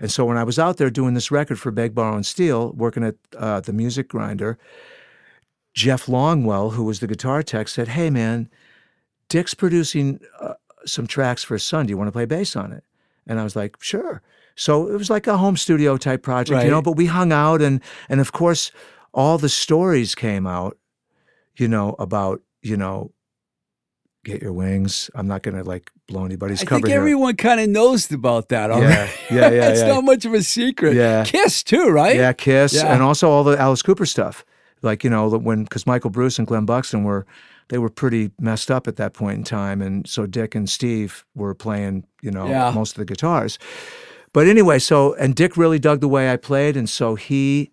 And 0.00 0.10
so 0.10 0.24
when 0.24 0.38
I 0.38 0.44
was 0.44 0.58
out 0.58 0.78
there 0.78 0.90
doing 0.90 1.14
this 1.14 1.30
record 1.30 1.60
for 1.60 1.70
Beg, 1.70 1.94
Borrow, 1.94 2.16
and 2.16 2.26
Steal, 2.26 2.72
working 2.72 3.04
at 3.04 3.14
uh, 3.36 3.60
the 3.60 3.72
Music 3.74 4.08
Grinder, 4.08 4.58
Jeff 5.74 6.06
Longwell, 6.06 6.72
who 6.72 6.84
was 6.84 7.00
the 7.00 7.06
guitar 7.06 7.42
tech, 7.42 7.68
said, 7.68 7.88
"Hey, 7.88 8.10
man, 8.10 8.48
Dick's 9.28 9.54
producing 9.54 10.20
uh, 10.40 10.54
some 10.84 11.06
tracks 11.06 11.44
for 11.44 11.54
his 11.54 11.62
son. 11.62 11.86
Do 11.86 11.90
you 11.90 11.98
want 11.98 12.08
to 12.08 12.12
play 12.12 12.24
bass 12.24 12.56
on 12.56 12.72
it?" 12.72 12.82
And 13.26 13.38
I 13.38 13.44
was 13.44 13.54
like, 13.54 13.76
"Sure." 13.80 14.22
So 14.56 14.88
it 14.88 14.96
was 14.96 15.10
like 15.10 15.26
a 15.26 15.36
home 15.36 15.56
studio 15.56 15.96
type 15.96 16.22
project, 16.22 16.64
you 16.64 16.70
know. 16.70 16.82
But 16.82 16.96
we 16.96 17.06
hung 17.06 17.30
out, 17.30 17.62
and 17.62 17.80
and 18.08 18.20
of 18.20 18.32
course, 18.32 18.72
all 19.14 19.38
the 19.38 19.48
stories 19.48 20.14
came 20.14 20.46
out, 20.46 20.76
you 21.56 21.68
know, 21.68 21.94
about 21.98 22.40
you 22.62 22.76
know, 22.76 23.12
get 24.24 24.40
your 24.42 24.52
wings. 24.52 25.10
I'm 25.14 25.26
not 25.26 25.42
going 25.42 25.56
to 25.56 25.64
like 25.64 25.90
blow 26.06 26.24
anybody's 26.24 26.62
I 26.62 26.64
cover 26.66 26.78
think 26.80 26.88
here. 26.88 26.98
everyone 26.98 27.36
kind 27.36 27.60
of 27.60 27.68
knows 27.68 28.10
about 28.12 28.48
that 28.50 28.70
already. 28.70 29.10
Yeah, 29.30 29.36
yeah, 29.36 29.50
yeah, 29.50 29.68
it's 29.70 29.80
yeah. 29.80 29.88
not 29.88 30.04
much 30.04 30.24
of 30.24 30.32
a 30.34 30.42
secret. 30.42 30.94
Yeah. 30.94 31.24
Kiss 31.24 31.62
too, 31.62 31.88
right? 31.88 32.16
Yeah, 32.16 32.32
Kiss, 32.32 32.74
Yeah. 32.74 32.92
and 32.92 33.02
also 33.02 33.28
all 33.28 33.44
the 33.44 33.58
Alice 33.58 33.82
Cooper 33.82 34.06
stuff. 34.06 34.44
Like 34.82 35.04
you 35.04 35.10
know, 35.10 35.28
when 35.28 35.64
because 35.64 35.86
Michael 35.86 36.10
Bruce 36.10 36.38
and 36.38 36.46
Glen 36.46 36.64
Buxton 36.66 37.04
were 37.04 37.24
they 37.68 37.78
were 37.78 37.88
pretty 37.90 38.30
messed 38.40 38.70
up 38.70 38.86
at 38.88 38.96
that 38.96 39.14
point 39.14 39.38
in 39.38 39.44
time, 39.44 39.80
and 39.80 40.06
so 40.08 40.26
Dick 40.26 40.54
and 40.54 40.68
Steve 40.68 41.24
were 41.34 41.54
playing 41.54 42.04
you 42.20 42.30
know 42.32 42.46
Yeah. 42.48 42.70
most 42.72 42.92
of 42.92 42.98
the 42.98 43.04
guitars. 43.04 43.58
But 44.32 44.48
anyway, 44.48 44.78
so 44.80 45.14
and 45.14 45.34
Dick 45.36 45.56
really 45.56 45.78
dug 45.78 46.00
the 46.00 46.08
way 46.08 46.32
I 46.32 46.36
played, 46.36 46.76
and 46.76 46.88
so 46.88 47.14
he 47.14 47.70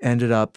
ended 0.00 0.30
up 0.30 0.56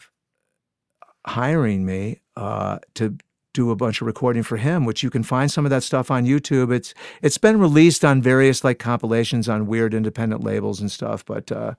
hiring 1.25 1.85
me 1.85 2.21
uh, 2.35 2.79
to 2.95 3.17
do 3.53 3.71
a 3.71 3.75
bunch 3.75 4.01
of 4.01 4.07
recording 4.07 4.43
for 4.43 4.57
him, 4.57 4.85
which 4.85 5.01
you 5.01 5.09
can 5.09 5.23
find 5.23 5.49
some 5.49 5.65
of 5.65 5.69
that 5.69 5.81
stuff 5.81 6.11
on 6.11 6.25
YouTube. 6.25 6.73
It's 6.73 6.93
it's 7.21 7.37
been 7.37 7.59
released 7.59 8.03
on 8.03 8.21
various 8.21 8.63
like 8.63 8.79
compilations 8.79 9.47
on 9.47 9.67
weird 9.67 9.93
independent 9.93 10.43
labels 10.43 10.81
and 10.81 10.91
stuff. 10.91 11.25
But 11.25 11.51
uh, 11.51 11.75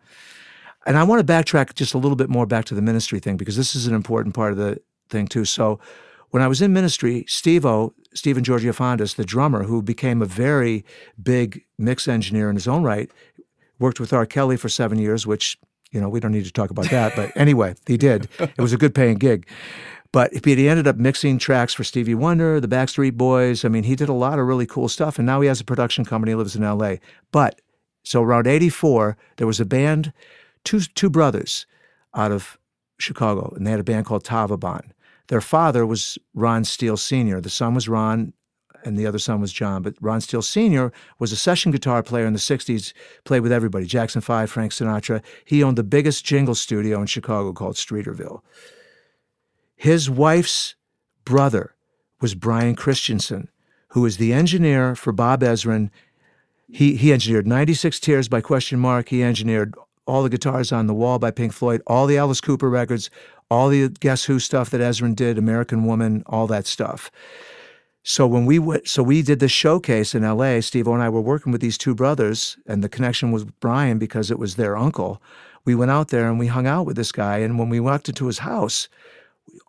and 0.87 0.97
I 0.97 1.05
want 1.05 1.25
to 1.25 1.33
backtrack 1.33 1.75
just 1.75 1.95
a 1.95 1.99
little 1.99 2.17
bit 2.17 2.31
more 2.31 2.47
back 2.47 2.65
to 2.67 2.75
the 2.75 2.83
ministry 2.83 3.21
thing 3.21 3.37
because 3.37 3.57
this 3.57 3.75
is 3.75 3.87
an 3.87 3.95
important 3.95 4.35
part 4.35 4.53
of 4.53 4.59
the 4.59 4.81
thing 5.11 5.27
too. 5.27 5.45
So 5.45 5.79
when 6.31 6.43
I 6.43 6.49
was 6.49 6.63
in 6.63 6.73
ministry, 6.73 7.25
Steve 7.29 7.65
O, 7.65 7.95
Stephen 8.15 8.43
Georgiofondas, 8.43 9.17
the 9.17 9.25
drummer 9.25 9.65
who 9.65 9.83
became 9.83 10.23
a 10.23 10.27
very 10.27 10.85
big 11.23 11.63
mix 11.79 12.09
engineer 12.09 12.49
in 12.49 12.57
his 12.57 12.67
own 12.67 12.83
right, 12.83 13.11
worked 13.79 14.01
with 14.01 14.13
R. 14.13 14.27
Kelly 14.27 14.57
for 14.57 14.69
seven 14.69 14.99
years, 14.99 15.27
which, 15.27 15.59
you 15.91 16.01
know, 16.01 16.09
we 16.09 16.21
don't 16.21 16.33
need 16.33 16.45
to 16.45 16.53
talk 16.53 16.71
about 16.71 16.91
that. 16.91 17.15
But 17.17 17.33
anyway, 17.37 17.75
he 17.87 17.97
did. 17.97 18.29
It 18.39 18.59
was 18.59 18.73
a 18.73 18.77
good 18.77 18.95
paying 18.95 19.19
gig. 19.19 19.47
But 20.13 20.33
he 20.45 20.69
ended 20.69 20.87
up 20.87 20.97
mixing 20.97 21.39
tracks 21.39 21.75
for 21.75 21.85
Stevie 21.85 22.15
Wonder, 22.15 22.61
the 22.61 22.69
Backstreet 22.69 23.15
Boys. 23.15 23.65
I 23.65 23.69
mean, 23.69 23.85
he 23.85 23.97
did 23.97 24.09
a 24.09 24.15
lot 24.15 24.39
of 24.39 24.47
really 24.47 24.67
cool 24.67 24.89
stuff. 24.89 25.19
And 25.19 25.27
now 25.27 25.41
he 25.41 25.49
has 25.49 25.61
a 25.61 25.65
production 25.65 26.05
company, 26.05 26.35
lives 26.35 26.57
in 26.57 26.63
LA. 26.63 26.97
But 27.33 27.61
so 28.05 28.23
around 28.23 28.47
84, 28.47 29.17
there 29.37 29.47
was 29.47 29.61
a 29.61 29.65
band, 29.65 30.13
two, 30.65 30.81
two 30.81 31.11
brothers 31.11 31.67
out 32.15 32.33
of 32.33 32.59
Chicago, 32.99 33.53
and 33.57 33.67
they 33.67 33.71
had 33.71 33.81
a 33.81 33.85
band 33.85 34.07
called 34.07 34.25
Tavaban. 34.25 34.91
their 35.29 35.41
father 35.41 35.85
was 35.85 36.19
Ron 36.35 36.65
Steele 36.65 36.97
Sr. 36.97 37.41
The 37.41 37.51
son 37.51 37.75
was 37.75 37.89
Ron, 37.89 38.33
and 38.85 38.97
the 38.97 39.07
other 39.07 39.19
son 39.19 39.41
was 39.41 39.53
John. 39.53 39.83
But 39.83 39.95
Ron 40.01 40.21
Steele 40.21 40.43
Sr. 40.43 40.93
was 41.19 41.33
a 41.33 41.37
session 41.37 41.73
guitar 41.73 42.03
player 42.03 42.27
in 42.27 42.33
the 42.33 42.39
60s, 42.39 42.93
played 43.25 43.41
with 43.41 43.53
everybody 43.53 43.87
Jackson 43.87 44.21
5, 44.21 44.51
Frank 44.51 44.73
Sinatra. 44.73 45.23
He 45.45 45.63
owned 45.63 45.79
the 45.79 45.85
biggest 45.85 46.25
jingle 46.25 46.55
studio 46.55 47.01
in 47.01 47.07
Chicago 47.07 47.53
called 47.53 47.77
Streeterville. 47.77 48.43
His 49.77 50.09
wife's 50.09 50.75
brother 51.25 51.75
was 52.21 52.35
Brian 52.35 52.75
Christensen, 52.75 53.49
who 53.89 54.03
was 54.03 54.17
the 54.17 54.33
engineer 54.33 54.95
for 54.95 55.13
Bob 55.13 55.43
Ezrin. 55.43 55.91
He, 56.69 56.97
he 56.97 57.13
engineered 57.13 57.47
96 57.47 58.01
Tears 58.01 58.29
by 58.29 58.41
Question 58.41 58.79
Mark. 58.79 59.11
He 59.11 59.23
engineered 59.23 59.75
all 60.07 60.23
the 60.23 60.31
guitars 60.31 60.73
on 60.73 60.87
the 60.87 60.95
wall 60.95 61.19
by 61.19 61.31
Pink 61.31 61.53
Floyd, 61.53 61.83
all 61.87 62.07
the 62.07 62.17
Alice 62.17 62.41
Cooper 62.41 62.71
records, 62.71 63.11
all 63.51 63.69
the 63.69 63.89
Guess 63.89 64.25
Who 64.25 64.39
stuff 64.39 64.71
that 64.71 64.81
Ezrin 64.81 65.15
did, 65.15 65.39
American 65.39 65.85
Woman, 65.85 66.23
all 66.27 66.47
that 66.47 66.67
stuff. 66.67 67.11
So 68.09 68.25
when 68.25 68.47
we 68.47 68.61
went, 68.61 68.87
so 68.87 69.03
we 69.03 69.21
did 69.21 69.41
the 69.41 69.49
showcase 69.49 70.15
in 70.15 70.23
L.A. 70.23 70.61
Steve 70.61 70.87
and 70.87 71.03
I 71.03 71.09
were 71.09 71.21
working 71.21 71.51
with 71.51 71.61
these 71.61 71.77
two 71.77 71.93
brothers, 71.93 72.57
and 72.65 72.83
the 72.85 72.89
connection 72.89 73.33
was 73.33 73.43
Brian 73.45 73.99
because 73.99 74.31
it 74.31 74.39
was 74.39 74.55
their 74.55 74.77
uncle. 74.77 75.21
We 75.65 75.75
went 75.75 75.91
out 75.91 76.11
there 76.11 76.29
and 76.29 76.39
we 76.39 76.47
hung 76.47 76.69
out 76.69 76.87
with 76.87 76.95
this 76.95 77.11
guy, 77.11 77.39
and 77.39 77.59
when 77.59 77.69
we 77.69 77.81
walked 77.81 78.09
into 78.09 78.29
his 78.29 78.39
house, 78.39 78.89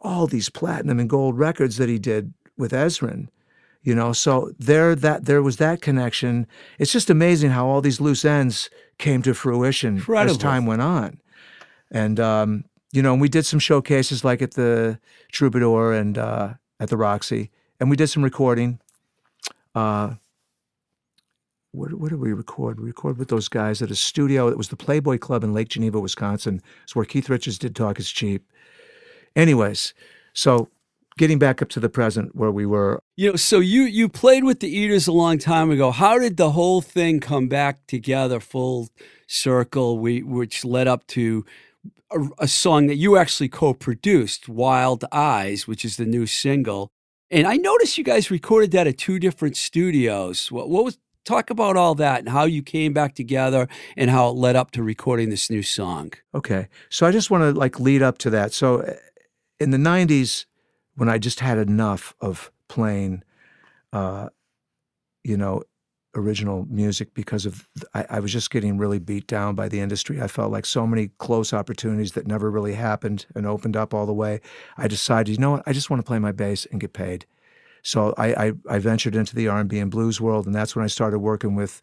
all 0.04 0.28
these 0.28 0.50
platinum 0.50 1.00
and 1.00 1.10
gold 1.10 1.36
records 1.36 1.78
that 1.78 1.90
he 1.90 1.98
did 1.98 2.32
with 2.56 2.74
Ezrin. 2.74 3.30
You 3.82 3.96
know, 3.96 4.14
so 4.14 4.54
there 4.60 4.94
that 4.94 5.26
there 5.26 5.42
was 5.42 5.58
that 5.58 5.82
connection. 5.82 6.46
It's 6.78 6.94
just 6.94 7.10
amazing 7.10 7.50
how 7.50 7.66
all 7.66 7.82
these 7.82 8.00
loose 8.00 8.24
ends 8.24 8.70
came 9.00 9.24
to 9.24 9.34
fruition 9.34 9.96
Incredible. 9.96 10.36
as 10.36 10.38
time 10.38 10.68
went 10.68 10.84
on. 10.84 11.20
And 11.90 12.20
um, 12.20 12.66
you 12.92 13.02
know, 13.02 13.14
and 13.14 13.22
we 13.22 13.30
did 13.30 13.48
some 13.48 13.60
showcases 13.60 14.24
like 14.24 14.44
at 14.44 14.52
the 14.52 15.00
Troubadour 15.32 15.94
and 15.94 16.20
uh, 16.20 16.54
at 16.80 16.90
the 16.90 16.98
Roxy, 16.98 17.50
and 17.80 17.90
we 17.90 17.96
did 17.96 18.08
some 18.08 18.24
recording. 18.24 18.80
Uh, 19.76 20.16
what, 21.72 21.94
what 21.94 22.10
did 22.10 22.20
we 22.20 22.34
record? 22.34 22.80
We 22.80 22.88
recorded 22.88 23.20
with 23.20 23.28
those 23.28 23.50
guys 23.50 23.82
at 23.82 23.92
a 23.92 23.96
studio. 23.96 24.48
It 24.48 24.58
was 24.58 24.70
the 24.70 24.76
Playboy 24.76 25.20
Club 25.20 25.44
in 25.44 25.54
Lake 25.54 25.70
Geneva, 25.70 26.00
Wisconsin. 26.00 26.62
It's 26.84 26.96
where 26.96 27.06
Keith 27.06 27.30
Richards 27.30 27.60
did 27.60 27.76
Talk 27.76 28.00
Is 28.00 28.10
Cheap. 28.10 28.44
Anyways, 29.36 29.94
so 30.34 30.70
getting 31.18 31.38
back 31.38 31.62
up 31.62 31.70
to 31.70 31.80
the 31.80 31.90
present 31.90 32.36
where 32.36 32.52
we 32.52 32.66
were, 32.66 33.04
You 33.16 33.32
know, 33.32 33.36
so 33.36 33.60
you 33.60 33.84
you 33.84 34.10
played 34.10 34.44
with 34.44 34.60
the 34.60 34.70
Eaters 34.70 35.08
a 35.08 35.12
long 35.12 35.38
time 35.38 35.70
ago. 35.70 35.92
How 35.92 36.18
did 36.18 36.38
the 36.38 36.52
whole 36.52 36.82
thing 36.82 37.20
come 37.20 37.48
back 37.48 37.86
together, 37.88 38.40
full 38.40 38.90
circle, 39.28 40.00
we, 40.00 40.24
which 40.24 40.66
led 40.66 40.88
up 40.88 41.06
to 41.08 41.46
a, 42.12 42.28
a 42.40 42.48
song 42.48 42.88
that 42.88 42.96
you 42.96 43.18
actually 43.18 43.50
co-produced, 43.50 44.50
"Wild 44.50 45.06
Eyes," 45.12 45.68
which 45.68 45.86
is 45.86 45.98
the 45.98 46.06
new 46.06 46.26
single. 46.26 46.92
And 47.30 47.46
I 47.46 47.58
noticed 47.58 47.98
you 47.98 48.04
guys 48.04 48.32
recorded 48.32 48.72
that 48.72 48.88
at 48.88 48.98
two 48.98 49.20
different 49.20 49.58
studios. 49.58 50.52
What, 50.52 50.70
what 50.70 50.86
was 50.86 50.98
talk 51.26 51.50
about 51.50 51.76
all 51.76 51.94
that 51.96 52.20
and 52.20 52.30
how 52.30 52.46
you 52.46 52.64
came 52.64 52.94
back 52.94 53.14
together 53.14 53.68
and 53.98 54.10
how 54.10 54.30
it 54.30 54.36
led 54.36 54.56
up 54.56 54.72
to 54.72 54.82
recording 54.82 55.30
this 55.30 55.50
new 55.50 55.62
song? 55.62 56.14
Okay. 56.34 56.70
So 56.90 57.06
I 57.06 57.12
just 57.12 57.30
want 57.30 57.44
to 57.44 57.52
like 57.52 57.80
lead 57.80 58.02
up 58.02 58.18
to 58.20 58.30
that. 58.30 58.54
So 58.54 58.82
uh, 58.82 58.94
in 59.60 59.72
the 59.72 59.78
90s, 59.78 60.46
when 60.96 61.10
I 61.10 61.18
just 61.18 61.42
had 61.42 61.58
enough 61.58 62.16
of 62.22 62.52
playing, 62.70 63.24
uh, 63.92 64.30
you 65.24 65.38
know, 65.38 65.64
original 66.18 66.66
music 66.70 67.14
because 67.14 67.46
of, 67.46 67.68
I, 67.94 68.06
I 68.10 68.20
was 68.20 68.34
just 68.34 68.50
getting 68.50 68.78
really 68.78 69.00
beat 69.00 69.28
down 69.28 69.56
by 69.56 69.70
the 69.70 69.80
industry. 69.80 70.22
I 70.22 70.28
felt 70.28 70.52
like 70.52 70.66
so 70.66 70.88
many 70.88 71.10
close 71.20 71.54
opportunities 71.54 72.14
that 72.14 72.28
never 72.28 72.50
really 72.50 72.74
happened 72.74 73.26
and 73.36 73.46
opened 73.46 73.78
up 73.78 73.94
all 73.94 74.06
the 74.06 74.14
way. 74.14 74.42
I 74.78 74.88
decided, 74.88 75.32
you 75.32 75.38
know 75.38 75.52
what, 75.52 75.64
I 75.66 75.74
just 75.74 75.90
want 75.90 76.02
to 76.02 76.08
play 76.08 76.20
my 76.20 76.32
bass 76.32 76.66
and 76.72 76.82
get 76.82 76.94
paid. 76.94 77.26
So 77.84 78.14
I, 78.18 78.48
I, 78.48 78.52
I 78.70 78.80
ventured 78.80 79.16
into 79.16 79.36
the 79.36 79.48
R&B 79.48 79.80
and 79.80 79.92
blues 79.92 80.20
world, 80.20 80.46
and 80.46 80.56
that's 80.56 80.76
when 80.76 80.84
I 80.84 80.90
started 80.90 81.20
working 81.20 81.56
with, 81.56 81.82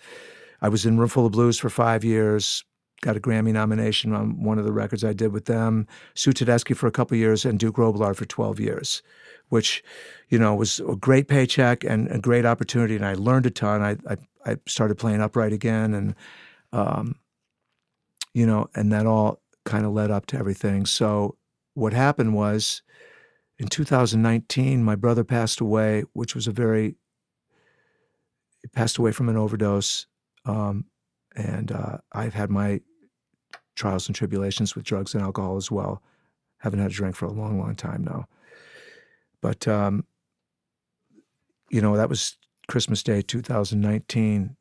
I 0.61 0.69
was 0.69 0.85
in 0.85 0.99
Roomful 0.99 1.27
of 1.27 1.33
Blues 1.33 1.59
for 1.59 1.71
five 1.71 2.05
years, 2.05 2.65
got 3.01 3.17
a 3.17 3.21
Grammy 3.21 3.53
nomination 3.53 4.13
on 4.13 4.43
one 4.43 4.59
of 4.59 4.65
the 4.65 4.73
records 4.73 5.05
I 5.05 5.13
did 5.13 5.33
with 5.33 5.45
them. 5.45 5.87
Sue 6.15 6.33
Tedeschi 6.33 6.77
for 6.77 6.87
a 6.87 6.93
couple 6.93 7.17
years 7.17 7.45
and 7.45 7.59
Duke 7.59 7.77
Robillard 7.77 8.17
for 8.17 8.25
12 8.25 8.61
years, 8.61 9.03
which, 9.49 9.83
you 10.29 10.39
know, 10.39 10.55
was 10.55 10.81
a 10.81 10.97
great 10.97 11.29
paycheck 11.29 11.85
and 11.85 12.11
a 12.11 12.19
great 12.19 12.45
opportunity. 12.45 12.97
And 12.97 13.07
I 13.07 13.15
learned 13.15 13.47
a 13.47 13.51
ton. 13.51 13.83
I, 13.83 13.97
I, 14.11 14.17
I 14.47 14.57
started 14.67 14.97
playing 14.97 15.21
upright 15.21 15.53
again 15.53 15.95
and, 15.95 16.15
um, 16.73 17.17
you 18.33 18.47
know, 18.47 18.69
and 18.75 18.93
that 18.93 19.07
all 19.07 19.41
kind 19.65 19.87
of 19.87 19.93
led 19.93 20.11
up 20.11 20.27
to 20.27 20.39
everything. 20.39 20.87
So 20.87 21.37
what 21.75 21.93
happened 21.93 22.35
was 22.35 22.83
in 23.59 23.69
2019, 23.69 24.83
my 24.83 24.97
brother 24.97 25.25
passed 25.25 25.61
away, 25.61 26.05
which 26.13 26.35
was 26.35 26.47
a 26.47 26.53
very, 26.53 26.97
he 28.63 28.69
passed 28.69 28.99
away 28.99 29.13
from 29.13 29.29
an 29.29 29.37
overdose. 29.37 30.07
Um, 30.45 30.87
and 31.37 31.73
uh, 31.73 31.99
I've 32.13 32.35
had 32.35 32.51
my 32.51 32.81
trials 33.77 34.07
and 34.07 34.15
tribulations 34.15 34.75
with 34.75 34.85
drugs 34.85 35.15
and 35.15 35.23
alcohol 35.23 35.57
as 35.57 35.71
well. 35.71 36.03
Haven't 36.59 36.81
had 36.81 36.91
a 36.91 36.95
drink 36.95 37.17
for 37.17 37.27
a 37.27 37.33
long, 37.33 37.59
long 37.59 37.75
time 37.75 38.05
now. 38.05 38.27
But 39.45 39.69
um, 39.69 40.07
you 41.69 41.83
know, 41.83 41.99
that 41.99 42.09
was 42.09 42.39
Christmas 42.67 43.03
Day, 43.03 43.21
2019. 43.21 44.57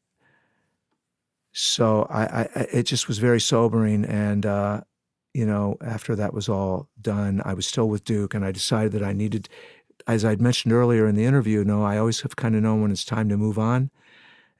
So 1.53 2.05
I, 2.09 2.23
I 2.25 2.49
it 2.73 2.83
just 2.83 3.07
was 3.07 3.17
very 3.17 3.39
sobering, 3.39 4.03
and 4.03 4.45
uh, 4.45 4.81
you 5.33 5.45
know, 5.45 5.77
after 5.79 6.17
that 6.17 6.33
was 6.33 6.49
all 6.49 6.89
done, 7.01 7.41
I 7.45 7.53
was 7.53 7.65
still 7.65 7.87
with 7.87 8.03
Duke, 8.03 8.33
and 8.33 8.43
I 8.43 8.51
decided 8.51 8.91
that 8.91 9.03
I 9.03 9.13
needed, 9.13 9.47
as 10.05 10.25
I'd 10.25 10.41
mentioned 10.41 10.73
earlier 10.73 11.07
in 11.07 11.15
the 11.15 11.23
interview, 11.23 11.59
you 11.59 11.65
know, 11.65 11.81
I 11.85 11.97
always 11.97 12.19
have 12.19 12.35
kind 12.35 12.53
of 12.53 12.61
known 12.61 12.81
when 12.81 12.91
it's 12.91 13.05
time 13.05 13.29
to 13.29 13.37
move 13.37 13.57
on, 13.57 13.89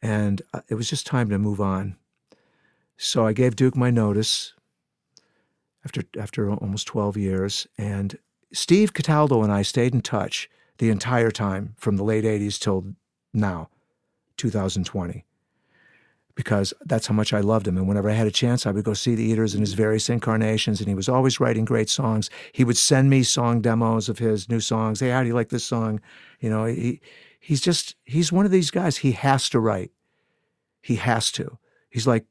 and 0.01 0.41
uh, 0.53 0.61
it 0.69 0.76
was 0.76 0.89
just 0.89 1.05
time 1.05 1.28
to 1.32 1.38
move 1.38 1.59
on. 1.59 1.97
So 2.95 3.28
I 3.28 3.34
gave 3.34 3.57
Duke 3.57 3.76
my 3.76 3.91
notice 3.91 4.53
after 5.84 6.03
after 6.17 6.49
almost 6.49 6.88
12 6.88 7.17
years, 7.17 7.67
and 7.78 8.17
Steve 8.53 8.93
Cataldo 8.93 9.43
and 9.43 9.51
I 9.51 9.61
stayed 9.63 9.93
in 9.93 10.01
touch 10.01 10.49
the 10.77 10.89
entire 10.89 11.31
time 11.31 11.75
from 11.77 11.97
the 11.97 12.03
late 12.03 12.23
80s 12.23 12.59
till 12.59 12.95
now, 13.33 13.69
2020 14.37 15.25
because 16.35 16.73
that's 16.85 17.07
how 17.07 17.13
much 17.13 17.33
I 17.33 17.41
loved 17.41 17.67
him. 17.67 17.77
And 17.77 17.87
whenever 17.87 18.09
I 18.09 18.13
had 18.13 18.27
a 18.27 18.31
chance, 18.31 18.65
I 18.65 18.71
would 18.71 18.83
go 18.83 18.93
see 18.93 19.15
the 19.15 19.23
Eaters 19.23 19.53
in 19.53 19.61
his 19.61 19.73
various 19.73 20.09
incarnations, 20.09 20.79
and 20.79 20.87
he 20.87 20.95
was 20.95 21.09
always 21.09 21.39
writing 21.39 21.65
great 21.65 21.89
songs. 21.89 22.29
He 22.51 22.63
would 22.63 22.77
send 22.77 23.09
me 23.09 23.23
song 23.23 23.61
demos 23.61 24.09
of 24.09 24.19
his 24.19 24.49
new 24.49 24.59
songs. 24.59 24.99
Hey, 24.99 25.09
how 25.09 25.21
do 25.21 25.27
you 25.27 25.35
like 25.35 25.49
this 25.49 25.65
song? 25.65 25.99
You 26.39 26.49
know, 26.49 26.65
he 26.65 27.01
he's 27.39 27.61
just 27.61 27.95
he's 28.03 28.31
one 28.31 28.45
of 28.45 28.51
these 28.51 28.71
guys. 28.71 28.97
He 28.97 29.11
has 29.11 29.49
to 29.49 29.59
write. 29.59 29.91
He 30.81 30.95
has 30.95 31.31
to. 31.33 31.57
He's 31.89 32.07
like 32.07 32.25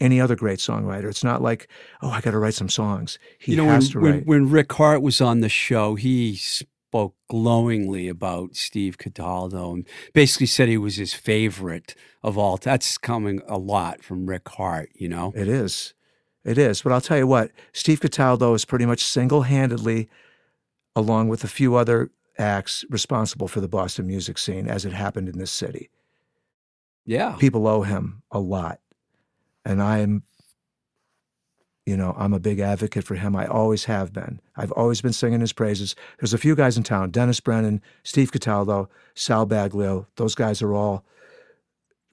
any 0.00 0.20
other 0.20 0.36
great 0.36 0.58
songwriter. 0.58 1.08
It's 1.08 1.24
not 1.24 1.42
like, 1.42 1.68
oh, 2.02 2.10
I 2.10 2.20
got 2.20 2.32
to 2.32 2.38
write 2.38 2.54
some 2.54 2.68
songs. 2.68 3.18
He 3.38 3.52
you 3.52 3.58
know, 3.58 3.66
has 3.66 3.84
when, 3.84 3.90
to 3.92 4.00
when, 4.00 4.12
write. 4.12 4.26
when 4.26 4.50
Rick 4.50 4.72
Harte 4.72 5.02
was 5.02 5.20
on 5.20 5.40
the 5.40 5.48
show, 5.48 5.94
he 5.94 6.36
spoke 6.36 7.14
glowingly 7.28 8.08
about 8.08 8.54
Steve 8.54 8.98
Cataldo 8.98 9.72
and 9.72 9.86
basically 10.12 10.46
said 10.46 10.68
he 10.68 10.78
was 10.78 10.96
his 10.96 11.14
favorite 11.14 11.94
of 12.22 12.38
all. 12.38 12.56
That's 12.56 12.98
coming 12.98 13.40
a 13.46 13.58
lot 13.58 14.02
from 14.02 14.26
Rick 14.26 14.48
Harte, 14.48 14.90
you 14.94 15.08
know? 15.08 15.32
It 15.34 15.48
is. 15.48 15.94
It 16.44 16.58
is. 16.58 16.82
But 16.82 16.92
I'll 16.92 17.00
tell 17.00 17.18
you 17.18 17.26
what, 17.26 17.50
Steve 17.72 18.00
Cataldo 18.00 18.54
is 18.54 18.64
pretty 18.64 18.86
much 18.86 19.04
single 19.04 19.42
handedly, 19.42 20.08
along 20.94 21.28
with 21.28 21.42
a 21.42 21.48
few 21.48 21.74
other 21.74 22.10
acts, 22.38 22.84
responsible 22.90 23.48
for 23.48 23.60
the 23.60 23.68
Boston 23.68 24.06
music 24.06 24.38
scene 24.38 24.68
as 24.68 24.84
it 24.84 24.92
happened 24.92 25.28
in 25.28 25.38
this 25.38 25.52
city. 25.52 25.90
Yeah. 27.06 27.36
People 27.38 27.66
owe 27.66 27.82
him 27.82 28.22
a 28.30 28.40
lot. 28.40 28.80
And 29.64 29.82
I'm, 29.82 30.22
you 31.86 31.96
know, 31.96 32.14
I'm 32.16 32.32
a 32.32 32.40
big 32.40 32.60
advocate 32.60 33.04
for 33.04 33.14
him. 33.14 33.36
I 33.36 33.46
always 33.46 33.84
have 33.84 34.12
been. 34.12 34.40
I've 34.56 34.72
always 34.72 35.00
been 35.00 35.12
singing 35.12 35.40
his 35.40 35.52
praises. 35.52 35.94
There's 36.18 36.34
a 36.34 36.38
few 36.38 36.54
guys 36.54 36.76
in 36.76 36.82
town 36.82 37.10
Dennis 37.10 37.40
Brennan, 37.40 37.82
Steve 38.02 38.32
Cataldo, 38.32 38.88
Sal 39.14 39.46
Baglio. 39.46 40.06
Those 40.16 40.34
guys 40.34 40.62
are 40.62 40.74
all 40.74 41.04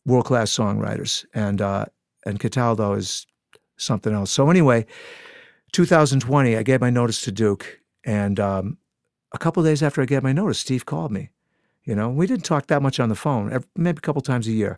world 0.06 0.26
class 0.26 0.52
songwriters. 0.52 1.26
And, 1.34 1.62
uh, 1.62 1.86
and 2.26 2.39
Cataldo 2.39 2.93
is 2.93 3.26
something 3.78 4.14
else. 4.14 4.32
So, 4.32 4.49
anyway, 4.49 4.86
2020, 5.72 6.56
I 6.56 6.64
gave 6.64 6.82
my 6.82 6.89
notice 6.89 7.22
to 7.22 7.32
Duke. 7.32 7.80
And 8.04 8.39
um, 8.39 8.78
a 9.32 9.38
couple 9.38 9.64
days 9.64 9.84
after 9.84 10.02
I 10.02 10.06
gave 10.06 10.24
my 10.24 10.34
notice, 10.34 10.60
Steve 10.60 10.86
called 10.86 11.12
me. 11.12 11.30
You 11.84 11.95
know, 11.95 12.10
we 12.10 12.28
didn't 12.28 12.45
talk 12.45 12.68
that 12.68 12.82
much 12.82 12.99
on 12.99 13.10
the 13.10 13.16
phone, 13.16 13.64
maybe 13.76 13.97
a 13.97 14.02
couple 14.02 14.22
times 14.22 14.47
a 14.47 14.52
year. 14.52 14.78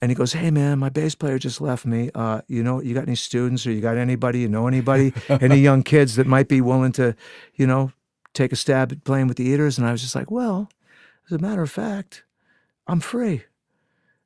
And 0.00 0.10
he 0.10 0.14
goes, 0.14 0.32
"Hey 0.32 0.50
man, 0.50 0.78
my 0.78 0.88
bass 0.88 1.14
player 1.14 1.38
just 1.38 1.60
left 1.60 1.84
me. 1.84 2.10
Uh, 2.14 2.42
you 2.46 2.62
know, 2.62 2.80
you 2.80 2.94
got 2.94 3.04
any 3.04 3.16
students 3.16 3.66
or 3.66 3.72
you 3.72 3.80
got 3.80 3.96
anybody? 3.96 4.40
You 4.40 4.48
know 4.48 4.68
anybody? 4.68 5.12
any 5.28 5.58
young 5.58 5.82
kids 5.82 6.16
that 6.16 6.26
might 6.26 6.48
be 6.48 6.60
willing 6.60 6.92
to, 6.92 7.16
you 7.54 7.66
know, 7.66 7.92
take 8.32 8.52
a 8.52 8.56
stab 8.56 8.92
at 8.92 9.04
playing 9.04 9.26
with 9.26 9.36
the 9.36 9.44
Eaters?" 9.44 9.76
And 9.76 9.86
I 9.86 9.92
was 9.92 10.00
just 10.00 10.14
like, 10.14 10.30
"Well, 10.30 10.70
as 11.26 11.32
a 11.32 11.38
matter 11.38 11.62
of 11.62 11.70
fact, 11.70 12.24
I'm 12.86 13.00
free." 13.00 13.44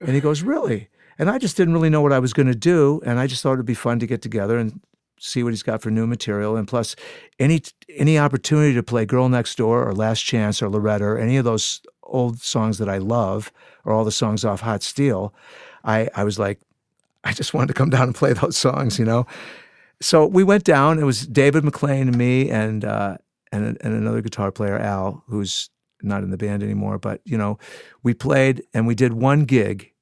And 0.00 0.10
he 0.10 0.20
goes, 0.20 0.42
"Really?" 0.52 0.88
And 1.18 1.30
I 1.30 1.38
just 1.38 1.56
didn't 1.56 1.74
really 1.74 1.90
know 1.90 2.00
what 2.02 2.12
I 2.12 2.18
was 2.18 2.32
going 2.32 2.48
to 2.48 2.54
do, 2.54 3.00
and 3.04 3.18
I 3.18 3.26
just 3.26 3.42
thought 3.42 3.54
it'd 3.54 3.66
be 3.66 3.74
fun 3.74 3.98
to 4.00 4.06
get 4.06 4.22
together 4.22 4.58
and 4.58 4.80
see 5.18 5.42
what 5.42 5.50
he's 5.50 5.62
got 5.62 5.80
for 5.80 5.90
new 5.90 6.06
material, 6.06 6.56
and 6.56 6.68
plus 6.68 6.96
any 7.38 7.62
any 7.96 8.18
opportunity 8.18 8.74
to 8.74 8.82
play 8.82 9.06
"Girl 9.06 9.28
Next 9.30 9.56
Door" 9.56 9.88
or 9.88 9.94
"Last 9.94 10.20
Chance" 10.20 10.60
or 10.60 10.68
"Loretta" 10.68 11.04
or 11.04 11.18
any 11.18 11.38
of 11.38 11.44
those 11.46 11.80
old 12.12 12.40
songs 12.40 12.78
that 12.78 12.88
I 12.88 12.98
love, 12.98 13.52
or 13.84 13.92
all 13.92 14.04
the 14.04 14.12
songs 14.12 14.44
off 14.44 14.60
Hot 14.60 14.82
Steel, 14.82 15.34
I 15.84 16.08
I 16.14 16.24
was 16.24 16.38
like, 16.38 16.60
I 17.24 17.32
just 17.32 17.54
wanted 17.54 17.68
to 17.68 17.74
come 17.74 17.90
down 17.90 18.04
and 18.04 18.14
play 18.14 18.32
those 18.32 18.56
songs, 18.56 18.98
you 18.98 19.04
know. 19.04 19.26
So 20.00 20.26
we 20.26 20.42
went 20.42 20.64
down. 20.64 20.98
It 20.98 21.04
was 21.04 21.26
David 21.26 21.64
McLean 21.64 22.08
and 22.08 22.18
me 22.18 22.50
and 22.50 22.84
uh, 22.84 23.18
and 23.50 23.76
and 23.80 23.94
another 23.94 24.20
guitar 24.20 24.50
player, 24.50 24.78
Al, 24.78 25.22
who's 25.28 25.70
not 26.02 26.24
in 26.24 26.30
the 26.30 26.36
band 26.36 26.62
anymore. 26.62 26.98
But 26.98 27.20
you 27.24 27.38
know, 27.38 27.58
we 28.02 28.14
played 28.14 28.62
and 28.74 28.86
we 28.86 28.94
did 28.94 29.12
one 29.12 29.44
gig, 29.44 29.92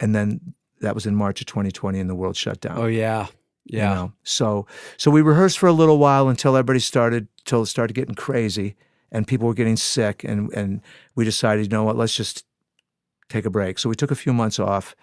and 0.00 0.14
then 0.14 0.54
that 0.80 0.94
was 0.94 1.06
in 1.06 1.14
March 1.14 1.40
of 1.40 1.46
2020, 1.46 1.98
and 1.98 2.10
the 2.10 2.14
world 2.14 2.36
shut 2.36 2.60
down. 2.60 2.76
Oh 2.78 2.86
yeah, 2.86 3.28
yeah. 3.64 3.88
You 3.88 3.94
know? 3.94 4.12
So 4.24 4.66
so 4.98 5.10
we 5.10 5.22
rehearsed 5.22 5.58
for 5.58 5.68
a 5.68 5.72
little 5.72 5.98
while 5.98 6.28
until 6.28 6.54
everybody 6.56 6.80
started 6.80 7.28
till 7.44 7.62
it 7.62 7.66
started 7.66 7.94
getting 7.94 8.14
crazy 8.14 8.76
and 9.12 9.28
people 9.28 9.46
were 9.46 9.54
getting 9.54 9.76
sick 9.76 10.24
and 10.24 10.52
and 10.52 10.80
we 11.14 11.24
decided, 11.24 11.66
you 11.66 11.68
know 11.68 11.84
what, 11.84 11.96
let's 11.96 12.16
just 12.16 12.44
take 13.28 13.44
a 13.44 13.50
break. 13.50 13.78
So 13.78 13.88
we 13.88 13.94
took 13.94 14.10
a 14.10 14.16
few 14.16 14.32
months 14.32 14.58
off. 14.58 14.96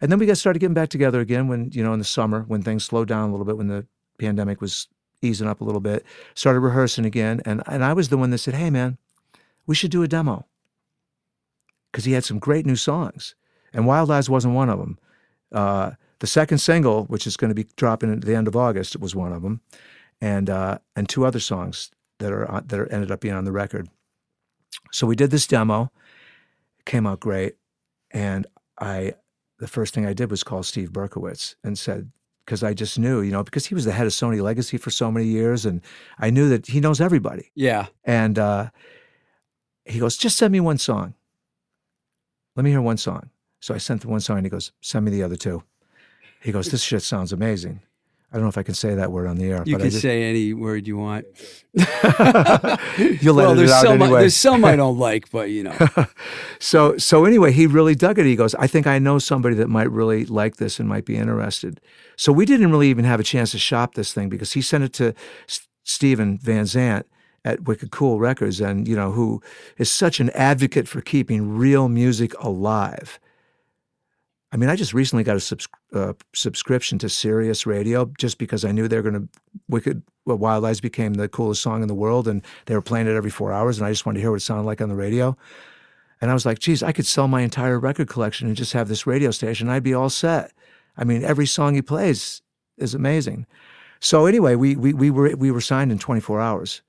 And 0.00 0.10
then 0.10 0.18
we 0.18 0.26
got 0.26 0.38
started 0.38 0.58
getting 0.60 0.74
back 0.74 0.88
together 0.88 1.20
again 1.20 1.48
when, 1.48 1.70
you 1.72 1.82
know, 1.82 1.92
in 1.92 1.98
the 1.98 2.04
summer 2.04 2.44
when 2.48 2.62
things 2.62 2.84
slowed 2.84 3.08
down 3.08 3.28
a 3.28 3.32
little 3.32 3.44
bit, 3.44 3.56
when 3.56 3.68
the 3.68 3.86
pandemic 4.18 4.60
was 4.60 4.88
easing 5.22 5.46
up 5.46 5.60
a 5.60 5.64
little 5.64 5.80
bit, 5.80 6.04
started 6.34 6.60
rehearsing 6.60 7.04
again. 7.04 7.42
And 7.44 7.62
and 7.66 7.84
I 7.84 7.92
was 7.92 8.08
the 8.08 8.16
one 8.16 8.30
that 8.30 8.38
said, 8.38 8.54
Hey 8.54 8.70
man, 8.70 8.96
we 9.66 9.74
should 9.74 9.90
do 9.90 10.02
a 10.02 10.08
demo. 10.08 10.46
Because 11.90 12.04
he 12.04 12.12
had 12.12 12.24
some 12.24 12.38
great 12.38 12.66
new 12.66 12.76
songs. 12.76 13.34
And 13.72 13.86
Wild 13.86 14.10
Eyes 14.10 14.30
wasn't 14.30 14.54
one 14.54 14.68
of 14.70 14.78
them. 14.78 14.98
Uh, 15.52 15.92
the 16.18 16.26
second 16.26 16.58
single, 16.58 17.04
which 17.04 17.26
is 17.26 17.36
going 17.36 17.50
to 17.50 17.54
be 17.54 17.68
dropping 17.76 18.12
at 18.12 18.22
the 18.22 18.34
end 18.34 18.48
of 18.48 18.56
August, 18.56 18.98
was 18.98 19.14
one 19.14 19.32
of 19.32 19.42
them, 19.42 19.60
and 20.20 20.50
uh, 20.50 20.78
and 20.94 21.08
two 21.08 21.24
other 21.24 21.40
songs 21.40 21.90
that 22.18 22.32
are 22.32 22.62
that 22.66 22.78
are, 22.78 22.92
ended 22.92 23.10
up 23.10 23.20
being 23.20 23.34
on 23.34 23.44
the 23.44 23.52
record. 23.52 23.88
So 24.92 25.06
we 25.06 25.16
did 25.16 25.30
this 25.30 25.46
demo, 25.46 25.90
it 26.78 26.84
came 26.84 27.06
out 27.06 27.20
great, 27.20 27.56
and 28.10 28.46
I 28.78 29.14
the 29.58 29.68
first 29.68 29.94
thing 29.94 30.06
I 30.06 30.12
did 30.12 30.30
was 30.30 30.44
call 30.44 30.62
Steve 30.62 30.92
Berkowitz 30.92 31.54
and 31.64 31.78
said 31.78 32.10
because 32.46 32.62
I 32.62 32.74
just 32.74 32.98
knew, 32.98 33.20
you 33.20 33.32
know, 33.32 33.42
because 33.42 33.66
he 33.66 33.74
was 33.74 33.84
the 33.84 33.92
head 33.92 34.06
of 34.06 34.12
Sony 34.12 34.40
Legacy 34.40 34.76
for 34.76 34.90
so 34.90 35.10
many 35.10 35.26
years, 35.26 35.66
and 35.66 35.82
I 36.18 36.30
knew 36.30 36.48
that 36.48 36.66
he 36.68 36.80
knows 36.80 37.00
everybody. 37.00 37.50
Yeah. 37.56 37.86
And 38.04 38.38
uh, 38.38 38.70
he 39.84 39.98
goes, 39.98 40.16
just 40.16 40.38
send 40.38 40.52
me 40.52 40.60
one 40.60 40.78
song. 40.78 41.14
Let 42.54 42.62
me 42.62 42.70
hear 42.70 42.80
one 42.80 42.98
song. 42.98 43.30
So 43.60 43.74
I 43.74 43.78
sent 43.78 44.02
the 44.02 44.08
one 44.08 44.20
song, 44.20 44.38
and 44.38 44.46
he 44.46 44.50
goes, 44.50 44.70
send 44.80 45.04
me 45.04 45.10
the 45.10 45.24
other 45.24 45.34
two. 45.34 45.64
He 46.40 46.52
goes, 46.52 46.70
this 46.70 46.82
shit 46.82 47.02
sounds 47.02 47.32
amazing. 47.32 47.80
I 48.36 48.38
don't 48.38 48.44
know 48.44 48.50
if 48.50 48.58
I 48.58 48.64
can 48.64 48.74
say 48.74 48.94
that 48.94 49.10
word 49.12 49.26
on 49.26 49.38
the 49.38 49.46
air, 49.46 49.62
You 49.64 49.76
but 49.76 49.80
I 49.80 49.84
can 49.84 49.90
just, 49.92 50.02
say 50.02 50.22
any 50.24 50.52
word 50.52 50.86
you 50.86 50.98
want. 50.98 51.24
you'll 51.72 51.86
let 51.86 53.44
well, 53.46 53.52
it 53.52 53.54
there's 53.54 53.70
out 53.70 53.84
some 53.86 54.02
anyway. 54.02 54.20
there's 54.20 54.36
some 54.36 54.62
I 54.62 54.76
don't 54.76 54.98
like, 55.08 55.30
but 55.30 55.48
you 55.48 55.62
know. 55.62 55.74
So 56.58 56.98
so 56.98 57.24
anyway, 57.24 57.52
he 57.52 57.66
really 57.66 57.94
dug 57.94 58.18
it. 58.18 58.26
He 58.26 58.36
goes, 58.36 58.54
I 58.56 58.66
think 58.66 58.86
I 58.86 58.98
know 58.98 59.18
somebody 59.18 59.54
that 59.56 59.68
might 59.68 59.90
really 59.90 60.26
like 60.26 60.56
this 60.56 60.78
and 60.78 60.86
might 60.86 61.06
be 61.06 61.16
interested. 61.16 61.80
So 62.16 62.30
we 62.30 62.44
didn't 62.44 62.70
really 62.70 62.90
even 62.90 63.06
have 63.06 63.20
a 63.20 63.24
chance 63.24 63.52
to 63.52 63.58
shop 63.58 63.94
this 63.94 64.12
thing 64.12 64.28
because 64.28 64.52
he 64.52 64.60
sent 64.60 64.84
it 64.84 64.92
to 64.94 65.14
S- 65.48 65.66
Steven 65.84 66.36
Van 66.36 66.66
Zandt 66.66 67.06
at 67.42 67.62
Wicked 67.64 67.90
Cool 67.90 68.18
Records, 68.20 68.60
and 68.60 68.86
you 68.86 68.96
know 68.96 69.12
who 69.12 69.40
is 69.78 69.90
such 69.90 70.20
an 70.20 70.28
advocate 70.30 70.88
for 70.88 71.00
keeping 71.00 71.56
real 71.56 71.88
music 71.88 72.34
alive. 72.42 73.18
I 74.56 74.58
mean, 74.58 74.70
I 74.70 74.74
just 74.74 74.94
recently 74.94 75.22
got 75.22 75.36
a 75.36 75.40
subs- 75.40 75.68
uh, 75.92 76.14
subscription 76.34 76.98
to 77.00 77.10
Sirius 77.10 77.66
Radio 77.66 78.10
just 78.16 78.38
because 78.38 78.64
I 78.64 78.72
knew 78.72 78.88
they 78.88 78.96
were 78.96 79.02
going 79.02 79.28
to 79.28 79.28
Wicked 79.68 80.02
well, 80.24 80.38
Wild 80.38 80.64
Eyes 80.64 80.80
became 80.80 81.12
the 81.12 81.28
coolest 81.28 81.60
song 81.60 81.82
in 81.82 81.88
the 81.88 81.94
world, 81.94 82.26
and 82.26 82.40
they 82.64 82.74
were 82.74 82.80
playing 82.80 83.06
it 83.06 83.14
every 83.14 83.30
four 83.30 83.52
hours, 83.52 83.76
and 83.76 83.86
I 83.86 83.90
just 83.90 84.06
wanted 84.06 84.16
to 84.16 84.22
hear 84.22 84.30
what 84.30 84.38
it 84.38 84.44
sounded 84.44 84.64
like 84.64 84.80
on 84.80 84.88
the 84.88 84.94
radio. 84.94 85.36
And 86.22 86.30
I 86.30 86.34
was 86.34 86.46
like, 86.46 86.58
geez, 86.58 86.82
I 86.82 86.92
could 86.92 87.04
sell 87.04 87.28
my 87.28 87.42
entire 87.42 87.78
record 87.78 88.08
collection 88.08 88.48
and 88.48 88.56
just 88.56 88.72
have 88.72 88.88
this 88.88 89.06
radio 89.06 89.30
station. 89.30 89.68
I'd 89.68 89.82
be 89.82 89.92
all 89.92 90.08
set. 90.08 90.52
I 90.96 91.04
mean, 91.04 91.22
every 91.22 91.46
song 91.46 91.74
he 91.74 91.82
plays 91.82 92.40
is 92.78 92.94
amazing. 92.94 93.44
So 94.00 94.24
anyway, 94.24 94.54
we 94.54 94.74
we 94.74 94.94
we 94.94 95.10
were 95.10 95.36
we 95.36 95.50
were 95.50 95.60
signed 95.60 95.92
in 95.92 95.98
24 95.98 96.40
hours, 96.40 96.80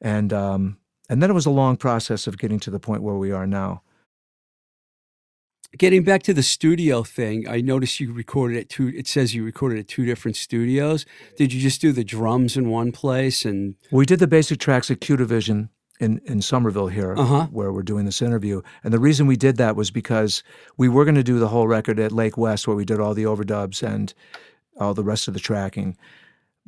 and 0.00 0.32
um, 0.32 0.78
and 1.10 1.22
then 1.22 1.28
it 1.28 1.34
was 1.34 1.44
a 1.46 1.50
long 1.50 1.76
process 1.76 2.26
of 2.26 2.38
getting 2.38 2.60
to 2.60 2.70
the 2.70 2.80
point 2.80 3.02
where 3.02 3.16
we 3.16 3.32
are 3.32 3.46
now. 3.46 3.82
Getting 5.78 6.04
back 6.04 6.22
to 6.24 6.34
the 6.34 6.42
studio 6.42 7.02
thing, 7.02 7.48
I 7.48 7.62
noticed 7.62 7.98
you 7.98 8.12
recorded 8.12 8.58
at 8.58 8.68
two. 8.68 8.88
It 8.88 9.08
says 9.08 9.34
you 9.34 9.42
recorded 9.42 9.78
at 9.78 9.88
two 9.88 10.04
different 10.04 10.36
studios. 10.36 11.06
Did 11.38 11.52
you 11.52 11.60
just 11.62 11.80
do 11.80 11.92
the 11.92 12.04
drums 12.04 12.58
in 12.58 12.68
one 12.68 12.92
place 12.92 13.44
and 13.46 13.74
We 13.90 14.04
did 14.04 14.18
the 14.18 14.26
basic 14.26 14.58
tracks 14.60 14.90
at 14.90 15.00
Q 15.00 15.16
Division 15.16 15.70
in, 15.98 16.20
in 16.26 16.42
Somerville 16.42 16.88
here, 16.88 17.14
Uh-huh. 17.16 17.46
where 17.50 17.72
we're 17.72 17.82
doing 17.82 18.04
this 18.04 18.20
interview. 18.20 18.60
And 18.84 18.92
the 18.92 18.98
reason 18.98 19.26
we 19.26 19.36
did 19.36 19.56
that 19.56 19.74
was 19.74 19.90
because 19.90 20.42
we 20.76 20.90
were 20.90 21.06
going 21.06 21.14
to 21.14 21.22
do 21.22 21.38
the 21.38 21.48
whole 21.48 21.66
record 21.66 21.98
at 21.98 22.12
Lake 22.12 22.36
West, 22.36 22.66
where 22.66 22.76
we 22.76 22.84
did 22.84 23.00
all 23.00 23.14
the 23.14 23.24
overdubs 23.24 23.82
and 23.82 24.12
all 24.78 24.92
the 24.92 25.04
rest 25.04 25.26
of 25.26 25.32
the 25.32 25.40
tracking. 25.40 25.96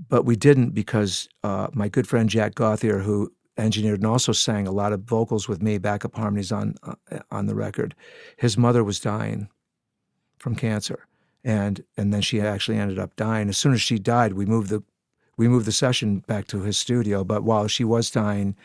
But 0.08 0.24
we 0.24 0.34
didn't 0.34 0.70
because 0.70 1.28
uh, 1.42 1.68
my 1.74 1.88
good 1.88 2.08
friend 2.08 2.28
Jack 2.30 2.54
Gauthier, 2.54 3.00
who 3.00 3.32
engineered 3.56 4.00
and 4.00 4.06
also 4.06 4.32
sang 4.32 4.66
a 4.66 4.72
lot 4.72 4.92
of 4.92 5.02
vocals 5.02 5.48
with 5.48 5.62
me, 5.62 5.78
backup 5.78 6.14
harmonies 6.16 6.52
on 6.52 6.74
uh, 6.82 6.94
on 7.30 7.46
the 7.46 7.54
record, 7.54 7.94
his 8.36 8.56
mother 8.58 8.82
was 8.82 9.00
dying 9.00 9.48
from 10.38 10.54
cancer, 10.54 11.06
and 11.44 11.84
and 11.96 12.12
then 12.12 12.20
she 12.20 12.40
actually 12.40 12.78
ended 12.78 12.98
up 12.98 13.14
dying. 13.16 13.48
As 13.48 13.56
soon 13.56 13.72
as 13.72 13.80
she 13.80 13.98
died, 13.98 14.34
we 14.34 14.46
moved 14.46 14.70
the 14.70 14.82
we 15.36 15.48
moved 15.48 15.66
the 15.66 15.72
session 15.72 16.20
back 16.20 16.46
to 16.48 16.62
his 16.62 16.78
studio. 16.78 17.24
But 17.24 17.44
while 17.44 17.68
she 17.68 17.84
was 17.84 18.10
dying, 18.10 18.56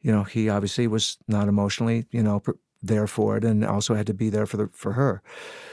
you 0.00 0.12
know, 0.12 0.24
he 0.24 0.48
obviously 0.48 0.86
was 0.86 1.18
not 1.28 1.48
emotionally, 1.48 2.06
you 2.10 2.22
know, 2.22 2.40
pr- 2.40 2.52
there 2.82 3.06
for 3.06 3.36
it, 3.36 3.44
and 3.44 3.64
also 3.64 3.94
had 3.94 4.06
to 4.08 4.14
be 4.14 4.28
there 4.28 4.46
for 4.46 4.56
the 4.56 4.68
for 4.72 4.92
her. 4.92 5.22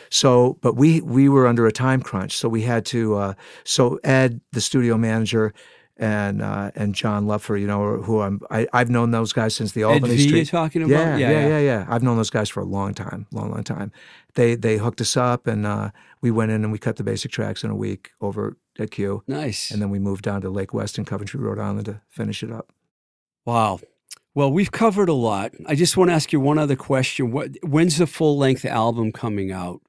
So, 0.10 0.58
but 0.62 0.76
we 0.76 1.02
we 1.02 1.30
were 1.30 1.48
under 1.48 1.68
a 1.68 1.72
time 1.72 2.02
crunch, 2.02 2.38
so 2.38 2.50
we 2.50 2.62
had 2.64 2.86
to. 2.88 3.16
Uh, 3.16 3.34
so 3.64 4.00
Ed, 4.04 4.42
the 4.52 4.62
studio 4.62 4.98
manager, 4.98 5.54
and 6.00 6.42
uh, 6.42 6.72
and 6.76 6.96
John 6.96 7.26
Lupfer, 7.28 7.60
you 7.60 7.68
know, 7.68 7.98
who 8.02 8.22
I'm 8.22 8.40
I, 8.50 8.68
I've 8.74 8.90
known 8.90 9.12
those 9.12 9.34
guys 9.34 9.54
since 9.56 9.74
the 9.74 9.82
Ed 9.84 9.86
Albany 9.94 10.16
V? 10.16 10.24
Street. 10.28 10.38
You're 10.38 10.46
talking 10.46 10.82
about? 10.82 10.92
Yeah, 10.92 11.18
yeah, 11.18 11.48
yeah, 11.48 11.60
yeah, 11.60 11.86
I've 11.90 12.02
known 12.02 12.18
those 12.18 12.30
guys 12.30 12.50
for 12.50 12.62
a 12.62 12.66
long 12.66 12.94
time, 12.94 13.28
long, 13.32 13.52
long 13.52 13.64
time. 13.64 13.92
They 14.36 14.56
they 14.56 14.78
hooked 14.78 15.02
us 15.02 15.16
up, 15.18 15.46
and 15.46 15.66
uh, 15.66 15.92
we 16.22 16.32
went 16.32 16.52
in 16.52 16.64
and 16.64 16.72
we 16.72 16.80
cut 16.80 16.96
the 16.96 17.04
basic 17.04 17.32
tracks 17.32 17.64
in 17.64 17.70
a 17.70 17.76
week 17.76 18.12
over 18.22 18.58
at 18.80 18.92
Q, 18.92 19.24
Nice. 19.28 19.72
and 19.72 19.82
then 19.82 19.90
we 19.90 20.00
moved 20.00 20.24
down 20.24 20.42
to 20.42 20.50
Lake 20.50 20.74
West 20.74 20.98
in 20.98 21.04
Coventry, 21.06 21.40
Rhode 21.40 21.60
Island, 21.60 21.86
to 21.86 22.02
finish 22.08 22.42
it 22.44 22.52
up. 22.52 22.72
Wow. 23.46 23.82
Well, 24.36 24.52
we've 24.52 24.72
covered 24.72 25.10
a 25.10 25.14
lot. 25.14 25.54
I 25.66 25.76
just 25.76 25.98
want 25.98 26.12
to 26.12 26.14
ask 26.14 26.32
you 26.32 26.40
one 26.40 26.58
other 26.58 26.78
question. 26.78 27.32
What 27.32 27.58
when's 27.62 27.98
the 27.98 28.08
full 28.08 28.38
length 28.38 28.64
album 28.64 29.12
coming 29.12 29.52
out? 29.52 29.82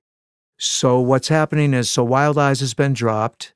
So 0.58 0.98
what's 0.98 1.28
happening 1.28 1.72
is, 1.72 1.88
so 1.88 2.02
Wild 2.04 2.36
Eyes 2.36 2.60
has 2.60 2.74
been 2.74 2.92
dropped, 2.92 3.54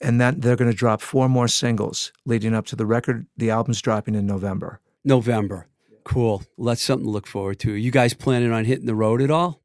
and 0.00 0.20
that 0.20 0.42
they're 0.42 0.56
going 0.56 0.70
to 0.70 0.76
drop 0.76 1.00
four 1.00 1.28
more 1.28 1.48
singles 1.48 2.12
leading 2.24 2.54
up 2.54 2.66
to 2.66 2.76
the 2.76 2.86
record. 2.86 3.26
The 3.36 3.50
album's 3.50 3.80
dropping 3.80 4.14
in 4.14 4.26
November. 4.26 4.80
November. 5.04 5.66
Cool. 6.04 6.42
Well, 6.56 6.66
that's 6.68 6.82
something 6.82 7.06
to 7.06 7.10
look 7.10 7.26
forward 7.26 7.58
to. 7.60 7.72
You 7.72 7.90
guys 7.90 8.14
planning 8.14 8.52
on 8.52 8.64
hitting 8.64 8.86
the 8.86 8.94
road 8.94 9.22
at 9.22 9.30
all? 9.30 9.62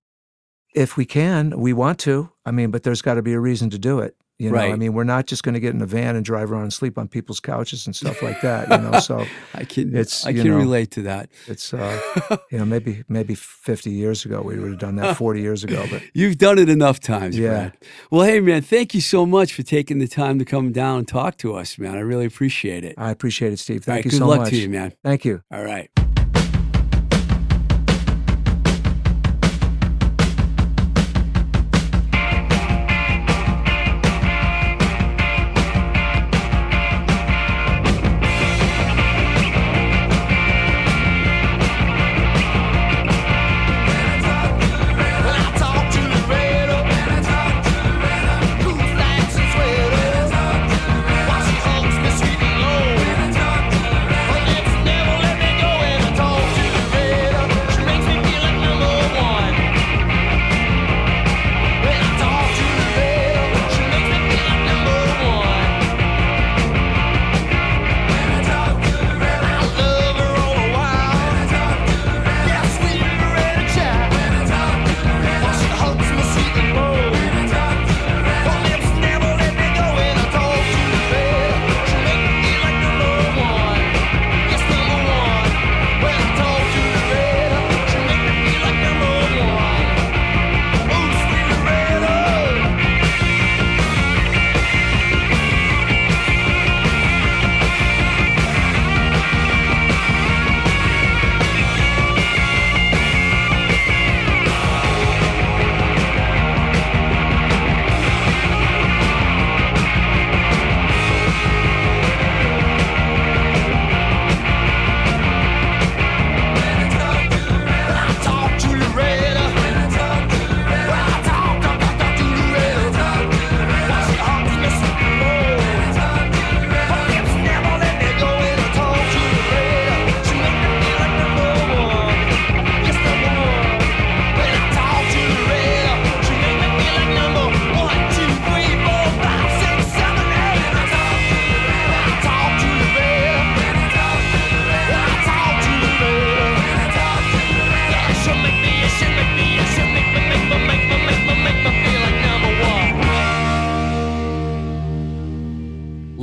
If 0.74 0.98
we 0.98 1.06
can, 1.06 1.60
we 1.60 1.74
want 1.74 2.00
to. 2.00 2.32
I 2.46 2.52
mean, 2.52 2.70
but 2.72 2.84
there's 2.84 3.02
got 3.02 3.16
to 3.16 3.22
be 3.22 3.34
a 3.34 3.40
reason 3.40 3.70
to 3.70 3.80
do 3.80 4.00
it. 4.00 4.16
You 4.38 4.52
know, 4.52 4.58
I 4.58 4.76
mean, 4.76 4.92
we're 4.94 5.06
not 5.06 5.28
just 5.28 5.44
going 5.44 5.54
to 5.54 5.62
get 5.62 5.74
in 5.74 5.82
a 5.82 5.86
van 5.86 6.18
and 6.18 6.26
drive 6.26 6.52
around 6.52 6.64
and 6.64 6.74
sleep 6.74 6.98
on 6.98 7.08
people's 7.08 7.40
couches 7.40 7.86
and 7.86 7.96
stuff 7.96 8.22
like 8.22 8.42
that. 8.42 8.70
You 8.70 8.90
know, 8.92 9.00
so 9.00 9.26
I 9.54 9.64
can 9.64 9.96
It's, 9.96 10.26
I 10.26 10.34
can 10.34 10.48
know, 10.48 10.58
relate 10.58 10.92
to 10.92 11.04
that. 11.04 11.30
it's 11.48 11.74
uh, 11.74 12.38
you 12.52 12.58
know 12.58 12.66
maybe 12.66 13.04
maybe 13.08 13.34
50 13.36 13.92
years 13.92 14.26
ago 14.26 14.42
we 14.42 14.60
would 14.60 14.72
have 14.72 14.80
done 14.80 14.98
that 14.98 15.16
40 15.18 15.42
years 15.42 15.64
ago, 15.64 15.86
but 15.90 16.02
You've 16.14 16.38
done 16.38 16.60
it 16.60 16.68
enough 16.70 17.00
times, 17.00 17.38
Yeah. 17.40 17.50
Brad. 17.70 17.78
Well, 18.12 18.26
hey 18.26 18.40
man, 18.42 18.62
thank 18.62 18.94
you 18.94 19.02
so 19.02 19.26
much 19.26 19.54
for 19.54 19.64
taking 19.64 20.00
the 20.00 20.08
time 20.08 20.38
to 20.40 20.46
come 20.46 20.72
down 20.74 21.00
and 21.00 21.08
talk 21.08 21.38
to 21.38 21.56
us, 21.56 21.78
man. 21.80 21.96
I 21.96 22.00
really 22.02 22.26
appreciate 22.26 22.84
it. 22.84 22.96
I 22.98 23.12
appreciate 23.12 23.54
it, 23.54 23.60
Steve. 23.60 23.84
Thank 23.86 23.96
right, 24.00 24.06
you 24.06 24.12
good 24.12 24.18
so 24.18 24.28
luck 24.28 24.40
much. 24.40 24.50
to 24.50 24.58
you, 24.58 24.70
man. 24.70 24.94
Thank 25.02 25.24
you. 25.24 25.44
All 25.52 25.64
right. 25.64 25.90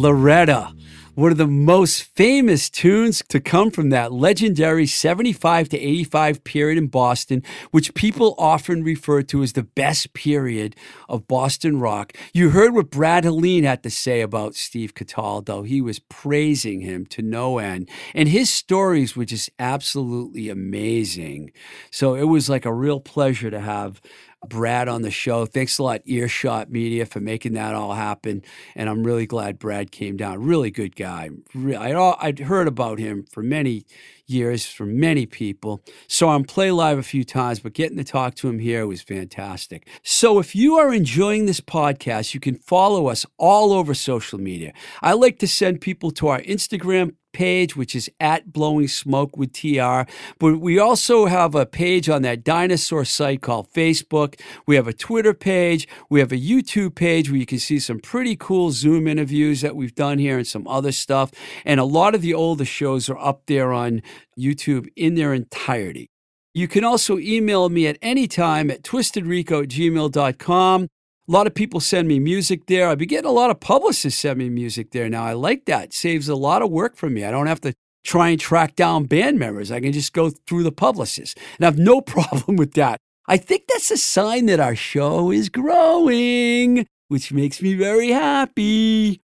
Loretta, 0.02 0.74
one 1.14 1.30
of 1.30 1.38
the 1.38 1.46
most 1.46 2.02
famous 2.02 2.68
tunes 2.68 3.22
to 3.28 3.38
come 3.38 3.70
from 3.70 3.90
that 3.90 4.12
legendary 4.12 4.84
75 4.84 5.68
to 5.68 5.78
85 5.78 6.42
period 6.42 6.76
in 6.76 6.88
Boston, 6.88 7.44
which 7.70 7.94
people 7.94 8.34
often 8.36 8.82
refer 8.82 9.22
to 9.22 9.44
as 9.44 9.52
the 9.52 9.62
best 9.62 10.12
period 10.12 10.74
of 11.08 11.28
Boston 11.28 11.78
rock. 11.78 12.14
You 12.32 12.50
heard 12.50 12.74
what 12.74 12.90
Brad 12.90 13.22
Hallen 13.22 13.62
had 13.62 13.84
to 13.84 13.90
say 13.90 14.22
about 14.22 14.56
Steve 14.56 14.92
Cataldo. 14.92 15.62
He 15.62 15.80
was 15.80 16.00
praising 16.00 16.80
him 16.80 17.06
to 17.06 17.22
no 17.22 17.58
end, 17.58 17.88
and 18.12 18.28
his 18.28 18.50
stories 18.50 19.14
were 19.14 19.24
just 19.24 19.50
absolutely 19.60 20.48
amazing. 20.48 21.52
So 21.92 22.14
it 22.16 22.24
was 22.24 22.50
like 22.50 22.66
a 22.66 22.74
real 22.74 22.98
pleasure 22.98 23.52
to 23.52 23.60
have 23.60 24.00
Brad 24.48 24.88
on 24.88 25.02
the 25.02 25.10
show. 25.10 25.46
Thanks 25.46 25.78
a 25.78 25.82
lot, 25.82 26.02
Earshot 26.04 26.70
Media, 26.70 27.06
for 27.06 27.20
making 27.20 27.54
that 27.54 27.74
all 27.74 27.94
happen. 27.94 28.42
And 28.74 28.88
I'm 28.88 29.04
really 29.04 29.26
glad 29.26 29.58
Brad 29.58 29.90
came 29.92 30.16
down. 30.16 30.42
Really 30.42 30.70
good 30.70 30.96
guy. 30.96 31.30
I'd, 31.54 32.40
heard 32.40 32.66
about 32.66 32.98
him 32.98 33.24
for 33.30 33.42
many 33.42 33.84
years 34.26 34.66
from 34.66 34.98
many 34.98 35.26
people. 35.26 35.82
Saw 36.08 36.34
him 36.34 36.44
play 36.44 36.70
live 36.70 36.98
a 36.98 37.02
few 37.02 37.24
times, 37.24 37.60
but 37.60 37.72
getting 37.72 37.96
to 37.98 38.04
talk 38.04 38.34
to 38.36 38.48
him 38.48 38.58
here 38.58 38.86
was 38.86 39.02
fantastic. 39.02 39.86
So 40.02 40.38
if 40.38 40.54
you 40.54 40.76
are 40.76 40.92
enjoying 40.92 41.46
this 41.46 41.60
podcast, 41.60 42.34
you 42.34 42.40
can 42.40 42.56
follow 42.56 43.08
us 43.08 43.24
all 43.38 43.72
over 43.72 43.94
social 43.94 44.38
media. 44.38 44.72
I 45.02 45.12
like 45.12 45.38
to 45.40 45.46
send 45.46 45.80
people 45.80 46.10
to 46.12 46.28
our 46.28 46.40
Instagram 46.40 47.14
page, 47.32 47.76
which 47.76 47.94
is 47.94 48.10
at 48.20 48.52
Blowing 48.52 48.88
Smoke 48.88 49.36
with 49.36 49.52
TR. 49.52 50.02
But 50.38 50.58
we 50.58 50.78
also 50.78 51.26
have 51.26 51.54
a 51.54 51.66
page 51.66 52.08
on 52.08 52.22
that 52.22 52.44
dinosaur 52.44 53.04
site 53.04 53.42
called 53.42 53.72
Facebook. 53.72 54.40
We 54.66 54.76
have 54.76 54.88
a 54.88 54.92
Twitter 54.92 55.34
page. 55.34 55.88
We 56.10 56.20
have 56.20 56.32
a 56.32 56.36
YouTube 56.36 56.94
page 56.94 57.30
where 57.30 57.38
you 57.38 57.46
can 57.46 57.58
see 57.58 57.78
some 57.78 58.00
pretty 58.00 58.36
cool 58.36 58.70
Zoom 58.70 59.06
interviews 59.06 59.60
that 59.60 59.76
we've 59.76 59.94
done 59.94 60.18
here 60.18 60.38
and 60.38 60.46
some 60.46 60.66
other 60.68 60.92
stuff. 60.92 61.30
And 61.64 61.80
a 61.80 61.84
lot 61.84 62.14
of 62.14 62.22
the 62.22 62.34
older 62.34 62.64
shows 62.64 63.08
are 63.08 63.18
up 63.18 63.42
there 63.46 63.72
on 63.72 64.02
YouTube 64.38 64.88
in 64.96 65.14
their 65.14 65.34
entirety. 65.34 66.08
You 66.54 66.68
can 66.68 66.84
also 66.84 67.18
email 67.18 67.68
me 67.70 67.86
at 67.86 67.96
any 68.02 68.26
time 68.26 68.70
at 68.70 68.82
twistedrico 68.82 69.62
at 69.62 69.70
gmail.com. 69.70 70.88
A 71.28 71.32
lot 71.32 71.46
of 71.46 71.54
people 71.54 71.78
send 71.78 72.08
me 72.08 72.18
music 72.18 72.66
there. 72.66 72.88
I've 72.88 72.98
been 72.98 73.08
getting 73.08 73.30
a 73.30 73.32
lot 73.32 73.50
of 73.50 73.60
publicists 73.60 74.20
send 74.20 74.38
me 74.38 74.48
music 74.48 74.90
there 74.90 75.08
now. 75.08 75.24
I 75.24 75.34
like 75.34 75.66
that. 75.66 75.92
Saves 75.92 76.28
a 76.28 76.34
lot 76.34 76.62
of 76.62 76.70
work 76.70 76.96
for 76.96 77.08
me. 77.08 77.24
I 77.24 77.30
don't 77.30 77.46
have 77.46 77.60
to 77.60 77.74
try 78.04 78.30
and 78.30 78.40
track 78.40 78.74
down 78.74 79.04
band 79.04 79.38
members. 79.38 79.70
I 79.70 79.80
can 79.80 79.92
just 79.92 80.12
go 80.12 80.30
through 80.30 80.64
the 80.64 80.72
publicists. 80.72 81.36
And 81.56 81.64
I 81.64 81.66
have 81.66 81.78
no 81.78 82.00
problem 82.00 82.56
with 82.56 82.74
that. 82.74 82.98
I 83.28 83.36
think 83.36 83.64
that's 83.68 83.90
a 83.92 83.96
sign 83.96 84.46
that 84.46 84.58
our 84.58 84.74
show 84.74 85.30
is 85.30 85.48
growing, 85.48 86.86
which 87.06 87.32
makes 87.32 87.62
me 87.62 87.74
very 87.74 88.10
happy. 88.10 89.20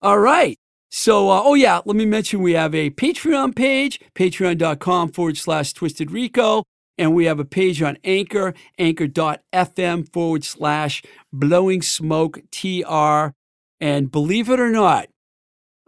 All 0.00 0.20
right. 0.20 0.56
So, 0.92 1.30
uh, 1.30 1.42
oh 1.42 1.54
yeah, 1.54 1.80
let 1.84 1.96
me 1.96 2.04
mention 2.04 2.42
we 2.42 2.52
have 2.52 2.74
a 2.74 2.90
Patreon 2.90 3.56
page, 3.56 3.98
patreon.com 4.14 5.10
forward 5.10 5.38
slash 5.38 5.72
twisted 5.72 6.10
rico. 6.10 6.64
And 6.98 7.14
we 7.14 7.24
have 7.24 7.40
a 7.40 7.44
page 7.44 7.82
on 7.82 7.98
Anchor, 8.04 8.54
anchor.fm 8.78 10.12
forward 10.12 10.44
slash 10.44 11.02
blowing 11.32 11.82
smoke 11.82 12.40
TR. 12.50 13.34
And 13.80 14.10
believe 14.10 14.48
it 14.48 14.60
or 14.60 14.70
not, 14.70 15.08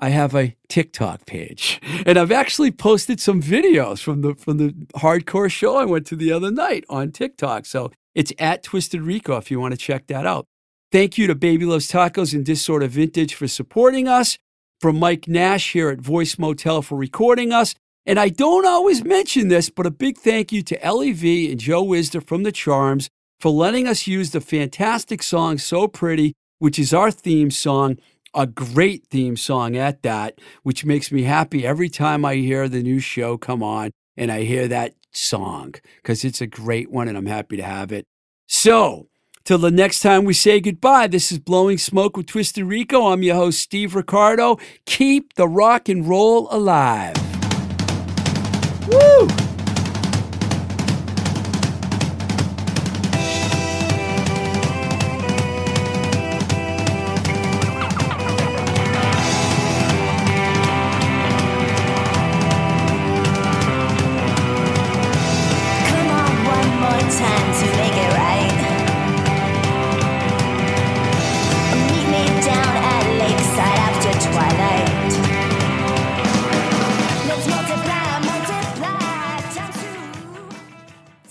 I 0.00 0.09
have 0.09 0.34
a 0.34 0.57
TikTok 0.68 1.26
page. 1.26 1.80
And 2.07 2.18
I've 2.18 2.32
actually 2.32 2.70
posted 2.70 3.18
some 3.18 3.40
videos 3.40 4.02
from 4.02 4.20
the 4.20 4.34
from 4.34 4.59
the 4.59 4.72
hardcore 4.94 5.50
show 5.50 5.76
I 5.76 5.86
went 5.86 6.07
to 6.09 6.16
the 6.16 6.32
other 6.32 6.50
night 6.50 6.84
on 6.90 7.12
TikTok. 7.12 7.64
So 7.64 7.90
it's 8.14 8.30
at 8.38 8.62
Twisted 8.62 9.00
Rico 9.00 9.38
if 9.38 9.50
you 9.50 9.59
want 9.59 9.72
to 9.72 9.78
check 9.78 10.07
that 10.09 10.26
out. 10.26 10.46
Thank 10.92 11.16
you 11.16 11.26
to 11.28 11.34
Baby 11.34 11.64
Loves 11.64 11.90
Tacos 11.90 12.34
and 12.34 12.44
Disorder 12.44 12.88
Vintage 12.88 13.34
for 13.34 13.48
supporting 13.48 14.07
us. 14.07 14.38
From 14.80 14.98
Mike 14.98 15.26
Nash 15.28 15.72
here 15.72 15.88
at 15.88 16.00
Voice 16.00 16.38
Motel 16.38 16.82
for 16.82 16.98
recording 16.98 17.52
us. 17.52 17.74
And 18.07 18.18
I 18.20 18.28
don't 18.28 18.66
always 18.66 19.02
mention 19.02 19.48
this, 19.48 19.70
but 19.70 19.86
a 19.86 19.90
big 19.90 20.18
thank 20.18 20.52
you 20.52 20.62
to 20.62 20.74
LEV 20.76 21.50
and 21.50 21.59
Joe 21.59 21.84
Wisder 21.84 22.26
from 22.26 22.42
The 22.42 22.52
Charms 22.52 23.09
for 23.40 23.50
letting 23.50 23.86
us 23.86 24.07
use 24.07 24.30
the 24.30 24.40
fantastic 24.40 25.22
song 25.22 25.59
So 25.59 25.88
Pretty, 25.88 26.34
which 26.59 26.78
is 26.78 26.92
our 26.92 27.11
theme 27.11 27.50
song, 27.50 27.96
a 28.34 28.46
great 28.46 29.07
theme 29.07 29.36
song 29.36 29.76
at 29.76 30.02
that, 30.02 30.38
which 30.62 30.84
makes 30.84 31.11
me 31.11 31.22
happy 31.22 31.66
every 31.66 31.88
time 31.88 32.24
I 32.24 32.36
hear 32.36 32.68
the 32.68 32.82
new 32.82 33.00
show 33.00 33.38
come 33.38 33.62
on 33.62 33.90
and 34.16 34.30
I 34.30 34.42
hear 34.42 34.68
that 34.68 34.94
song 35.12 35.74
because 35.96 36.24
it's 36.24 36.40
a 36.40 36.46
great 36.46 36.90
one 36.90 37.09
and 37.09 37.16
I'm 37.16 37.26
happy 37.26 37.57
to 37.57 37.62
have 37.62 37.90
it. 37.90 38.07
So, 38.46 39.09
till 39.44 39.59
the 39.59 39.70
next 39.70 40.00
time 40.00 40.24
we 40.24 40.34
say 40.34 40.61
goodbye, 40.61 41.07
this 41.07 41.32
is 41.32 41.38
Blowing 41.38 41.78
Smoke 41.78 42.18
with 42.18 42.26
Twisted 42.26 42.66
Rico. 42.66 43.07
I'm 43.07 43.22
your 43.22 43.36
host, 43.36 43.61
Steve 43.61 43.94
Ricardo. 43.94 44.59
Keep 44.84 45.34
the 45.34 45.48
rock 45.48 45.88
and 45.88 46.07
roll 46.07 46.48
alive. 46.50 47.34
Woo! 48.87 49.43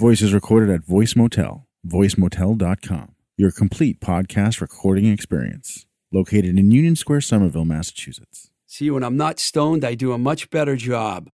Voice 0.03 0.21
is 0.21 0.33
recorded 0.33 0.69
at 0.69 0.83
Voice 0.83 1.15
Motel, 1.15 1.65
voicemotel.com, 1.87 3.15
your 3.37 3.51
complete 3.51 4.01
podcast 4.01 4.59
recording 4.59 5.05
experience. 5.05 5.85
Located 6.11 6.59
in 6.59 6.71
Union 6.71 6.97
Square, 6.97 7.21
Somerville, 7.21 7.63
Massachusetts. 7.63 8.51
See, 8.67 8.91
when 8.91 9.01
I'm 9.01 9.15
not 9.15 9.39
stoned, 9.39 9.85
I 9.85 9.95
do 9.95 10.11
a 10.11 10.17
much 10.17 10.49
better 10.49 10.75
job. 10.75 11.29